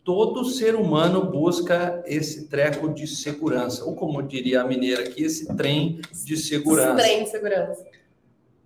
Todo 0.05 0.45
ser 0.45 0.75
humano 0.75 1.31
busca 1.31 2.03
esse 2.07 2.49
treco 2.49 2.89
de 2.89 3.07
segurança, 3.07 3.85
ou 3.85 3.95
como 3.95 4.23
diria 4.23 4.63
a 4.63 4.65
mineira 4.67 5.03
aqui, 5.03 5.25
esse 5.25 5.55
trem 5.55 6.01
de 6.25 6.37
segurança. 6.37 6.95
Esse 6.95 6.97
trem 6.97 7.25
de 7.25 7.31
segurança. 7.31 7.87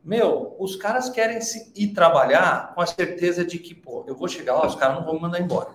Meu, 0.05 0.57
os 0.59 0.75
caras 0.75 1.09
querem 1.09 1.41
se 1.41 1.73
ir 1.77 1.89
trabalhar 1.89 2.75
com 2.75 2.81
a 2.81 2.87
certeza 2.87 3.45
de 3.45 3.59
que, 3.59 3.75
pô, 3.75 4.05
eu 4.09 4.17
vou 4.17 4.27
chegar 4.27 4.55
lá, 4.55 4.67
os 4.67 4.75
caras 4.75 4.97
não 4.97 5.05
vão 5.05 5.15
me 5.15 5.21
mandar 5.21 5.41
embora. 5.41 5.71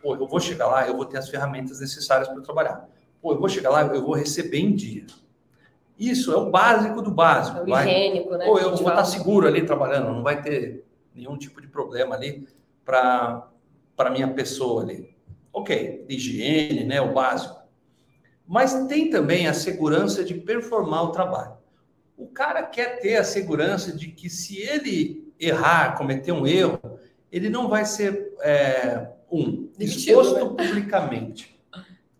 Pô, 0.00 0.14
eu 0.14 0.28
vou 0.28 0.38
chegar 0.38 0.68
lá, 0.68 0.86
eu 0.86 0.96
vou 0.96 1.04
ter 1.04 1.18
as 1.18 1.28
ferramentas 1.28 1.80
necessárias 1.80 2.28
para 2.28 2.40
trabalhar. 2.40 2.88
Pô, 3.20 3.32
eu 3.32 3.40
vou 3.40 3.48
chegar 3.48 3.70
lá, 3.70 3.82
eu 3.82 4.02
vou 4.02 4.14
receber 4.14 4.60
em 4.60 4.74
dia. 4.74 5.06
Isso 5.98 6.32
é 6.32 6.36
o 6.36 6.50
básico 6.50 7.02
do 7.02 7.10
básico. 7.10 7.58
É 7.58 7.62
o 7.62 7.68
higiênico, 7.68 8.30
vai... 8.30 8.38
né? 8.38 8.44
Pô, 8.46 8.58
eu 8.58 8.76
vou 8.76 8.88
estar 8.88 9.04
seguro 9.04 9.48
ali 9.48 9.66
trabalhando, 9.66 10.12
não 10.12 10.22
vai 10.22 10.40
ter 10.40 10.84
nenhum 11.12 11.36
tipo 11.36 11.60
de 11.60 11.66
problema 11.66 12.14
ali 12.14 12.46
para 12.84 13.48
a 13.98 14.10
minha 14.10 14.28
pessoa 14.28 14.82
ali. 14.82 15.16
Ok, 15.52 16.04
higiene, 16.08 16.84
né? 16.84 17.00
O 17.00 17.12
básico. 17.12 17.62
Mas 18.46 18.86
tem 18.86 19.08
também 19.10 19.48
a 19.48 19.54
segurança 19.54 20.22
de 20.22 20.34
performar 20.34 21.04
o 21.04 21.12
trabalho. 21.12 21.56
O 22.16 22.26
cara 22.28 22.62
quer 22.62 23.00
ter 23.00 23.16
a 23.16 23.24
segurança 23.24 23.92
de 23.92 24.08
que 24.08 24.30
se 24.30 24.60
ele 24.60 25.32
errar, 25.38 25.96
cometer 25.96 26.32
um 26.32 26.46
erro, 26.46 26.80
ele 27.30 27.48
não 27.48 27.68
vai 27.68 27.84
ser 27.84 28.32
é, 28.40 29.08
um 29.30 29.68
exposto 29.78 30.34
né? 30.34 30.64
publicamente. 30.64 31.58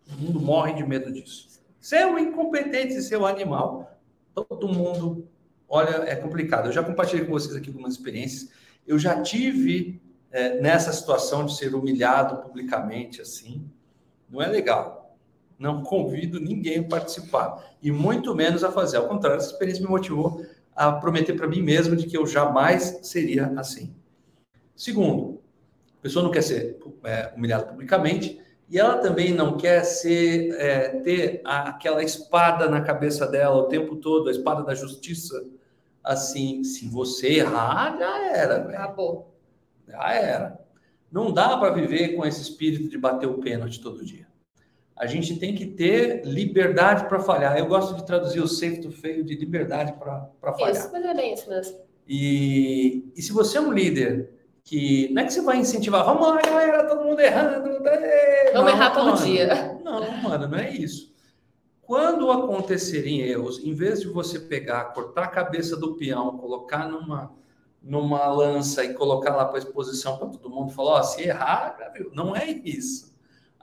O 0.08 0.20
mundo 0.20 0.40
morre 0.40 0.74
de 0.74 0.84
medo 0.84 1.12
disso. 1.12 1.48
Você 1.80 1.96
é 1.96 2.06
um 2.06 2.18
incompetente, 2.18 2.94
você 2.94 3.14
é 3.14 3.18
um 3.18 3.26
animal. 3.26 3.98
Todo 4.34 4.68
mundo, 4.68 5.28
olha, 5.68 6.08
é 6.08 6.16
complicado. 6.16 6.66
Eu 6.66 6.72
já 6.72 6.82
compartilhei 6.82 7.24
com 7.24 7.32
vocês 7.32 7.54
aqui 7.54 7.68
algumas 7.68 7.92
experiências. 7.92 8.50
Eu 8.86 8.98
já 8.98 9.22
tive 9.22 10.00
é, 10.30 10.60
nessa 10.60 10.92
situação 10.92 11.46
de 11.46 11.56
ser 11.56 11.74
humilhado 11.74 12.42
publicamente 12.42 13.20
assim. 13.20 13.70
Não 14.28 14.42
é 14.42 14.48
legal. 14.48 15.03
Não 15.58 15.82
convido 15.82 16.40
ninguém 16.40 16.80
a 16.80 16.84
participar 16.84 17.64
e 17.82 17.90
muito 17.92 18.34
menos 18.34 18.64
a 18.64 18.72
fazer. 18.72 18.96
Ao 18.96 19.08
contrário, 19.08 19.38
essa 19.38 19.52
experiência 19.52 19.82
me 19.82 19.88
motivou 19.88 20.44
a 20.74 20.92
prometer 20.92 21.34
para 21.34 21.46
mim 21.46 21.62
mesmo 21.62 21.94
de 21.94 22.06
que 22.06 22.16
eu 22.16 22.26
jamais 22.26 22.98
seria 23.02 23.52
assim. 23.56 23.94
Segundo, 24.74 25.40
a 25.98 26.02
pessoa 26.02 26.24
não 26.24 26.32
quer 26.32 26.42
ser 26.42 26.78
é, 27.04 27.32
humilhada 27.36 27.66
publicamente 27.66 28.40
e 28.68 28.78
ela 28.78 28.98
também 28.98 29.32
não 29.32 29.56
quer 29.56 29.84
ser 29.84 30.50
é, 30.58 30.88
ter 31.00 31.40
aquela 31.44 32.02
espada 32.02 32.68
na 32.68 32.80
cabeça 32.80 33.26
dela 33.26 33.56
o 33.56 33.68
tempo 33.68 33.96
todo, 33.96 34.28
a 34.28 34.32
espada 34.32 34.64
da 34.64 34.74
justiça. 34.74 35.44
Assim, 36.02 36.64
se 36.64 36.88
você 36.88 37.34
errar, 37.34 37.96
já 37.96 38.36
era. 38.36 38.58
Véio. 38.58 38.78
Acabou. 38.78 39.34
Já 39.86 40.12
era. 40.12 40.60
Não 41.12 41.32
dá 41.32 41.56
para 41.56 41.72
viver 41.72 42.16
com 42.16 42.26
esse 42.26 42.42
espírito 42.42 42.88
de 42.88 42.98
bater 42.98 43.28
o 43.28 43.38
pênalti 43.38 43.80
todo 43.80 44.04
dia 44.04 44.33
a 44.96 45.06
gente 45.06 45.36
tem 45.36 45.54
que 45.54 45.66
ter 45.66 46.24
liberdade 46.24 47.08
para 47.08 47.18
falhar. 47.18 47.58
Eu 47.58 47.66
gosto 47.66 47.96
de 47.96 48.06
traduzir 48.06 48.40
o 48.40 48.48
safe 48.48 48.88
fail 48.90 49.24
de 49.24 49.34
liberdade 49.34 49.92
para 49.94 50.52
falhar. 50.52 50.70
Isso, 50.70 50.90
mas 50.92 51.04
é 51.04 51.14
bem 51.14 51.34
isso 51.34 51.48
mesmo. 51.48 51.78
E, 52.06 53.10
e 53.16 53.22
se 53.22 53.32
você 53.32 53.58
é 53.58 53.60
um 53.60 53.72
líder 53.72 54.30
que 54.62 55.12
não 55.12 55.22
é 55.22 55.26
que 55.26 55.32
você 55.32 55.42
vai 55.42 55.58
incentivar, 55.58 56.04
vamos 56.04 56.26
lá, 56.26 56.40
galera, 56.40 56.86
todo 56.86 57.04
mundo 57.04 57.20
errando. 57.20 57.62
Vamos 57.62 58.52
não, 58.54 58.68
errar 58.68 58.90
todo 58.90 59.06
mano, 59.06 59.24
dia. 59.24 59.80
Não, 59.82 60.22
mano, 60.22 60.48
não 60.48 60.58
é 60.58 60.70
isso. 60.70 61.12
Quando 61.82 62.30
acontecerem 62.30 63.20
erros, 63.20 63.58
em 63.58 63.74
vez 63.74 64.00
de 64.00 64.08
você 64.08 64.38
pegar, 64.40 64.84
cortar 64.94 65.24
a 65.24 65.28
cabeça 65.28 65.76
do 65.76 65.96
peão, 65.96 66.38
colocar 66.38 66.88
numa, 66.88 67.32
numa 67.82 68.26
lança 68.28 68.84
e 68.84 68.94
colocar 68.94 69.36
lá 69.36 69.44
para 69.44 69.58
exposição 69.58 70.16
para 70.16 70.28
todo 70.28 70.48
mundo 70.48 70.72
falar, 70.72 70.92
ó, 70.92 71.02
se 71.02 71.22
errar, 71.22 71.76
não 72.14 72.34
é 72.34 72.48
isso. 72.50 73.13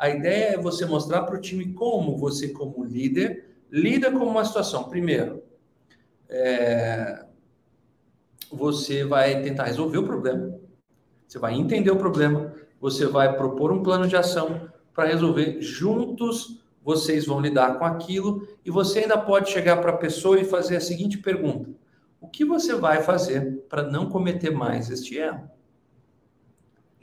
A 0.02 0.10
ideia 0.10 0.56
é 0.56 0.58
você 0.58 0.84
mostrar 0.84 1.22
para 1.22 1.36
o 1.36 1.40
time 1.40 1.74
como 1.74 2.18
você, 2.18 2.48
como 2.48 2.84
líder, 2.84 3.52
lida 3.70 4.12
com 4.12 4.26
uma 4.26 4.44
situação. 4.44 4.86
Primeiro, 4.86 5.44
é, 6.28 7.24
você 8.52 9.06
vai 9.06 9.44
tentar 9.44 9.66
resolver 9.66 10.00
o 10.00 10.04
problema, 10.04 10.60
você 11.28 11.38
vai 11.38 11.54
entender 11.54 11.92
o 11.92 11.98
problema, 11.98 12.52
você 12.80 13.06
vai 13.06 13.38
propor 13.38 13.72
um 13.72 13.84
plano 13.84 14.08
de 14.08 14.16
ação 14.16 14.68
para 14.92 15.06
resolver 15.06 15.62
juntos. 15.62 16.60
Vocês 16.84 17.28
vão 17.28 17.40
lidar 17.40 17.78
com 17.78 17.86
aquilo 17.86 18.48
e 18.66 18.72
você 18.72 19.02
ainda 19.02 19.20
pode 19.20 19.52
chegar 19.52 19.78
para 19.82 19.92
a 19.92 19.98
pessoa 19.98 20.40
e 20.40 20.44
fazer 20.44 20.78
a 20.78 20.82
seguinte 20.82 21.20
pergunta: 21.20 21.70
o 22.20 22.28
que 22.28 22.44
você 22.44 22.74
vai 22.74 23.04
fazer 23.04 23.68
para 23.70 23.84
não 23.84 24.10
cometer 24.10 24.50
mais 24.50 24.90
este 24.90 25.18
erro? 25.18 25.48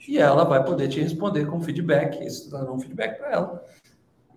E 0.07 0.19
ela 0.19 0.45
vai 0.45 0.65
poder 0.65 0.89
te 0.89 1.01
responder 1.01 1.47
com 1.47 1.61
feedback, 1.61 2.25
isso 2.25 2.45
está 2.45 2.59
dando 2.59 2.73
um 2.73 2.81
feedback 2.81 3.19
para 3.19 3.31
ela, 3.31 3.65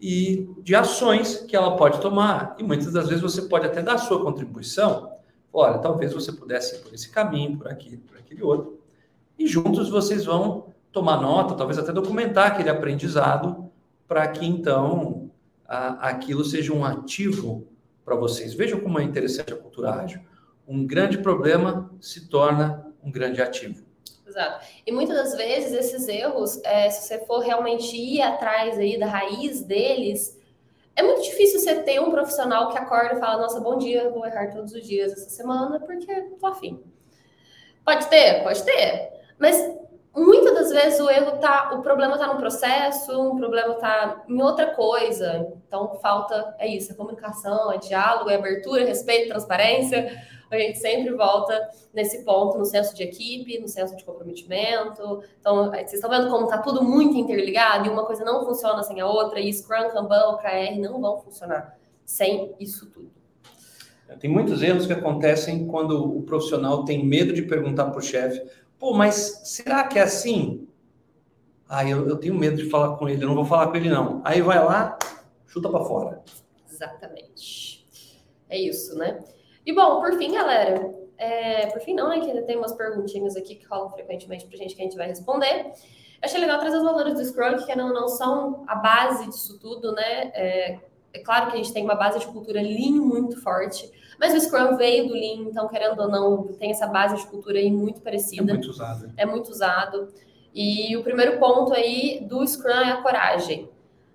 e 0.02 0.50
de 0.63 0.74
ações 0.76 1.38
que 1.38 1.56
ela 1.56 1.78
pode 1.78 2.02
tomar. 2.02 2.56
E 2.58 2.63
muitas 2.63 2.91
das 2.91 3.08
vezes 3.08 3.21
você 3.21 3.43
pode 3.43 3.65
até 3.65 3.82
dar 3.82 3.97
sua 3.97 4.21
contribuição. 4.21 5.12
Olha, 5.54 5.78
talvez 5.78 6.13
você 6.13 6.32
pudesse 6.32 6.76
ir 6.76 6.80
por 6.80 6.93
esse 6.93 7.10
caminho, 7.10 7.58
por 7.58 7.67
aqui, 7.67 7.97
por 7.97 8.17
aquele 8.17 8.41
outro. 8.41 8.80
E 9.38 9.47
juntos 9.47 9.89
vocês 9.89 10.26
vão 10.26 10.74
tomar 10.91 11.21
nota, 11.21 11.54
talvez 11.56 11.78
até 11.78 11.91
documentar 11.93 12.47
aquele 12.47 12.69
aprendizado, 12.69 13.69
para 14.08 14.28
que 14.28 14.45
então 14.45 15.30
a, 15.67 16.10
aquilo 16.10 16.43
seja 16.43 16.74
um 16.74 16.84
ativo 16.84 17.67
para 18.04 18.15
vocês. 18.15 18.54
Vejam 18.54 18.80
como 18.80 19.00
é 19.00 19.04
interessante 19.04 19.54
a 19.54 19.58
cultura 19.58 19.91
ágil 19.91 20.21
um 20.71 20.88
grande 20.88 21.17
problema 21.17 21.91
se 22.00 22.30
torna 22.30 22.86
um 23.04 23.12
grande 23.12 23.41
ativo. 23.41 23.84
Exato. 24.32 24.65
E 24.88 24.91
muitas 24.91 25.17
das 25.17 25.36
vezes 25.36 25.74
esses 25.74 26.08
erros, 26.08 26.62
é, 26.63 26.89
se 26.89 27.08
você 27.08 27.20
for 27.26 27.39
realmente 27.39 27.96
ir 27.98 28.22
atrás 28.22 28.80
aí 28.80 28.98
da 28.98 29.06
raiz 29.06 29.62
deles, 29.62 30.39
é 30.96 31.04
muito 31.04 31.22
difícil 31.24 31.60
você 31.60 31.84
ter 31.84 32.00
um 32.00 32.12
profissional 32.12 32.70
que 32.70 32.78
acorda 32.78 33.15
e 33.15 33.20
fala, 33.20 33.41
nossa, 33.41 33.60
bom 33.60 33.78
dia, 33.78 34.10
vou 34.10 34.26
errar 34.26 34.52
todos 34.52 34.74
os 34.74 34.88
dias 34.88 35.12
essa 35.12 35.30
semana, 35.30 35.80
porque 35.82 36.13
tô 36.39 36.48
afim. 36.48 36.82
Pode 37.84 38.08
ter? 38.08 38.41
Pode 38.41 38.63
ter. 38.63 39.12
Mas 39.38 39.58
muitas 40.15 40.54
das 40.54 40.72
vezes 40.72 41.00
o 41.02 41.10
erro 41.10 41.38
tá, 41.39 41.74
o 41.74 41.82
problema 41.82 42.17
tá 42.17 42.28
no 42.28 42.38
processo, 42.38 43.32
o 43.32 43.36
problema 43.36 43.74
tá 43.76 44.24
em 44.30 44.41
outra 44.41 44.74
coisa. 44.76 45.52
Então 45.67 46.00
falta, 46.02 46.56
é 46.58 46.67
isso, 46.67 46.94
é 46.94 46.96
comunicação, 46.96 47.70
é 47.72 47.78
diálogo, 47.78 48.30
é 48.30 48.36
abertura, 48.36 48.86
respeito, 48.86 49.28
transparência 49.28 50.10
a 50.56 50.60
gente 50.60 50.80
sempre 50.80 51.14
volta 51.14 51.70
nesse 51.94 52.24
ponto, 52.24 52.58
no 52.58 52.66
senso 52.66 52.96
de 52.96 53.04
equipe, 53.04 53.60
no 53.60 53.68
senso 53.68 53.96
de 53.96 54.04
comprometimento. 54.04 55.24
Então, 55.40 55.70
vocês 55.70 55.94
estão 55.94 56.10
vendo 56.10 56.30
como 56.30 56.46
está 56.46 56.58
tudo 56.58 56.84
muito 56.84 57.16
interligado 57.18 57.88
e 57.88 57.90
uma 57.90 58.06
coisa 58.06 58.24
não 58.24 58.46
funciona 58.46 58.84
sem 58.84 59.00
a 59.00 59.08
outra, 59.08 59.40
e 59.40 59.52
Scrum, 59.52 59.90
Kanban, 59.90 60.32
OKR 60.32 60.80
não 60.80 61.00
vão 61.00 61.20
funcionar 61.20 61.78
sem 62.06 62.54
isso 62.60 62.90
tudo. 62.92 63.12
Tem 64.20 64.30
muitos 64.30 64.62
erros 64.62 64.86
que 64.86 64.94
acontecem 64.94 65.66
quando 65.68 66.18
o 66.18 66.22
profissional 66.24 66.84
tem 66.84 67.06
medo 67.06 67.32
de 67.32 67.44
perguntar 67.44 67.86
para 67.86 68.00
o 68.00 68.02
chefe: 68.02 68.42
pô, 68.78 68.94
mas 68.94 69.42
será 69.46 69.86
que 69.86 69.98
é 69.98 70.02
assim? 70.02 70.68
Ah, 71.68 71.88
eu, 71.88 72.08
eu 72.10 72.18
tenho 72.18 72.36
medo 72.36 72.58
de 72.58 72.70
falar 72.70 72.98
com 72.98 73.08
ele, 73.08 73.24
eu 73.24 73.28
não 73.30 73.36
vou 73.36 73.46
falar 73.46 73.68
com 73.68 73.78
ele, 73.78 73.90
não. 73.90 74.22
Aí 74.26 74.42
vai 74.42 74.62
lá, 74.62 75.00
chuta 75.48 75.70
para 75.70 75.86
fora. 75.86 76.22
Exatamente. 76.70 77.88
É 78.50 78.60
isso, 78.60 78.98
né? 78.98 79.24
E 79.65 79.74
bom, 79.74 80.00
por 80.00 80.13
fim, 80.17 80.34
galera, 80.34 80.93
é, 81.17 81.67
por 81.67 81.82
fim 81.82 81.93
não, 81.93 82.10
né, 82.10 82.19
que 82.19 82.28
ainda 82.28 82.41
tem 82.43 82.58
umas 82.58 82.74
perguntinhas 82.74 83.36
aqui 83.36 83.56
que 83.56 83.65
rolam 83.67 83.89
frequentemente 83.91 84.45
pra 84.47 84.58
gente 84.58 84.76
que 84.76 84.82
a 84.82 84.86
gente 84.86 84.97
vai 84.97 85.08
responder. 85.08 85.71
Achei 86.21 86.39
legal 86.39 86.60
trazer 86.60 86.78
os 86.78 86.84
valores 86.84 87.13
do 87.13 87.24
Scrum, 87.26 87.58
que 87.65 87.76
não, 87.76 87.93
não 87.93 88.08
são 88.08 88.63
a 88.67 88.76
base 88.76 89.28
disso 89.28 89.60
tudo, 89.60 89.91
né? 89.91 90.32
É, 90.34 90.80
é, 91.13 91.19
claro 91.19 91.47
que 91.47 91.54
a 91.54 91.58
gente 91.58 91.74
tem 91.74 91.84
uma 91.84 91.95
base 91.95 92.19
de 92.19 92.28
cultura 92.28 92.62
Lean 92.62 93.02
muito 93.02 93.41
forte, 93.41 93.91
mas 94.19 94.34
o 94.34 94.39
Scrum 94.39 94.78
veio 94.78 95.08
do 95.08 95.13
Lean, 95.13 95.50
então, 95.50 95.67
querendo 95.67 96.00
ou 96.00 96.08
não, 96.08 96.43
tem 96.60 96.71
essa 96.71 96.86
base 96.86 97.17
de 97.17 97.28
cultura 97.28 97.58
aí 97.58 97.71
muito 97.71 98.02
parecida. 98.02 98.52
É 98.52 98.56
muito 98.56 98.69
usado. 98.69 99.13
É 99.17 99.26
muito 99.26 99.50
usado. 99.50 100.08
E 100.54 100.95
o 100.97 101.04
primeiro 101.04 101.39
ponto 101.39 101.74
aí 101.74 102.26
do 102.28 102.45
Scrum 102.45 102.69
é 102.69 102.91
a 102.91 103.02
coragem. 103.02 103.69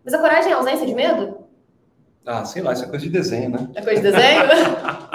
Mas 0.05 0.15
a 0.15 0.19
coragem 0.19 0.53
é 0.53 0.55
a 0.55 0.59
ausência 0.59 0.87
de 0.87 0.95
medo? 0.95 1.39
Ah, 2.25 2.45
sei 2.45 2.63
lá, 2.63 2.73
isso 2.73 2.85
é 2.85 2.89
coisa 2.89 3.05
de 3.05 3.11
desenho, 3.11 3.51
né? 3.51 3.71
É 3.75 3.83
coisa 3.83 4.03
de 4.03 4.11
desenho? 4.11 4.43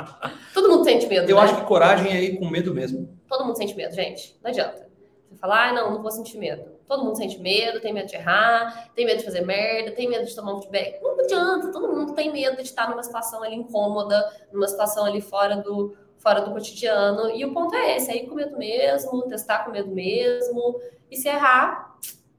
Sente 0.93 1.07
medo. 1.07 1.29
Eu 1.29 1.35
né? 1.35 1.41
acho 1.43 1.55
que 1.55 1.65
coragem 1.65 2.11
é 2.11 2.21
ir 2.21 2.39
com 2.39 2.49
medo 2.49 2.73
mesmo. 2.73 3.17
Todo 3.27 3.45
mundo 3.45 3.57
sente 3.57 3.75
medo, 3.75 3.93
gente. 3.93 4.37
Não 4.43 4.49
adianta. 4.49 4.89
Você 5.29 5.37
falar, 5.37 5.69
ah, 5.69 5.73
não, 5.73 5.91
não 5.93 6.01
vou 6.01 6.11
sentir 6.11 6.37
medo. 6.37 6.63
Todo 6.87 7.05
mundo 7.05 7.15
sente 7.15 7.39
medo, 7.39 7.79
tem 7.79 7.93
medo 7.93 8.07
de 8.07 8.15
errar, 8.15 8.91
tem 8.93 9.05
medo 9.05 9.19
de 9.19 9.23
fazer 9.23 9.45
merda, 9.45 9.91
tem 9.91 10.09
medo 10.09 10.25
de 10.25 10.35
tomar 10.35 10.55
um 10.55 10.61
feedback. 10.61 11.01
Não 11.01 11.17
adianta, 11.19 11.71
todo 11.71 11.95
mundo 11.95 12.13
tem 12.13 12.31
medo 12.31 12.57
de 12.57 12.63
estar 12.63 12.89
numa 12.89 13.01
situação 13.01 13.41
ali 13.41 13.55
incômoda, 13.55 14.29
numa 14.51 14.67
situação 14.67 15.05
ali 15.05 15.21
fora 15.21 15.55
do, 15.55 15.95
fora 16.17 16.41
do 16.41 16.51
cotidiano. 16.51 17.29
E 17.29 17.45
o 17.45 17.53
ponto 17.53 17.73
é 17.75 17.95
esse, 17.95 18.11
é 18.11 18.17
ir 18.17 18.27
com 18.27 18.35
medo 18.35 18.57
mesmo, 18.57 19.21
testar 19.23 19.63
com 19.63 19.71
medo 19.71 19.89
mesmo. 19.89 20.81
E 21.09 21.15
se 21.15 21.29
errar, 21.29 21.97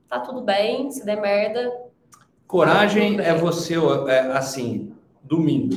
tá 0.08 0.20
tudo 0.20 0.42
bem. 0.42 0.90
Se 0.90 1.04
der 1.04 1.18
merda, 1.18 1.72
Coragem 2.52 3.18
é 3.18 3.34
você, 3.34 3.76
é, 4.08 4.18
assim, 4.32 4.92
domingo. 5.22 5.74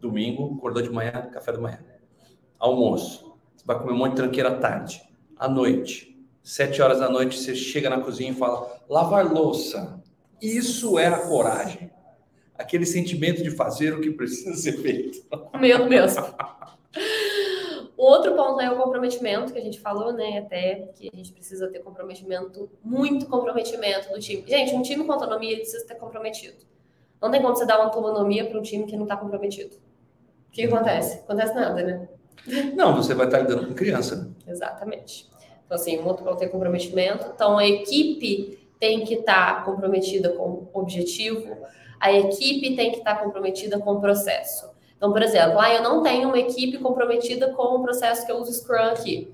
Domingo, 0.00 0.56
acordou 0.56 0.82
de 0.82 0.90
manhã, 0.90 1.28
café 1.32 1.52
da 1.52 1.58
manhã. 1.58 1.78
Almoço. 2.58 3.36
Você 3.56 3.64
vai 3.66 3.78
comer 3.78 3.92
um 3.92 3.96
monte 3.96 4.10
de 4.10 4.16
tranqueira 4.16 4.50
à 4.50 4.56
tarde. 4.56 5.02
À 5.36 5.48
noite. 5.48 6.18
Sete 6.42 6.80
horas 6.80 6.98
da 7.00 7.08
noite, 7.08 7.38
você 7.38 7.54
chega 7.54 7.90
na 7.90 8.00
cozinha 8.00 8.30
e 8.30 8.34
fala, 8.34 8.80
lavar 8.88 9.30
louça. 9.30 10.02
Isso 10.40 10.98
é 10.98 11.06
a 11.06 11.18
coragem. 11.18 11.90
Aquele 12.56 12.86
sentimento 12.86 13.42
de 13.42 13.50
fazer 13.50 13.94
o 13.94 14.00
que 14.00 14.10
precisa 14.10 14.54
ser 14.56 14.72
feito. 14.80 15.22
Meu 15.60 15.88
Deus. 15.88 16.14
Outro 17.96 18.34
ponto 18.34 18.58
é 18.60 18.70
o 18.70 18.78
comprometimento, 18.78 19.52
que 19.52 19.58
a 19.58 19.62
gente 19.62 19.78
falou, 19.78 20.10
né? 20.14 20.38
Até 20.38 20.90
que 20.94 21.10
a 21.12 21.16
gente 21.16 21.32
precisa 21.32 21.68
ter 21.68 21.80
comprometimento, 21.80 22.70
muito 22.82 23.26
comprometimento 23.26 24.10
do 24.10 24.18
time. 24.18 24.42
Gente, 24.46 24.74
um 24.74 24.80
time 24.80 25.04
com 25.04 25.12
autonomia 25.12 25.56
precisa 25.56 25.86
ter 25.86 25.96
comprometido. 25.96 26.56
Não 27.20 27.30
tem 27.30 27.42
como 27.42 27.54
você 27.54 27.66
dar 27.66 27.76
uma 27.76 27.84
autonomia 27.84 28.46
para 28.48 28.58
um 28.58 28.62
time 28.62 28.86
que 28.86 28.96
não 28.96 29.02
está 29.02 29.18
comprometido. 29.18 29.76
O 30.50 30.52
que 30.52 30.64
acontece? 30.64 31.20
Acontece 31.20 31.54
nada, 31.54 31.80
né? 31.80 32.08
Não, 32.74 32.96
você 32.96 33.14
vai 33.14 33.26
estar 33.26 33.38
lidando 33.38 33.68
com 33.68 33.74
criança. 33.74 34.28
Exatamente. 34.44 35.28
Então, 35.64 35.76
assim, 35.76 36.00
um 36.00 36.06
outro 36.08 36.24
ponto 36.24 36.42
é 36.42 36.48
comprometimento. 36.48 37.30
Então, 37.32 37.56
a 37.56 37.64
equipe 37.64 38.58
tem 38.80 39.04
que 39.04 39.14
estar 39.14 39.64
comprometida 39.64 40.30
com 40.30 40.68
o 40.72 40.80
objetivo, 40.80 41.56
a 42.00 42.12
equipe 42.12 42.74
tem 42.74 42.90
que 42.90 42.98
estar 42.98 43.22
comprometida 43.22 43.78
com 43.78 43.92
o 43.92 44.00
processo. 44.00 44.68
Então, 44.96 45.12
por 45.12 45.22
exemplo, 45.22 45.60
ah, 45.60 45.72
eu 45.72 45.82
não 45.82 46.02
tenho 46.02 46.28
uma 46.28 46.38
equipe 46.38 46.78
comprometida 46.78 47.52
com 47.52 47.76
o 47.76 47.82
processo 47.82 48.26
que 48.26 48.32
eu 48.32 48.38
uso 48.38 48.52
Scrum 48.52 48.90
aqui. 48.90 49.32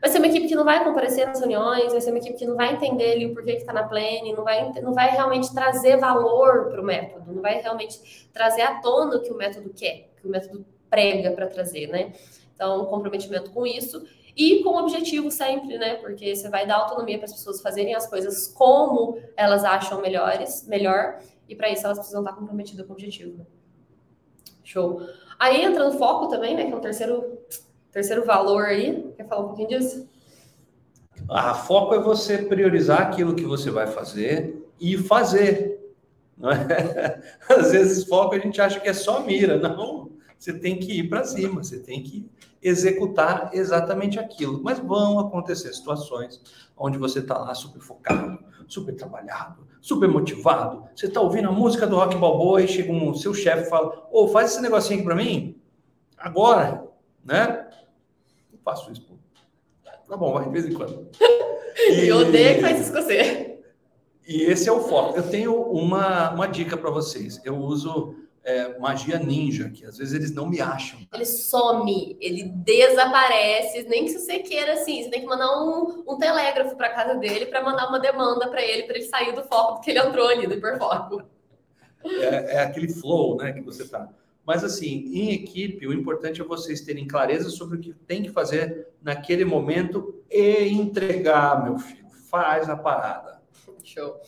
Vai 0.00 0.10
ser 0.10 0.18
uma 0.18 0.26
equipe 0.28 0.46
que 0.46 0.54
não 0.54 0.64
vai 0.64 0.82
comparecer 0.84 1.26
nas 1.26 1.40
reuniões, 1.40 1.92
vai 1.92 2.00
ser 2.00 2.10
uma 2.10 2.18
equipe 2.18 2.38
que 2.38 2.46
não 2.46 2.56
vai 2.56 2.72
entender 2.72 3.12
ali 3.12 3.26
o 3.26 3.34
porquê 3.34 3.52
que 3.52 3.58
está 3.58 3.72
na 3.72 3.82
plane, 3.82 4.32
não 4.32 4.44
vai, 4.44 4.72
não 4.80 4.92
vai 4.92 5.10
realmente 5.10 5.52
trazer 5.52 5.96
valor 5.96 6.68
para 6.70 6.80
o 6.80 6.84
método, 6.84 7.32
não 7.32 7.42
vai 7.42 7.60
realmente 7.60 8.28
trazer 8.32 8.62
à 8.62 8.80
tona 8.80 9.16
o 9.16 9.22
que 9.22 9.32
o 9.32 9.36
método 9.36 9.70
quer, 9.70 10.10
o 10.16 10.20
que 10.20 10.26
o 10.26 10.30
método 10.30 10.64
prega 10.88 11.32
para 11.32 11.46
trazer, 11.46 11.88
né? 11.88 12.12
Então, 12.54 12.84
comprometimento 12.86 13.50
com 13.50 13.66
isso 13.66 14.04
e 14.36 14.62
com 14.62 14.70
o 14.70 14.78
objetivo 14.78 15.30
sempre, 15.30 15.78
né? 15.78 15.96
Porque 15.96 16.34
você 16.34 16.48
vai 16.48 16.66
dar 16.66 16.76
autonomia 16.76 17.18
para 17.18 17.26
as 17.26 17.32
pessoas 17.32 17.60
fazerem 17.60 17.94
as 17.94 18.06
coisas 18.06 18.46
como 18.48 19.18
elas 19.36 19.64
acham 19.64 20.00
melhores, 20.00 20.66
melhor, 20.66 21.18
e 21.48 21.56
para 21.56 21.70
isso 21.70 21.84
elas 21.84 21.98
precisam 21.98 22.20
estar 22.20 22.34
comprometidas 22.34 22.86
com 22.86 22.92
o 22.92 22.94
objetivo. 22.94 23.46
Show. 24.62 25.00
Aí 25.38 25.62
entra 25.62 25.84
no 25.84 25.98
foco 25.98 26.28
também, 26.28 26.54
né? 26.54 26.66
Que 26.66 26.72
é 26.72 26.76
o 26.76 26.80
terceiro, 26.80 27.38
terceiro 27.92 28.24
valor 28.24 28.64
aí. 28.64 29.12
Quer 29.16 29.26
falar 29.26 29.42
um 29.42 29.48
pouquinho 29.48 29.68
disso? 29.68 30.08
Ah, 31.28 31.54
foco 31.54 31.94
é 31.94 32.00
você 32.00 32.38
priorizar 32.38 33.02
aquilo 33.02 33.34
que 33.34 33.44
você 33.44 33.70
vai 33.70 33.86
fazer 33.86 34.66
e 34.80 34.96
fazer. 34.96 35.78
Não 36.36 36.50
é? 36.50 37.20
Às 37.48 37.72
vezes 37.72 38.04
foco 38.04 38.34
a 38.34 38.38
gente 38.38 38.60
acha 38.60 38.80
que 38.80 38.88
é 38.88 38.94
só 38.94 39.20
mira. 39.20 39.58
Não, 39.58 40.10
você 40.38 40.52
tem 40.52 40.78
que 40.78 41.00
ir 41.00 41.08
para 41.08 41.24
cima, 41.24 41.62
você 41.62 41.80
tem 41.80 42.02
que 42.02 42.30
executar 42.62 43.50
exatamente 43.52 44.18
aquilo. 44.18 44.62
Mas 44.62 44.78
vão 44.78 45.18
acontecer 45.18 45.72
situações 45.72 46.40
onde 46.76 46.96
você 46.96 47.18
está 47.18 47.36
lá 47.36 47.54
super 47.54 47.80
focado, 47.80 48.38
super 48.66 48.94
trabalhado, 48.94 49.66
super 49.80 50.08
motivado. 50.08 50.84
Você 50.94 51.06
está 51.06 51.20
ouvindo 51.20 51.48
a 51.48 51.52
música 51.52 51.86
do 51.86 51.96
Rock 51.96 52.16
Balboa 52.16 52.62
e 52.62 52.68
chega 52.68 52.92
um 52.92 53.12
seu 53.14 53.34
chefe 53.34 53.66
e 53.66 53.70
fala: 53.70 54.06
Ô, 54.10 54.24
oh, 54.24 54.28
faz 54.28 54.52
esse 54.52 54.62
negocinho 54.62 55.00
aqui 55.00 55.04
para 55.04 55.16
mim, 55.16 55.60
agora, 56.16 56.87
né? 57.24 57.68
Eu 58.52 58.58
faço 58.64 58.90
isso, 58.92 59.02
pô. 59.02 59.14
Tá 60.08 60.16
bom, 60.16 60.32
vai 60.32 60.44
de 60.44 60.50
vez 60.50 60.66
em 60.66 60.74
quando. 60.74 61.08
E... 61.78 62.08
Eu 62.08 62.18
odeio 62.18 62.56
que 62.56 62.60
faz 62.60 62.80
isso 62.80 62.92
com 62.92 63.00
você. 63.00 63.60
E 64.26 64.42
esse 64.42 64.68
é 64.68 64.72
o 64.72 64.80
foco. 64.80 65.16
Eu 65.16 65.30
tenho 65.30 65.54
uma, 65.54 66.30
uma 66.32 66.48
dica 66.48 66.76
para 66.76 66.90
vocês. 66.90 67.40
Eu 67.44 67.56
uso 67.56 68.16
é, 68.48 68.78
magia 68.78 69.18
ninja, 69.18 69.68
que 69.68 69.84
às 69.84 69.98
vezes 69.98 70.14
eles 70.14 70.34
não 70.34 70.46
me 70.46 70.60
acham. 70.60 70.98
Ele 71.12 71.26
some, 71.26 72.16
ele 72.18 72.44
desaparece, 72.44 73.82
nem 73.84 74.06
que 74.06 74.12
você 74.12 74.38
queira 74.38 74.72
assim, 74.72 75.02
você 75.02 75.10
tem 75.10 75.20
que 75.20 75.26
mandar 75.26 75.50
um, 75.62 76.04
um 76.08 76.16
telégrafo 76.16 76.74
para 76.74 76.88
casa 76.88 77.14
dele 77.14 77.46
para 77.46 77.62
mandar 77.62 77.88
uma 77.88 78.00
demanda 78.00 78.48
para 78.48 78.62
ele, 78.62 78.84
para 78.84 78.96
ele 78.96 79.04
sair 79.04 79.34
do 79.34 79.44
foco, 79.44 79.74
porque 79.74 79.90
ele 79.90 80.00
entrou 80.00 80.28
ali 80.28 80.46
do 80.46 80.54
hiperfoco. 80.54 81.22
É, 82.04 82.56
é 82.56 82.60
aquele 82.60 82.88
flow, 82.88 83.36
né, 83.36 83.52
que 83.52 83.60
você 83.60 83.86
tá. 83.86 84.08
Mas 84.48 84.64
assim, 84.64 85.04
em 85.12 85.30
equipe, 85.30 85.86
o 85.86 85.92
importante 85.92 86.40
é 86.40 86.44
vocês 86.44 86.80
terem 86.80 87.06
clareza 87.06 87.50
sobre 87.50 87.76
o 87.76 87.80
que 87.82 87.92
tem 87.92 88.22
que 88.22 88.30
fazer 88.30 88.88
naquele 89.02 89.44
momento 89.44 90.24
e 90.30 90.68
entregar, 90.68 91.62
meu 91.62 91.78
filho. 91.78 92.08
Faz 92.30 92.66
a 92.66 92.74
parada. 92.74 93.42
Show. 93.84 94.18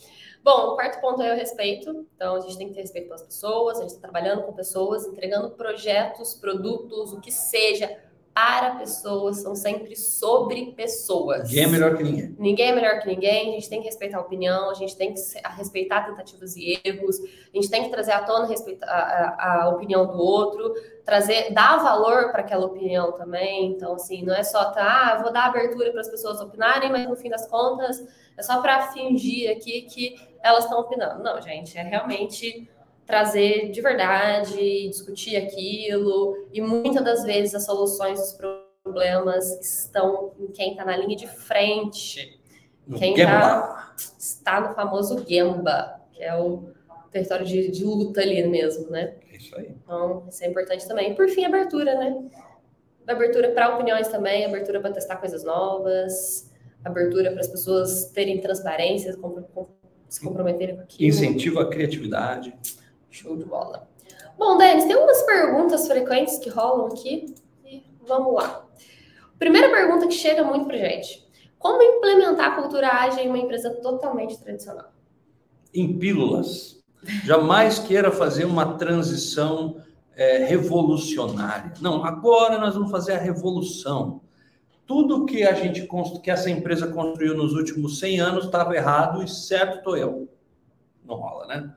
Bom, 0.44 0.72
o 0.72 0.74
quarto 0.74 1.00
ponto 1.00 1.22
é 1.22 1.32
o 1.32 1.36
respeito. 1.36 2.06
Então, 2.14 2.36
a 2.36 2.40
gente 2.40 2.58
tem 2.58 2.68
que 2.68 2.74
ter 2.74 2.82
respeito 2.82 3.06
pelas 3.06 3.22
pessoas, 3.22 3.78
a 3.78 3.80
gente 3.80 3.92
está 3.92 4.02
trabalhando 4.02 4.42
com 4.42 4.52
pessoas, 4.52 5.06
entregando 5.06 5.52
projetos, 5.52 6.34
produtos, 6.34 7.14
o 7.14 7.20
que 7.22 7.32
seja, 7.32 7.90
para 8.32 8.76
pessoas, 8.76 9.42
são 9.42 9.54
sempre 9.54 9.96
sobre 9.96 10.72
pessoas. 10.72 11.48
Ninguém 11.48 11.64
é 11.64 11.66
melhor 11.66 11.96
que 11.96 12.02
ninguém. 12.02 12.36
Ninguém 12.38 12.68
é 12.68 12.72
melhor 12.74 13.00
que 13.00 13.08
ninguém, 13.08 13.50
a 13.50 13.52
gente 13.52 13.68
tem 13.68 13.80
que 13.80 13.86
respeitar 13.86 14.18
a 14.18 14.20
opinião, 14.20 14.70
a 14.70 14.74
gente 14.74 14.96
tem 14.96 15.12
que 15.12 15.20
respeitar 15.56 16.06
tentativas 16.06 16.54
e 16.56 16.80
erros, 16.84 17.18
a 17.18 17.56
gente 17.56 17.68
tem 17.68 17.84
que 17.84 17.90
trazer 17.90 18.12
à 18.12 18.22
tona 18.22 18.48
a, 18.82 18.86
a, 18.88 19.62
a 19.64 19.68
opinião 19.70 20.06
do 20.06 20.16
outro, 20.16 20.72
trazer, 21.04 21.52
dar 21.52 21.78
valor 21.78 22.30
para 22.30 22.40
aquela 22.40 22.66
opinião 22.66 23.12
também. 23.12 23.72
Então, 23.72 23.94
assim, 23.94 24.22
não 24.22 24.34
é 24.34 24.44
só, 24.44 24.70
tá, 24.70 25.12
ah, 25.12 25.22
vou 25.22 25.32
dar 25.32 25.46
abertura 25.46 25.90
para 25.90 26.00
as 26.00 26.08
pessoas 26.08 26.40
opinarem, 26.40 26.90
mas 26.90 27.08
no 27.08 27.16
fim 27.16 27.28
das 27.28 27.46
contas 27.48 28.00
é 28.36 28.42
só 28.42 28.62
para 28.62 28.92
fingir 28.92 29.50
aqui 29.50 29.82
que 29.82 30.16
elas 30.42 30.64
estão 30.64 30.80
opinando. 30.80 31.22
Não, 31.22 31.40
gente, 31.42 31.76
é 31.76 31.82
realmente 31.82 32.70
trazer 33.10 33.70
de 33.70 33.80
verdade, 33.80 34.88
discutir 34.88 35.36
aquilo, 35.36 36.46
e 36.52 36.60
muitas 36.60 37.04
das 37.04 37.24
vezes 37.24 37.54
as 37.54 37.64
soluções 37.66 38.18
dos 38.18 38.38
problemas 38.82 39.44
estão 39.60 40.32
em 40.38 40.46
quem 40.52 40.70
está 40.70 40.84
na 40.84 40.96
linha 40.96 41.16
de 41.16 41.26
frente. 41.26 42.40
No 42.86 42.98
quem 42.98 43.14
tá, 43.14 43.94
está 44.18 44.60
no 44.60 44.74
famoso 44.74 45.24
Gemba, 45.28 46.00
que 46.12 46.22
é 46.22 46.34
o 46.34 46.70
território 47.10 47.44
de, 47.44 47.70
de 47.70 47.84
luta 47.84 48.20
ali 48.20 48.42
mesmo, 48.46 48.90
né? 48.90 49.14
É 49.32 49.36
isso 49.36 49.56
aí. 49.56 49.74
Então, 49.82 50.26
isso 50.28 50.42
é 50.42 50.48
importante 50.48 50.86
também. 50.88 51.12
E 51.12 51.14
por 51.14 51.28
fim, 51.28 51.44
abertura, 51.44 51.94
né? 51.96 52.24
Abertura 53.06 53.50
para 53.50 53.74
opiniões 53.74 54.08
também, 54.08 54.44
abertura 54.44 54.80
para 54.80 54.92
testar 54.92 55.16
coisas 55.16 55.44
novas, 55.44 56.50
abertura 56.84 57.30
para 57.32 57.40
as 57.40 57.48
pessoas 57.48 58.06
terem 58.06 58.40
transparência, 58.40 59.12
se 60.08 60.20
comprometerem 60.20 60.76
com 60.76 60.82
aquilo. 60.82 61.08
Incentiva 61.08 61.62
a 61.62 61.68
criatividade. 61.68 62.54
Show 63.10 63.36
de 63.36 63.44
bola. 63.44 63.88
Bom, 64.38 64.56
Denis, 64.56 64.84
tem 64.84 64.96
umas 64.96 65.22
perguntas 65.22 65.86
frequentes 65.86 66.38
que 66.38 66.48
rolam 66.48 66.86
aqui 66.86 67.34
e 67.64 67.84
vamos 68.06 68.34
lá. 68.34 68.64
Primeira 69.38 69.70
pergunta 69.70 70.06
que 70.06 70.14
chega 70.14 70.44
muito 70.44 70.66
para 70.66 70.78
gente. 70.78 71.28
Como 71.58 71.82
implementar 71.82 72.52
a 72.52 72.56
cultura 72.56 72.88
ágil 72.88 73.24
em 73.24 73.28
uma 73.28 73.38
empresa 73.38 73.70
totalmente 73.82 74.38
tradicional? 74.38 74.92
Em 75.74 75.98
pílulas. 75.98 76.82
Jamais 77.24 77.78
queira 77.78 78.10
fazer 78.10 78.44
uma 78.44 78.76
transição 78.78 79.82
é, 80.14 80.44
revolucionária. 80.44 81.72
Não, 81.80 82.04
agora 82.04 82.58
nós 82.58 82.74
vamos 82.74 82.90
fazer 82.90 83.12
a 83.12 83.18
revolução 83.18 84.20
tudo 84.90 85.24
que 85.24 85.44
a 85.44 85.52
gente 85.52 85.88
que 86.20 86.32
essa 86.32 86.50
empresa 86.50 86.88
construiu 86.88 87.36
nos 87.36 87.52
últimos 87.52 88.00
100 88.00 88.18
anos 88.18 88.44
estava 88.46 88.74
errado 88.74 89.22
e 89.22 89.28
certo 89.28 89.78
estou 89.78 89.96
eu. 89.96 90.28
Não 91.04 91.14
rola, 91.14 91.46
né? 91.46 91.72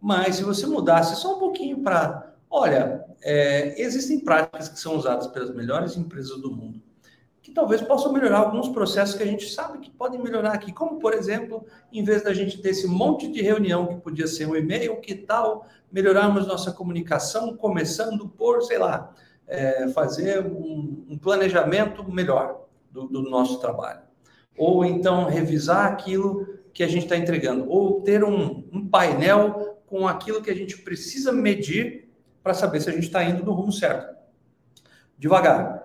Mas 0.00 0.36
se 0.36 0.44
você 0.44 0.66
mudasse 0.66 1.16
só 1.16 1.36
um 1.36 1.38
pouquinho 1.38 1.82
para, 1.82 2.34
olha, 2.48 3.04
é, 3.22 3.80
existem 3.80 4.20
práticas 4.20 4.68
que 4.68 4.78
são 4.78 4.96
usadas 4.96 5.26
pelas 5.28 5.54
melhores 5.54 5.96
empresas 5.96 6.40
do 6.40 6.50
mundo 6.50 6.80
que 7.48 7.54
talvez 7.54 7.80
possam 7.80 8.12
melhorar 8.12 8.40
alguns 8.40 8.68
processos 8.68 9.14
que 9.14 9.22
a 9.22 9.26
gente 9.26 9.48
sabe 9.48 9.78
que 9.78 9.90
podem 9.90 10.22
melhorar 10.22 10.52
aqui, 10.52 10.70
como 10.70 10.98
por 10.98 11.14
exemplo, 11.14 11.64
em 11.90 12.04
vez 12.04 12.22
da 12.22 12.34
gente 12.34 12.60
ter 12.60 12.70
esse 12.70 12.86
monte 12.86 13.26
de 13.26 13.40
reunião 13.40 13.86
que 13.86 13.96
podia 13.96 14.26
ser 14.26 14.46
um 14.46 14.54
e-mail, 14.54 15.00
que 15.00 15.14
tal 15.14 15.66
melhorarmos 15.90 16.46
nossa 16.46 16.70
comunicação 16.72 17.56
começando 17.56 18.28
por, 18.28 18.62
sei 18.64 18.76
lá, 18.76 19.14
é, 19.46 19.88
fazer 19.88 20.44
um, 20.44 21.06
um, 21.08 21.16
planejamento 21.16 22.04
melhor 22.12 22.66
do, 22.90 23.08
do, 23.08 23.22
nosso 23.22 23.58
trabalho. 23.60 24.00
Ou 24.58 24.84
então 24.84 25.24
revisar 25.24 25.86
aquilo 25.86 26.46
que 26.74 26.82
a 26.82 26.88
gente 26.88 27.04
está 27.04 27.16
entregando. 27.16 27.66
Ou 27.66 28.02
ter 28.02 28.22
um, 28.22 28.68
um 28.70 28.86
painel 28.86 29.77
com 29.88 30.06
aquilo 30.06 30.42
que 30.42 30.50
a 30.50 30.54
gente 30.54 30.78
precisa 30.78 31.32
medir 31.32 32.08
para 32.42 32.54
saber 32.54 32.80
se 32.80 32.88
a 32.88 32.92
gente 32.92 33.04
está 33.04 33.22
indo 33.24 33.44
no 33.44 33.52
rumo 33.52 33.72
certo. 33.72 34.16
Devagar. 35.18 35.82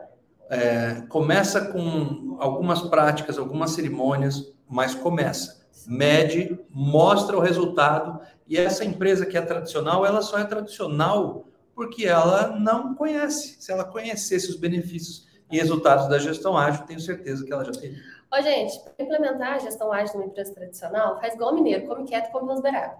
É, 0.49 1.01
começa 1.09 1.71
com 1.71 2.37
algumas 2.39 2.81
práticas, 2.81 3.37
algumas 3.37 3.71
cerimônias, 3.71 4.53
mas 4.69 4.93
começa. 4.93 5.63
Mede, 5.87 6.59
mostra 6.69 7.37
o 7.37 7.41
resultado. 7.41 8.19
E 8.47 8.57
essa 8.57 8.85
empresa 8.85 9.25
que 9.25 9.37
é 9.37 9.41
tradicional, 9.41 10.05
ela 10.05 10.21
só 10.21 10.37
é 10.37 10.43
tradicional 10.43 11.45
porque 11.73 12.05
ela 12.05 12.59
não 12.59 12.93
conhece. 12.93 13.61
Se 13.61 13.71
ela 13.71 13.83
conhecesse 13.83 14.49
os 14.49 14.55
benefícios 14.55 15.27
e 15.51 15.57
resultados 15.57 16.07
da 16.07 16.19
gestão 16.19 16.57
ágil, 16.57 16.85
tenho 16.85 16.99
certeza 16.99 17.43
que 17.43 17.51
ela 17.51 17.65
já 17.65 17.71
teria. 17.71 17.97
Ô, 18.31 18.41
gente, 18.41 18.79
para 18.79 19.05
implementar 19.05 19.53
a 19.53 19.59
gestão 19.59 19.91
ágil 19.91 20.15
numa 20.15 20.25
empresa 20.25 20.53
tradicional, 20.53 21.19
faz 21.19 21.33
igual 21.33 21.53
mineiro, 21.53 21.87
come 21.87 22.05
quieto, 22.05 22.31
come 22.31 22.47
pelas 22.47 22.61
beiradas. 22.61 22.97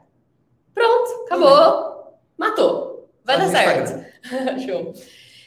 Pronto, 0.73 1.25
acabou, 1.25 2.19
matou. 2.37 3.09
Vai 3.23 3.37
dar 3.37 3.47
certo. 3.47 4.03
Show. 4.65 4.93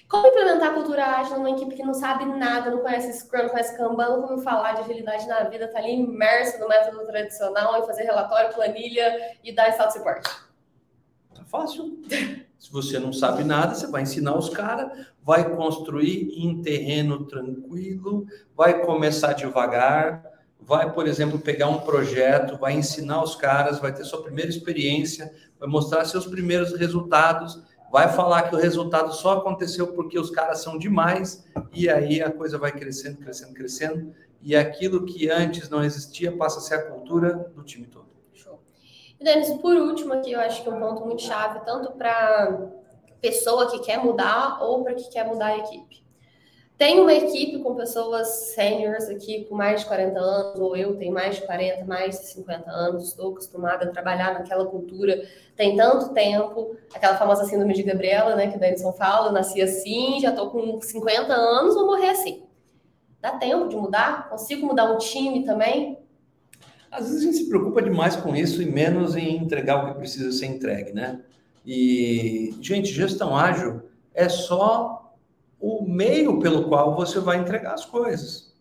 Como 0.09 0.29
implementar 0.29 0.71
a 0.71 0.75
cultura 0.75 1.05
ágil 1.05 1.37
numa 1.37 1.51
equipe 1.51 1.75
que 1.75 1.83
não 1.83 1.93
sabe 1.93 2.25
nada, 2.25 2.71
não 2.71 2.79
conhece 2.79 3.13
Scrum, 3.13 3.43
não 3.43 3.49
conhece 3.49 3.77
Kanban, 3.77 4.09
não 4.09 4.23
como 4.23 4.39
falar 4.41 4.73
de 4.75 4.83
agilidade 4.83 5.27
na 5.27 5.43
vida, 5.45 5.67
tá 5.67 5.79
ali 5.79 5.95
imerso 5.95 6.61
no 6.61 6.69
método 6.69 7.05
tradicional 7.07 7.83
e 7.83 7.87
fazer 7.87 8.05
relatório, 8.05 8.55
planilha 8.55 9.37
e 9.43 9.51
dar 9.53 9.71
de 9.71 9.93
suporte? 9.93 10.31
Tá 11.35 11.45
fácil. 11.45 11.99
Se 12.59 12.73
você 12.73 12.99
não 12.99 13.13
sabe 13.13 13.45
nada, 13.45 13.75
você 13.75 13.87
vai 13.87 14.03
ensinar 14.03 14.37
os 14.37 14.49
caras, 14.49 15.07
vai 15.23 15.55
construir 15.55 16.31
em 16.37 16.63
terreno 16.63 17.27
tranquilo, 17.27 18.27
vai 18.57 18.85
começar 18.85 19.35
devagar, 19.35 20.25
vai, 20.67 20.93
por 20.93 21.07
exemplo, 21.07 21.39
pegar 21.39 21.69
um 21.69 21.79
projeto, 21.79 22.59
vai 22.59 22.73
ensinar 22.73 23.23
os 23.23 23.37
caras, 23.37 23.79
vai 23.79 23.95
ter 23.95 24.05
sua 24.05 24.23
primeira 24.23 24.51
experiência, 24.51 25.33
vai 25.59 25.69
mostrar 25.69 26.05
seus 26.05 26.27
primeiros 26.27 26.77
resultados, 26.77 27.63
vai 27.91 28.09
falar 28.13 28.51
que 28.51 28.57
o 28.57 28.59
resultado 28.59 29.15
só 29.15 29.39
aconteceu 29.39 29.95
porque 29.95 30.19
os 30.19 30.29
caras 30.29 30.63
são 30.63 30.77
demais, 30.77 31.47
e 31.73 31.89
aí 31.89 32.21
a 32.21 32.33
coisa 32.33 32.59
vai 32.59 32.73
crescendo, 32.73 33.19
crescendo, 33.19 33.55
crescendo, 33.55 34.13
e 34.43 34.57
aquilo 34.57 35.07
que 35.07 35.31
antes 35.31 35.71
não 35.71 35.85
existia 35.85 36.37
passa 36.37 36.59
a 36.59 36.63
ser 36.63 36.75
a 36.75 36.91
cultura 36.91 37.51
do 37.55 37.63
time 37.63 37.87
todo. 37.87 38.07
E, 39.19 39.25
Denis, 39.25 39.49
por 39.63 39.75
último 39.75 40.13
aqui, 40.13 40.33
eu 40.33 40.41
acho 40.41 40.63
que 40.63 40.69
é 40.69 40.73
um 40.73 40.79
ponto 40.79 41.05
muito 41.07 41.23
chave, 41.23 41.61
tanto 41.65 41.93
para 41.93 42.69
pessoa 43.21 43.71
que 43.71 43.79
quer 43.79 43.99
mudar 43.99 44.63
ou 44.63 44.85
para 44.85 44.95
que 44.95 45.09
quer 45.09 45.25
mudar 45.25 45.47
a 45.47 45.59
equipe. 45.59 46.06
Tem 46.79 47.01
uma 47.01 47.13
equipe 47.15 47.59
com 47.61 47.75
pessoas 47.75 48.29
seniors 48.55 49.09
aqui 49.09 49.47
com 49.47 49.55
mais 49.55 49.81
de 49.81 49.87
40 49.87 50.19
anos, 50.19 50.61
ou 50.61 50.77
eu 50.77 50.95
tenho 50.97 51.13
mais 51.13 51.37
de 51.37 51.47
40, 51.47 51.87
mais 51.87 52.21
de 52.21 52.27
50 52.27 52.71
anos, 52.71 53.09
estou 53.09 53.33
acostumada 53.33 53.87
a 53.87 53.91
trabalhar 53.91 54.35
naquela 54.35 54.67
cultura, 54.67 55.27
tem 55.57 55.75
tanto 55.75 56.13
tempo, 56.13 56.77
aquela 56.95 57.17
famosa 57.17 57.47
síndrome 57.47 57.73
de 57.73 57.83
Gabriela, 57.83 58.37
né, 58.37 58.51
que 58.51 58.59
o 58.59 58.61
Denison 58.61 58.93
fala, 58.93 59.29
eu 59.29 59.33
nasci 59.33 59.63
assim, 59.63 60.21
já 60.21 60.31
estou 60.31 60.51
com 60.51 60.79
50 60.79 61.33
anos, 61.33 61.75
vou 61.75 61.87
morrer 61.87 62.11
assim. 62.11 62.43
Dá 63.23 63.33
tempo 63.33 63.69
de 63.69 63.77
mudar? 63.77 64.29
Consigo 64.29 64.67
mudar 64.67 64.93
um 64.93 64.99
time 64.99 65.47
também? 65.47 65.99
Às 66.91 67.07
vezes 67.07 67.23
a 67.23 67.25
gente 67.25 67.37
se 67.39 67.49
preocupa 67.49 67.81
demais 67.81 68.17
com 68.17 68.37
isso 68.37 68.61
e 68.61 68.67
menos 68.67 69.17
em 69.17 69.37
entregar 69.37 69.83
o 69.83 69.89
que 69.89 69.99
precisa 69.99 70.31
ser 70.31 70.47
entregue, 70.47 70.93
né? 70.93 71.23
E, 71.65 72.55
gente, 72.61 72.93
gestão 72.93 73.35
ágil 73.35 73.83
é 74.15 74.29
só 74.29 75.06
o 75.61 75.85
meio 75.87 76.39
pelo 76.39 76.69
qual 76.69 76.95
você 76.95 77.19
vai 77.19 77.39
entregar 77.39 77.75
as 77.75 77.85
coisas. 77.85 78.55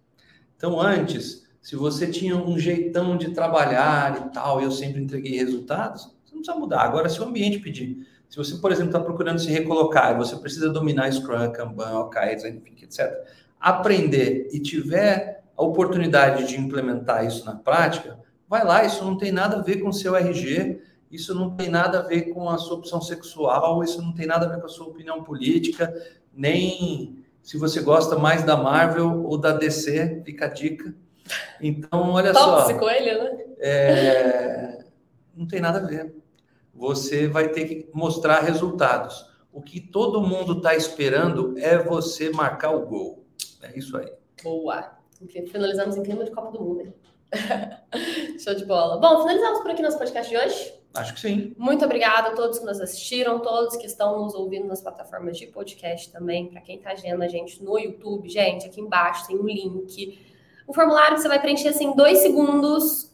Então, 0.55 0.79
antes, 0.79 1.45
se 1.61 1.75
você 1.75 2.07
tinha 2.07 2.35
um 2.35 2.57
jeitão 2.57 3.17
de 3.17 3.31
trabalhar 3.31 4.27
e 4.27 4.33
tal, 4.33 4.61
eu 4.61 4.71
sempre 4.71 5.01
entreguei 5.01 5.37
resultados, 5.37 6.03
você 6.23 6.35
não 6.35 6.41
precisa 6.41 6.59
mudar. 6.59 6.81
Agora, 6.81 7.09
se 7.09 7.19
o 7.19 7.25
ambiente 7.25 7.59
pedir, 7.59 8.07
se 8.29 8.37
você, 8.37 8.55
por 8.57 8.71
exemplo, 8.71 8.89
está 8.89 8.99
procurando 8.99 9.39
se 9.39 9.49
recolocar 9.49 10.13
e 10.13 10.17
você 10.17 10.35
precisa 10.35 10.69
dominar 10.69 11.11
Scrum, 11.11 11.51
Kanban, 11.51 11.99
OK, 11.99 12.21
enfim, 12.35 12.75
etc., 12.81 13.11
aprender 13.59 14.49
e 14.51 14.59
tiver 14.59 15.43
a 15.57 15.63
oportunidade 15.63 16.47
de 16.47 16.59
implementar 16.59 17.25
isso 17.25 17.45
na 17.45 17.55
prática, 17.55 18.19
vai 18.47 18.63
lá, 18.63 18.83
isso 18.83 19.03
não 19.03 19.17
tem 19.17 19.31
nada 19.31 19.57
a 19.57 19.61
ver 19.61 19.77
com 19.77 19.89
o 19.89 19.93
seu 19.93 20.15
RG, 20.15 20.79
isso 21.16 21.34
não 21.34 21.55
tem 21.55 21.70
nada 21.70 21.99
a 21.99 22.01
ver 22.03 22.34
com 22.34 22.49
a 22.49 22.57
sua 22.57 22.78
opção 22.78 23.01
sexual, 23.01 23.84
isso 23.84 24.01
não 24.01 24.13
tem 24.13 24.26
nada 24.26 24.45
a 24.45 24.49
ver 24.49 24.59
com 24.59 24.68
a 24.68 24.70
sua 24.70 24.88
opinião 24.88 25.24
política, 25.24 25.93
nem 26.34 27.24
se 27.41 27.57
você 27.57 27.82
gosta 27.82 28.18
mais 28.18 28.43
da 28.43 28.57
Marvel 28.57 29.24
ou 29.26 29.38
da 29.38 29.51
DC, 29.51 30.24
fica 30.26 30.45
a 30.45 30.49
dica. 30.49 30.93
Então, 31.61 32.11
olha 32.11 32.34
Tóxico 32.34 32.86
só. 32.86 32.91
ele, 32.91 33.13
né? 33.13 33.45
É, 33.59 34.86
não 35.36 35.47
tem 35.47 35.59
nada 35.61 35.80
a 35.80 35.86
ver. 35.86 36.16
você 36.74 37.28
vai 37.28 37.49
ter 37.49 37.66
que 37.66 37.89
mostrar 37.93 38.41
resultados. 38.41 39.26
O 39.51 39.61
que 39.61 39.80
todo 39.80 40.22
mundo 40.22 40.57
está 40.57 40.76
esperando 40.76 41.57
é 41.57 41.78
você 41.78 42.30
marcar 42.32 42.72
o 42.72 42.86
gol. 42.86 43.26
É 43.61 43.78
isso 43.78 43.95
aí. 43.95 44.11
Boa. 44.43 44.91
Finalizamos 45.51 45.95
em 45.95 46.03
clima 46.03 46.26
de 46.26 46.32
Copa 46.32 46.51
do 46.51 46.61
Mundo. 46.61 46.93
Show 48.39 48.55
de 48.55 48.66
bola. 48.66 48.97
Bom, 48.97 49.22
finalizamos 49.22 49.59
por 49.61 49.72
aqui 49.72 49.82
nosso 49.82 49.97
podcast 49.97 50.30
de 50.30 50.38
hoje. 50.38 50.84
Acho 50.95 51.13
que 51.13 51.19
sim. 51.19 51.53
Muito 51.57 51.83
obrigada 51.83 52.29
a 52.29 52.31
todos 52.33 52.59
que 52.59 52.65
nos 52.65 52.79
assistiram, 52.79 53.39
todos 53.39 53.75
que 53.75 53.85
estão 53.85 54.23
nos 54.23 54.33
ouvindo 54.33 54.67
nas 54.67 54.81
plataformas 54.81 55.37
de 55.37 55.47
podcast 55.47 56.11
também. 56.11 56.47
Para 56.47 56.61
quem 56.61 56.77
está 56.77 56.93
vendo 56.93 57.21
a 57.21 57.27
gente 57.27 57.63
no 57.63 57.77
YouTube, 57.77 58.29
gente, 58.29 58.65
aqui 58.65 58.81
embaixo 58.81 59.27
tem 59.27 59.37
um 59.37 59.45
link. 59.45 60.19
Um 60.67 60.73
formulário 60.73 61.15
que 61.15 61.21
você 61.21 61.27
vai 61.27 61.39
preencher 61.39 61.69
assim 61.69 61.87
em 61.87 61.95
dois 61.95 62.19
segundos 62.19 63.13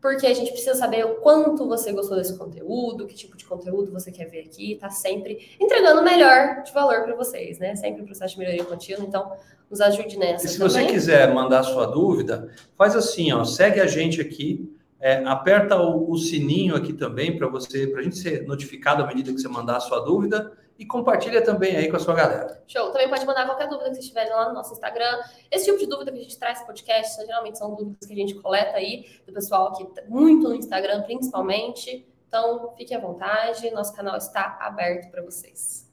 porque 0.00 0.26
a 0.26 0.34
gente 0.34 0.50
precisa 0.52 0.74
saber 0.74 1.04
o 1.04 1.16
quanto 1.16 1.66
você 1.66 1.92
gostou 1.92 2.16
desse 2.16 2.36
conteúdo, 2.38 3.06
que 3.06 3.14
tipo 3.14 3.36
de 3.36 3.44
conteúdo 3.44 3.90
você 3.90 4.12
quer 4.12 4.26
ver 4.26 4.40
aqui, 4.40 4.76
tá 4.76 4.90
sempre 4.90 5.56
entregando 5.60 6.00
o 6.00 6.04
melhor 6.04 6.62
de 6.62 6.72
valor 6.72 7.02
para 7.02 7.16
vocês, 7.16 7.58
né? 7.58 7.74
Sempre 7.74 8.04
processo 8.04 8.34
de 8.34 8.38
melhoria 8.38 8.64
contínua, 8.64 9.04
então 9.04 9.32
nos 9.68 9.80
ajude 9.80 10.16
nessa. 10.16 10.46
E 10.46 10.48
se 10.48 10.58
também. 10.58 10.72
você 10.72 10.86
quiser 10.86 11.34
mandar 11.34 11.64
sua 11.64 11.86
dúvida, 11.86 12.48
faz 12.76 12.94
assim, 12.94 13.32
ó, 13.32 13.44
segue 13.44 13.80
a 13.80 13.86
gente 13.86 14.20
aqui, 14.20 14.72
é, 15.00 15.24
aperta 15.24 15.76
o, 15.76 16.10
o, 16.10 16.18
sininho 16.18 16.74
aqui 16.74 16.92
também 16.92 17.36
para 17.36 17.46
você, 17.46 17.86
para 17.86 18.00
a 18.00 18.02
gente 18.02 18.18
ser 18.18 18.46
notificado 18.46 19.02
à 19.02 19.06
medida 19.06 19.32
que 19.32 19.40
você 19.40 19.48
mandar 19.48 19.76
a 19.76 19.80
sua 19.80 20.00
dúvida 20.00 20.56
e 20.78 20.86
compartilha 20.86 21.42
também 21.42 21.76
aí 21.76 21.88
com 21.88 21.96
a 21.96 22.00
sua 22.00 22.14
galera. 22.14 22.62
Show. 22.66 22.90
Também 22.90 23.08
pode 23.08 23.26
mandar 23.26 23.46
qualquer 23.46 23.68
dúvida 23.68 23.90
que 23.90 23.96
vocês 23.96 24.08
tiverem 24.08 24.32
lá 24.32 24.48
no 24.48 24.54
nosso 24.54 24.72
Instagram. 24.72 25.20
Esse 25.50 25.66
tipo 25.66 25.78
de 25.78 25.86
dúvida 25.86 26.12
que 26.12 26.18
a 26.18 26.22
gente 26.22 26.38
traz 26.38 26.60
no 26.60 26.66
podcast, 26.66 27.24
geralmente 27.24 27.58
são 27.58 27.74
dúvidas 27.74 28.06
que 28.06 28.12
a 28.12 28.16
gente 28.16 28.34
coleta 28.34 28.76
aí 28.76 29.06
do 29.26 29.32
pessoal 29.32 29.72
que 29.72 29.84
tá 29.86 30.02
muito 30.08 30.48
no 30.48 30.54
Instagram, 30.54 31.02
principalmente. 31.02 32.06
Então, 32.28 32.74
fique 32.76 32.94
à 32.94 33.00
vontade, 33.00 33.70
nosso 33.70 33.94
canal 33.94 34.16
está 34.16 34.58
aberto 34.60 35.10
para 35.10 35.22
vocês. 35.22 35.90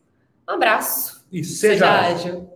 Um 0.47 0.53
abraço. 0.53 1.25
E 1.31 1.43
seja, 1.43 1.73
seja 1.73 1.91
ágil. 1.91 2.54